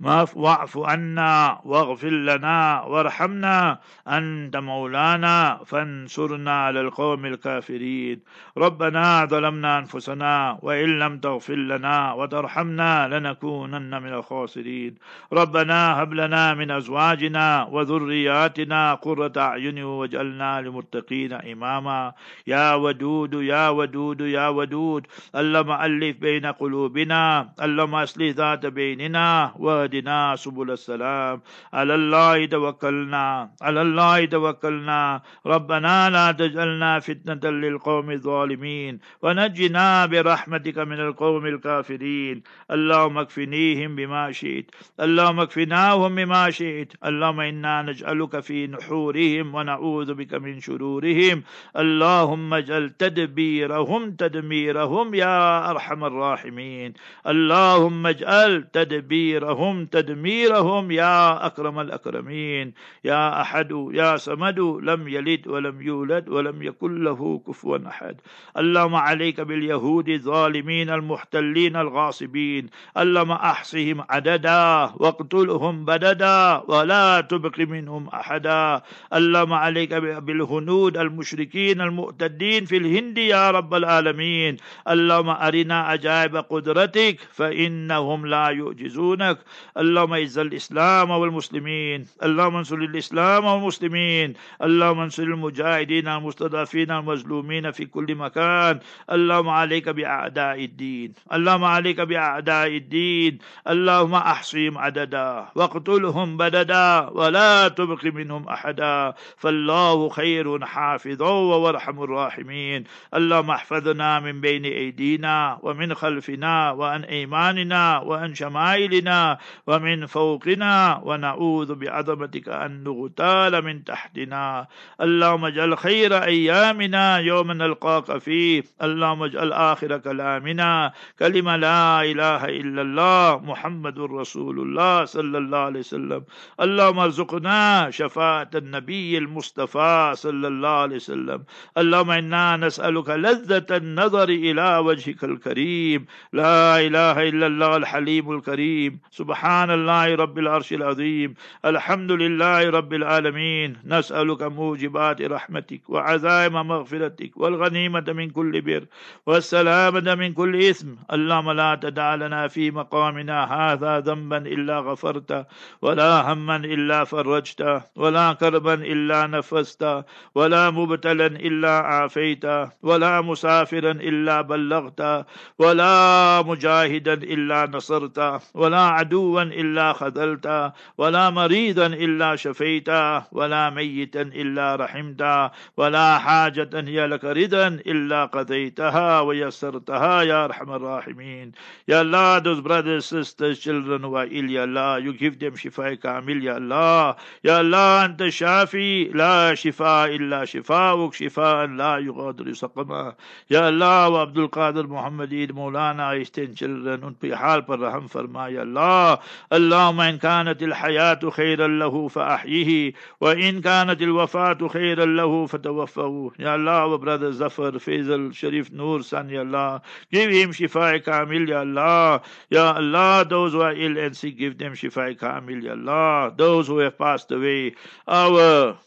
واعف 0.00 0.78
عنا 0.78 1.60
واغفر 1.64 2.08
لنا 2.10 2.82
وارحمنا 2.82 3.78
أنت 4.08 4.56
مولانا 4.56 5.60
فانصرنا 5.66 6.64
على 6.64 6.80
القوم 6.80 7.26
الكافرين. 7.26 8.20
ربنا 8.58 9.24
ظلمنا 9.24 9.78
أنفسنا 9.78 10.58
وإن 10.62 10.98
لم 10.98 11.18
تغفر 11.18 11.54
لنا 11.54 12.12
وترحمنا 12.12 13.08
لنكونن 13.08 14.02
من 14.02 14.12
الخاسرين. 14.12 14.94
ربنا 15.32 16.02
هب 16.02 16.14
لنا 16.14 16.54
من 16.54 16.70
أزواجنا 16.70 17.64
وذرياتنا 17.64 18.94
قرة 18.94 19.32
أعين 19.36 19.82
واجعلنا 19.82 20.60
للمتقين 20.60 21.32
إماما. 21.32 22.12
يا 22.46 22.74
ودود 22.74 23.34
يا 23.34 23.68
ودود 23.68 24.20
يا 24.20 24.48
ودود 24.48 25.06
اللهم 25.36 25.70
ألف 25.70 26.16
بين 26.16 26.46
قلوبنا 26.46 27.48
اللهم 27.62 27.94
أصلح 27.94 28.34
ذات 28.36 28.66
بيننا 28.66 29.52
واهدنا 29.86 30.36
سبل 30.36 30.70
السلام. 30.70 31.42
على 31.72 31.94
الله 31.94 32.46
توكلنا 32.46 33.50
على 33.62 33.82
الله 33.82 34.24
توكلنا. 34.24 35.22
ربنا 35.46 36.10
لا 36.10 36.32
تجعلنا 36.32 37.00
فتنة 37.00 37.50
للقوم 37.50 38.10
الظالمين. 38.10 38.98
ونجنا 39.22 40.06
برحمتك 40.06 40.78
من 40.78 41.00
القوم 41.00 41.46
الكافرين. 41.46 42.42
اللهم 42.70 43.18
اكفنيهم 43.18 43.96
بما 43.96 44.32
شئت. 44.32 44.70
اللهم 45.00 45.40
اكفناهم 45.40 46.14
بما 46.14 46.50
شئت. 46.50 46.92
اللهم 47.04 47.40
إنا 47.40 47.82
نجعلك 47.82 48.40
في 48.40 48.66
نحورهم 48.66 49.54
ونعوذ 49.54 50.14
بك 50.14 50.34
من 50.34 50.60
شرورهم. 50.60 51.42
اللهم 51.76 52.54
اجعل 52.54 52.90
تدبيرهم 52.90 54.10
تدميرهم 54.10 55.14
يا 55.14 55.70
أرحم 55.70 56.04
الراحمين. 56.04 56.94
اللهم 57.26 58.06
اجعل 58.06 58.68
تدبيرهم 58.72 59.75
تدميرهم 59.84 60.90
يا 60.90 61.46
أكرم 61.46 61.80
الأكرمين 61.80 62.72
يا 63.04 63.40
أحد 63.42 63.70
يا 63.92 64.16
صمد 64.16 64.58
لم 64.58 65.08
يلد 65.08 65.48
ولم 65.48 65.82
يولد 65.82 66.28
ولم 66.28 66.62
يكن 66.62 67.04
له 67.04 67.40
كفوا 67.46 67.78
أحد. 67.86 68.16
اللهم 68.58 68.94
عليك 68.94 69.40
باليهود 69.40 70.08
الظالمين 70.08 70.90
المحتلين 70.90 71.76
الغاصبين. 71.76 72.70
اللهم 72.96 73.32
أحصهم 73.32 74.04
عددا 74.10 74.90
واقتلهم 74.96 75.84
بددا 75.84 76.62
ولا 76.68 77.20
تبق 77.20 77.58
منهم 77.58 78.08
أحدا. 78.08 78.82
اللهم 79.14 79.52
عليك 79.52 79.94
بالهنود 79.94 80.96
المشركين 80.96 81.80
المؤتدين 81.80 82.64
في 82.64 82.76
الهند 82.76 83.18
يا 83.18 83.50
رب 83.50 83.74
العالمين. 83.74 84.56
اللهم 84.88 85.28
أرنا 85.28 85.80
عجائب 85.80 86.36
قدرتك 86.36 87.20
فإنهم 87.32 88.26
لا 88.26 88.50
يعجزونك. 88.50 89.38
اللهم 89.78 90.12
اعز 90.12 90.38
الإسلام 90.38 91.10
والمسلمين. 91.10 92.06
اللهم 92.22 92.56
انصر 92.56 92.76
الإسلام 92.76 93.44
والمسلمين. 93.44 94.34
اللهم 94.62 94.98
انصر 95.00 95.22
المجاهدين 95.22 96.08
المستضعفين 96.08 96.90
المظلومين 96.90 97.70
في 97.70 97.84
كل 97.86 98.14
مكان. 98.14 98.80
اللهم 99.12 99.48
عليك 99.48 99.88
بأعداء 99.88 100.64
الدين. 100.64 101.12
اللهم 101.32 101.64
عليك 101.64 102.00
بأعداء 102.00 102.68
الدين. 102.68 103.38
اللهم 103.68 104.14
أحصهم 104.14 104.78
عددا 104.78 105.46
واقتلهم 105.54 106.36
بددا 106.36 107.08
ولا 107.08 107.68
تبق 107.68 108.04
منهم 108.04 108.48
أحدا. 108.48 109.14
فالله 109.36 110.08
خير 110.08 110.64
حافظا 110.66 111.30
وأرحم 111.30 112.02
الراحمين. 112.02 112.84
اللهم 113.14 113.50
احفظنا 113.50 114.20
من 114.20 114.40
بين 114.40 114.64
أيدينا 114.64 115.58
ومن 115.62 115.94
خلفنا 115.94 116.70
وعن 116.70 117.02
أيماننا 117.04 117.98
وعن 117.98 118.34
شمائلنا. 118.34 119.38
ومن 119.66 120.06
فوقنا 120.06 121.00
ونعوذ 121.04 121.74
بعظمتك 121.74 122.48
أن 122.48 122.84
نغتال 122.84 123.64
من 123.64 123.84
تحتنا. 123.84 124.66
اللهم 125.00 125.44
اجعل 125.44 125.78
خير 125.78 126.24
أيامنا 126.24 127.18
يوم 127.18 127.52
نلقاك 127.52 128.18
فيه. 128.18 128.62
اللهم 128.82 129.22
اجعل 129.22 129.52
آخر 129.52 129.98
كلامنا 129.98 130.92
كلمة 131.18 131.56
لا 131.56 132.02
إله 132.02 132.44
إلا 132.44 132.82
الله 132.82 133.38
محمد 133.38 133.98
رسول 133.98 134.60
الله 134.60 135.04
صلى 135.04 135.38
الله 135.38 135.58
عليه 135.58 135.80
وسلم. 135.80 136.22
اللهم 136.60 136.98
ارزقنا 136.98 137.90
شفاعة 137.90 138.50
النبي 138.54 139.18
المصطفى 139.18 140.12
صلى 140.14 140.48
الله 140.48 140.68
عليه 140.68 140.96
وسلم. 140.96 141.44
اللهم 141.78 142.10
إنا 142.10 142.56
نسألك 142.56 143.08
لذة 143.08 143.76
النظر 143.76 144.28
إلى 144.28 144.78
وجهك 144.78 145.24
الكريم. 145.24 146.06
لا 146.32 146.80
إله 146.80 147.28
إلا 147.28 147.46
الله 147.46 147.76
الحليم 147.76 148.30
الكريم. 148.30 149.00
سبحان 149.10 149.45
الله 149.46 150.14
رب 150.14 150.38
العرش 150.38 150.72
العظيم 150.72 151.34
الحمد 151.64 152.12
لله 152.12 152.70
رب 152.70 152.92
العالمين. 152.94 153.76
نسألك 153.86 154.42
موجبات 154.42 155.22
رحمتك 155.22 155.80
وعزائم 155.88 156.52
مغفرتك 156.52 157.30
والغنيمة 157.36 158.04
من 158.08 158.30
كل 158.30 158.60
بر 158.60 158.84
والسلامة 159.26 160.14
من 160.14 160.32
كل 160.32 160.52
إثم. 160.70 160.88
اللهم 161.12 161.50
لا 161.50 161.74
تدع 161.74 162.14
لنا 162.14 162.48
في 162.48 162.70
مقامنا 162.70 163.38
هذا 163.44 164.00
ذنبا 164.00 164.36
إلا 164.36 164.80
غفرته 164.80 165.44
ولا 165.82 166.32
هما 166.32 166.56
إلا 166.56 167.04
فرجته 167.04 167.82
ولا 167.96 168.32
كربا 168.32 168.74
إلا 168.74 169.26
نفسته 169.26 170.04
ولا 170.34 170.70
مبتلا 170.70 171.26
إلا 171.26 171.70
عافيته 171.70 172.70
ولا 172.82 173.20
مسافرا 173.20 173.90
إلا 173.90 174.40
بلغته 174.40 175.24
ولا 175.58 176.42
مجاهدا 176.42 177.14
إلا 177.14 177.70
نصرته 177.74 178.40
ولا 178.54 178.80
عدوا 178.80 179.35
إلا 179.35 179.93
خذلته 179.93 180.71
ولا 180.97 181.29
مريضا 181.29 181.85
إلا 181.85 182.35
شفيته 182.35 183.33
ولا 183.33 183.69
ميتا 183.69 184.21
إلا 184.21 184.75
رحمته 184.75 185.51
ولا 185.77 186.17
حاجة 186.17 186.69
هي 186.73 187.07
لك 187.07 187.25
رضا 187.25 187.67
إلا 187.67 188.25
قضيتها 188.25 189.19
ويسرتها 189.19 190.21
يا 190.21 190.45
أرحم 190.45 190.71
الراحمين 190.73 191.51
يا 191.87 192.01
الله 192.01 192.39
those 192.39 192.61
brothers 192.61 193.05
sisters 193.05 193.59
children 193.59 194.01
who 194.03 194.15
are 194.15 194.27
ill 194.27 194.49
يا 194.49 194.63
الله 194.63 194.99
you 194.99 195.13
give 195.13 195.39
them 195.39 195.55
شفاء 195.55 195.93
كامل 195.93 196.43
يا 196.43 196.57
الله 196.57 197.15
يا 197.43 197.61
الله 197.61 198.05
أنت 198.05 198.21
الشافي 198.21 199.03
لا 199.03 199.55
شفاء 199.55 200.15
إلا 200.15 200.45
شفاءك 200.45 201.13
شفاء 201.13 201.65
لا 201.65 201.97
يغادر 201.97 202.53
سقما 202.53 203.15
يا 203.51 203.69
الله 203.69 204.09
وعبد 204.09 204.37
القادر 204.37 204.87
محمد 204.87 205.33
عيد 205.33 205.51
مولانا 205.51 206.11
ايستين 206.11 206.55
children 206.55 207.03
उन 207.03 207.13
पे 207.21 207.31
हाल 207.41 207.61
पर 207.67 207.79
रहम 207.79 208.07
फरमा 208.13 208.47
या 208.47 208.61
अल्लाह 208.61 209.14
اللهم 209.52 210.00
إن 210.00 210.18
كانت 210.18 210.62
الحياة 210.62 211.30
خيرا 211.30 211.68
له 211.68 212.08
فأحيه 212.08 212.92
وإن 213.20 213.60
كانت 213.60 214.02
الوفاة 214.02 214.68
خيرا 214.68 215.04
له 215.04 215.46
فتوفه 215.46 216.32
يا 216.38 216.54
الله 216.54 216.76
our 216.86 216.98
brother 216.98 217.32
Zafar 217.32 217.72
Faisal 217.72 218.32
Sharif 218.32 218.70
Noor 218.72 219.00
ya 219.30 219.40
Allah 219.40 219.82
give 220.12 220.30
him 220.30 220.52
shifa 220.52 221.02
kamil 221.02 221.48
ya 221.48 221.60
Allah 221.60 222.22
ya 222.50 222.72
Allah 222.76 223.24
those 223.28 223.52
who 223.52 223.60
are 223.62 223.72
ill 223.74 223.98
and 223.98 224.16
sick 224.16 224.38
give 224.38 224.58
them 224.58 224.72
shifa 224.74 225.16
kamil 225.18 225.62
ya 225.62 225.72
Allah 225.72 226.32
those 226.36 226.66
who 226.66 226.78
have 226.78 226.98
passed 226.98 227.30
away 227.32 227.74
our 228.06 228.78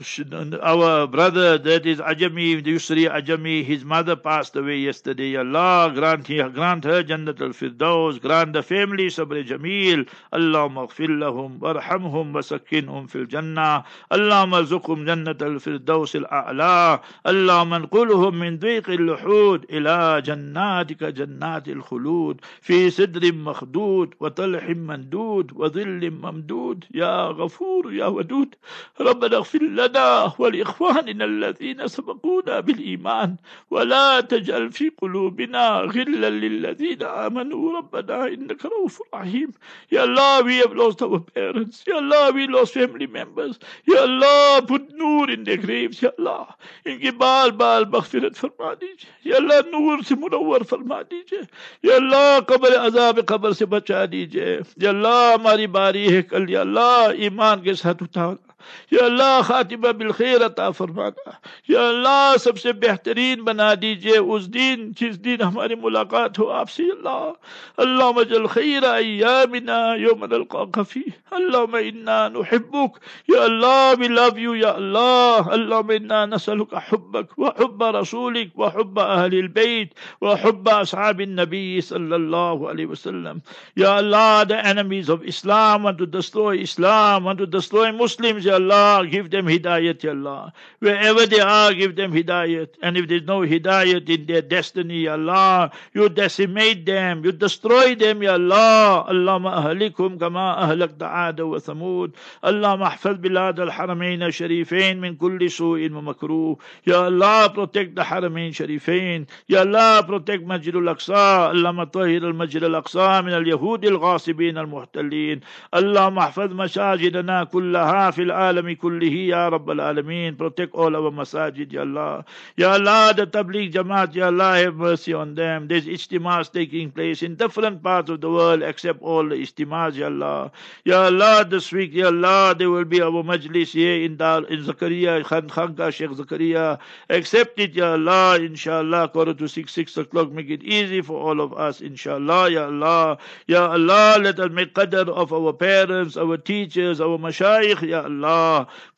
our 0.00 1.06
brother 1.06 1.58
that 1.58 1.84
is 1.84 1.98
Ajami, 1.98 2.62
Yusri 2.64 3.06
Ajami, 3.06 3.62
his 3.62 3.84
mother 3.84 4.16
passed 4.16 4.56
away 4.56 4.78
yesterday. 4.78 5.36
Allah 5.36 5.92
grant, 5.94 6.24
grant 6.24 6.84
her 6.84 7.04
Jannat 7.04 7.38
al 7.42 7.50
Firdaus, 7.50 8.18
grant 8.18 8.54
the 8.54 8.62
family 8.62 9.08
Sabr 9.08 9.46
Jamil. 9.46 10.08
Allah 10.32 10.70
maghfir 10.70 11.08
lahum, 11.08 11.58
warhamhum, 11.58 12.32
wasakkinhum 12.32 13.10
fil 13.10 13.26
Jannah. 13.26 13.84
Allah 14.10 14.46
marzuqhum 14.46 15.04
Jannat 15.04 15.42
al 15.42 15.60
Firdaus 15.60 16.14
al 16.14 16.24
A'la. 16.30 17.02
Allah 17.26 17.66
manqulhum 17.66 18.38
min 18.38 18.58
dhiq 18.58 18.88
al 18.88 19.04
luhud 19.04 19.66
ila 19.68 20.22
jannatika 20.22 21.12
jannat 21.12 21.68
al 21.68 21.82
khulud 21.82 22.40
fi 22.62 22.88
sidr 22.88 23.32
makhdud 23.32 24.14
wa 24.18 24.30
talhim 24.30 24.86
mandud 24.86 25.52
wa 25.52 25.68
dhil 25.68 26.10
mamdud. 26.10 26.86
Ya 26.90 27.34
Ghafoor, 27.34 27.92
Ya 27.92 28.08
Wadud. 28.08 28.54
ربنا 29.00 29.36
اغفر 29.36 29.62
لنا 29.62 29.89
لنا 29.89 30.33
ولإخواننا 30.39 31.25
الذين 31.25 31.87
سبقونا 31.87 32.59
بالإيمان 32.59 33.35
ولا 33.71 34.21
تجعل 34.21 34.71
في 34.71 34.89
قلوبنا 34.89 35.67
غلا 35.95 36.29
للذين 36.29 37.03
آمنوا 37.03 37.77
ربنا 37.77 38.27
إنك 38.27 38.65
رؤوف 38.65 39.01
رحيم 39.13 39.51
Ya 39.91 40.01
Allah 40.03 40.43
we 40.43 40.57
have 40.57 40.73
lost 40.73 41.01
our 41.01 41.19
parents 41.19 41.83
Ya 41.87 41.95
Allah 41.97 42.31
we 42.33 42.47
lost 42.47 42.73
family 42.73 43.07
members 43.07 43.59
Ya 43.87 44.01
Allah 44.01 44.61
put 44.67 44.91
nur 44.93 45.29
in 45.29 45.43
their 45.43 45.57
graves 45.57 46.01
Ya 46.01 46.11
Allah 46.19 46.55
इनके 46.85 47.11
बाल 47.17 47.51
बाल 47.61 47.85
मगफिरत 47.93 48.35
फरमा 48.37 48.73
दीजिए 48.81 49.31
या 49.31 49.35
अल्लाह 49.37 49.59
नूर 49.73 50.03
से 50.03 50.15
मुनवर 50.23 50.63
फरमा 50.71 51.01
दीजिए 51.11 51.41
या 51.89 51.95
अल्लाह 51.95 52.39
कब्र 52.49 52.73
अजाब 52.87 53.21
कब्र 53.29 53.53
से 53.59 53.65
बचा 53.73 54.05
दीजिए 54.13 54.57
या 54.83 54.89
अल्लाह 54.89 55.33
हमारी 55.33 55.67
बारी 55.77 56.05
है 56.07 56.21
कल 56.33 56.49
या 56.49 56.61
अल्लाह 56.61 57.25
ईमान 57.25 57.61
के 57.67 57.73
साथ 57.83 58.03
उठाना 58.07 58.48
या 58.93 59.05
अल्लाह 59.05 59.41
खातिमा 59.47 59.91
बिलखैर 59.99 60.41
अता 60.43 60.69
फरमाना 60.77 61.31
या 61.69 61.81
अल्लाह 61.87 62.37
सबसे 62.45 62.73
बेहतरीन 62.83 63.43
बना 63.45 63.73
दीजिए 63.83 64.17
उस 64.35 64.45
दिन 64.55 64.91
जिस 64.99 65.15
दिन 65.27 65.41
हमारी 65.41 65.75
मुलाकात 65.85 66.39
हो 66.39 66.45
आपसे 66.61 66.83
अल्लाह 66.95 67.83
अल्लाह 67.85 68.11
मजल 68.19 68.47
खैर 68.55 68.85
अय्यामिना 68.91 69.79
यौम 70.05 70.25
नलकाक 70.33 70.79
फी 70.93 71.03
अल्लाह 71.39 71.77
इन्ना 71.91 72.17
नुहिब्बुक 72.37 72.99
या 73.33 73.43
अल्लाह 73.43 73.91
वी 73.99 74.07
लव 74.17 74.39
यू 74.45 74.55
या 74.63 74.71
अल्लाह 74.81 75.51
अल्लाह 75.59 75.93
इन्ना 75.95 76.25
नसलुक 76.33 76.73
हुब्बक 76.89 77.39
व 77.39 77.53
हुब्ब 77.61 77.83
रसूलिक 77.99 78.51
व 78.57 78.71
हुब्ब 78.77 78.99
अहलिल 79.05 79.47
बैत 79.59 79.93
व 80.23 80.35
हुब्ब 80.45 80.69
असहाब 80.79 81.21
النبي 81.25 81.81
صلى 81.81 82.15
الله 82.15 82.69
عليه 82.69 82.85
وسلم 82.85 83.41
Ya 83.75 83.97
Allah 83.97 84.45
the 84.47 84.65
enemies 84.65 85.09
of 85.09 85.23
Islam 85.23 85.83
want 85.83 85.97
to 85.97 86.05
destroy 86.05 86.57
Islam 86.57 87.25
want 87.25 87.39
to 87.39 87.47
destroy 87.47 87.91
Muslims 87.91 88.45
Allah, 88.54 89.06
give 89.06 89.30
them 89.30 89.46
hidayat, 89.46 90.02
Ya 90.02 90.12
Allah. 90.12 90.52
Wherever 90.78 91.26
they 91.26 91.40
are, 91.40 91.72
give 91.74 91.96
them 91.96 92.12
hidayat. 92.12 92.68
And 92.82 92.96
if 92.96 93.08
there's 93.08 93.22
no 93.22 93.40
hidayat 93.40 94.08
in 94.08 94.26
their 94.26 94.42
destiny, 94.42 95.08
Allah, 95.08 95.70
you 95.92 96.08
decimate 96.08 96.86
them, 96.86 97.24
you 97.24 97.32
destroy 97.32 97.94
them, 97.94 98.22
Ya 98.22 98.34
Allah. 98.34 99.06
Allahumma 99.08 99.64
ahlikum 99.64 100.18
kama 100.18 100.56
ahlak 100.58 100.96
da'ada 100.96 101.46
wa 101.46 101.58
thamud. 101.58 102.14
Allahumma 102.42 102.92
ahfad 102.94 103.20
bilad 103.20 103.58
al-haramayna 103.58 104.30
sharifayn 104.30 104.98
min 104.98 105.16
kulli 105.16 105.50
su'in 105.50 105.94
wa 105.94 106.12
makruh. 106.12 106.56
Allah, 106.88 107.50
protect 107.52 107.94
the 107.94 108.02
haramayn 108.02 108.50
sharifayn. 108.50 109.26
Ya 109.46 109.60
Allah, 109.60 110.02
protect 110.06 110.44
Majid 110.44 110.76
al-Aqsa. 110.76 111.50
Allahumma 111.52 111.90
tahir 111.90 112.24
al-Majid 112.24 112.64
al-Aqsa 112.64 113.24
min 113.24 113.34
al-Yahudi 113.34 113.88
al-Ghasibin 113.88 114.56
al-Muhtalin. 114.56 115.42
Allahumma 115.72 116.28
ahfad 116.28 116.50
masajidana 116.52 117.50
kullaha 117.50 118.12
fil 118.12 118.30
alami 118.40 118.76
kullihi 118.76 119.28
ya 119.28 119.50
Rabbal 119.50 119.80
Alameen. 119.80 120.36
Protect 120.38 120.74
all 120.74 120.96
our 120.96 121.10
masajid, 121.10 121.72
Ya 121.72 121.82
Allah. 121.82 122.24
Ya 122.56 122.72
Allah, 122.72 123.12
the 123.14 123.26
Tabligh 123.26 123.72
Jamaat, 123.72 124.14
Ya 124.14 124.26
Allah, 124.26 124.56
have 124.58 124.74
mercy 124.76 125.12
on 125.12 125.34
them. 125.34 125.68
There's 125.68 125.86
ijtimas 125.86 126.52
taking 126.52 126.90
place 126.90 127.22
in 127.22 127.36
different 127.36 127.82
parts 127.82 128.10
of 128.10 128.20
the 128.20 128.30
world 128.30 128.62
except 128.62 129.02
all 129.02 129.28
the 129.28 129.36
ijtimas, 129.36 129.94
Ya 129.94 130.06
Allah. 130.06 130.52
Ya 130.84 131.04
Allah, 131.04 131.44
this 131.44 131.70
week, 131.72 131.92
Ya 131.92 132.06
Allah, 132.06 132.54
there 132.56 132.70
will 132.70 132.84
be 132.84 133.02
our 133.02 133.22
majlis 133.22 133.72
here 133.72 134.04
in, 134.04 134.16
Dar, 134.16 134.44
in 134.44 134.64
Zakaria, 134.64 135.22
Khan 135.24 135.48
Khanka, 135.48 135.92
Sheikh 135.92 136.10
Zakaria. 136.10 136.78
Accept 137.08 137.58
it, 137.60 137.74
Ya 137.74 137.92
Allah, 137.92 138.38
inshallah, 138.40 139.08
quarter 139.08 139.34
to 139.34 139.48
six, 139.48 139.72
six 139.72 139.96
o'clock. 139.96 140.32
Make 140.32 140.50
it 140.50 140.62
easy 140.62 141.02
for 141.02 141.20
all 141.20 141.40
of 141.40 141.52
us, 141.52 141.80
inshallah, 141.80 142.50
Ya 142.50 142.64
Allah. 142.64 143.18
Ya 143.46 143.66
Allah, 143.70 144.18
let 144.20 144.38
us 144.40 144.50
make 144.50 144.74
qadr 144.74 145.08
of 145.08 145.32
our 145.32 145.52
parents, 145.52 146.16
our 146.16 146.36
teachers, 146.36 147.00
our 147.00 147.18
mashayikh, 147.18 147.82
Ya 147.82 148.02
Allah. 148.02 148.29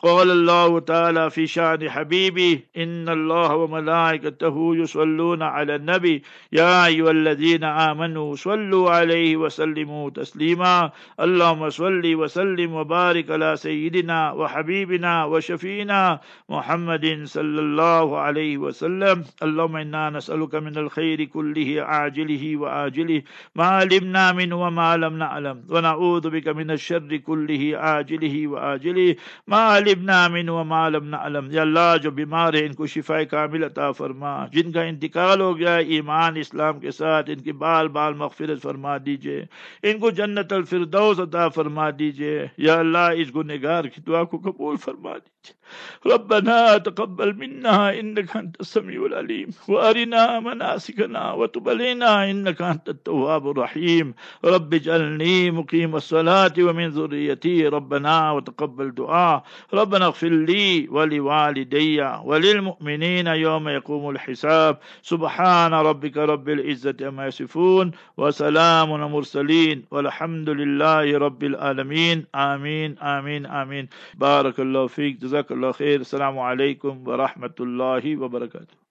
قال 0.03 0.31
الله 0.31 0.81
تعالى 0.81 1.31
في 1.31 1.47
شأن 1.47 1.91
حبيبي 1.91 2.67
إن 2.77 3.09
الله 3.09 3.57
وملائكته 3.57 4.77
يصلون 4.77 5.43
على 5.43 5.75
النبي. 5.75 6.23
يا 6.53 6.87
أيها 6.87 7.11
الذين 7.11 7.65
آمنوا 7.65 8.35
صلوا 8.35 8.91
عليه 8.91 9.37
وسلموا 9.37 10.11
تسليما. 10.11 10.91
اللهم 11.21 11.71
صل 11.71 12.03
وسلم 12.15 12.75
وبارك 12.75 13.31
على 13.31 13.57
سيدنا 13.57 14.33
وحبيبنا 14.33 15.25
وشفينا 15.25 16.21
محمد 16.49 17.23
صلى 17.25 17.61
الله 17.61 18.19
عليه 18.19 18.59
وسلم. 18.59 19.25
اللهم 19.43 19.77
إنا 19.77 20.11
نسألك 20.11 20.55
من 20.55 20.79
الخير 20.79 21.25
كله 21.25 21.83
عاجله 21.83 22.57
وآجله. 22.57 23.23
ما 23.55 23.65
علمنا 23.65 24.33
منه 24.33 24.57
وما 24.67 24.97
لم 24.97 25.19
نعلم. 25.19 25.63
ونعوذ 25.71 26.31
بك 26.31 26.49
من 26.49 26.71
الشر 26.71 27.17
كله 27.17 27.63
عاجله 27.77 28.47
وآجله. 28.47 29.17
ما 29.48 29.62
علمنا 29.76 30.28
منه 30.28 30.60
وما 30.60 30.82
لم 30.90 31.10
نعلم 31.16 31.52
या 31.52 31.62
अल्लाह 31.62 31.96
जो 32.06 32.12
बीमार 32.20 32.56
है 32.56 32.64
इनको 32.66 32.88
शिफा 32.94 33.24
कामिल 33.34 33.64
अता 33.70 33.92
फरमा 34.00 34.34
जिनका 34.54 34.84
इंतकाल 34.94 35.42
हो 35.42 35.54
गया 35.62 35.78
ईमान 36.00 36.38
इस्लाम 36.44 36.80
के 36.86 36.92
साथ 37.00 37.30
इनकी 37.36 37.58
बाल 37.64 37.88
बाल 38.00 38.20
मगफिरत 38.24 38.60
फरमा 38.68 38.98
दीजिए 39.10 39.48
इनको 39.92 40.12
जन्नत 40.22 40.54
अल 40.60 40.64
फिरदौस 40.74 41.20
अता 41.28 41.48
फरमा 41.60 41.90
दीजिए 42.02 42.50
या 42.68 42.80
अल्लाह 42.86 43.24
इस 43.26 43.32
गुनहगार 43.40 43.88
की 43.96 44.06
दुआ 44.10 44.24
को 44.34 44.38
कबूल 44.48 44.78
फरमा 44.88 45.18
दीजिए 45.18 45.56
ربنا 46.08 46.78
تقبل 46.80 47.34
منا 47.36 48.00
إنك 48.00 48.38
أنت 48.38 48.60
السميع 48.62 49.06
العليم 49.06 49.50
وأرنا 49.70 50.40
مناسكنا 50.40 51.24
وتب 51.34 51.70
علينا 51.70 52.12
إنك 52.32 52.62
أنت 52.62 52.90
التواب 52.90 53.50
الرحيم 53.50 54.14
رب 54.46 54.74
اجعلني 54.74 55.52
مقيم 55.52 55.96
الصلاة 55.96 56.54
ومن 56.60 56.88
ذريتي 56.90 57.68
ربنا 57.68 58.16
وتقبل 58.32 58.92
دعاء 58.92 59.11
ربنا 59.75 60.05
اغفر 60.07 60.29
لي 60.29 60.89
ولوالدي 60.91 62.03
وللمؤمنين 62.25 63.27
يوم 63.27 63.69
يقوم 63.69 64.11
الحساب. 64.11 64.79
سبحان 65.03 65.75
ربك 65.75 66.17
رب 66.17 66.49
العزة 66.49 66.97
عما 67.01 67.27
يصفون 67.27 67.93
وسلام 68.17 68.95
المرسلين 68.95 69.85
والحمد 69.91 70.49
لله 70.51 71.19
رب 71.19 71.43
العالمين. 71.45 72.27
آمين 72.35 72.99
آمين 72.99 73.47
آمين. 73.47 73.89
بارك 74.15 74.61
الله 74.61 74.87
فيك 74.87 75.21
جزاك 75.23 75.53
الله 75.53 75.73
خير. 75.73 76.01
السلام 76.01 76.39
عليكم 76.39 77.09
ورحمة 77.09 77.57
الله 77.61 78.17
وبركاته. 78.17 78.82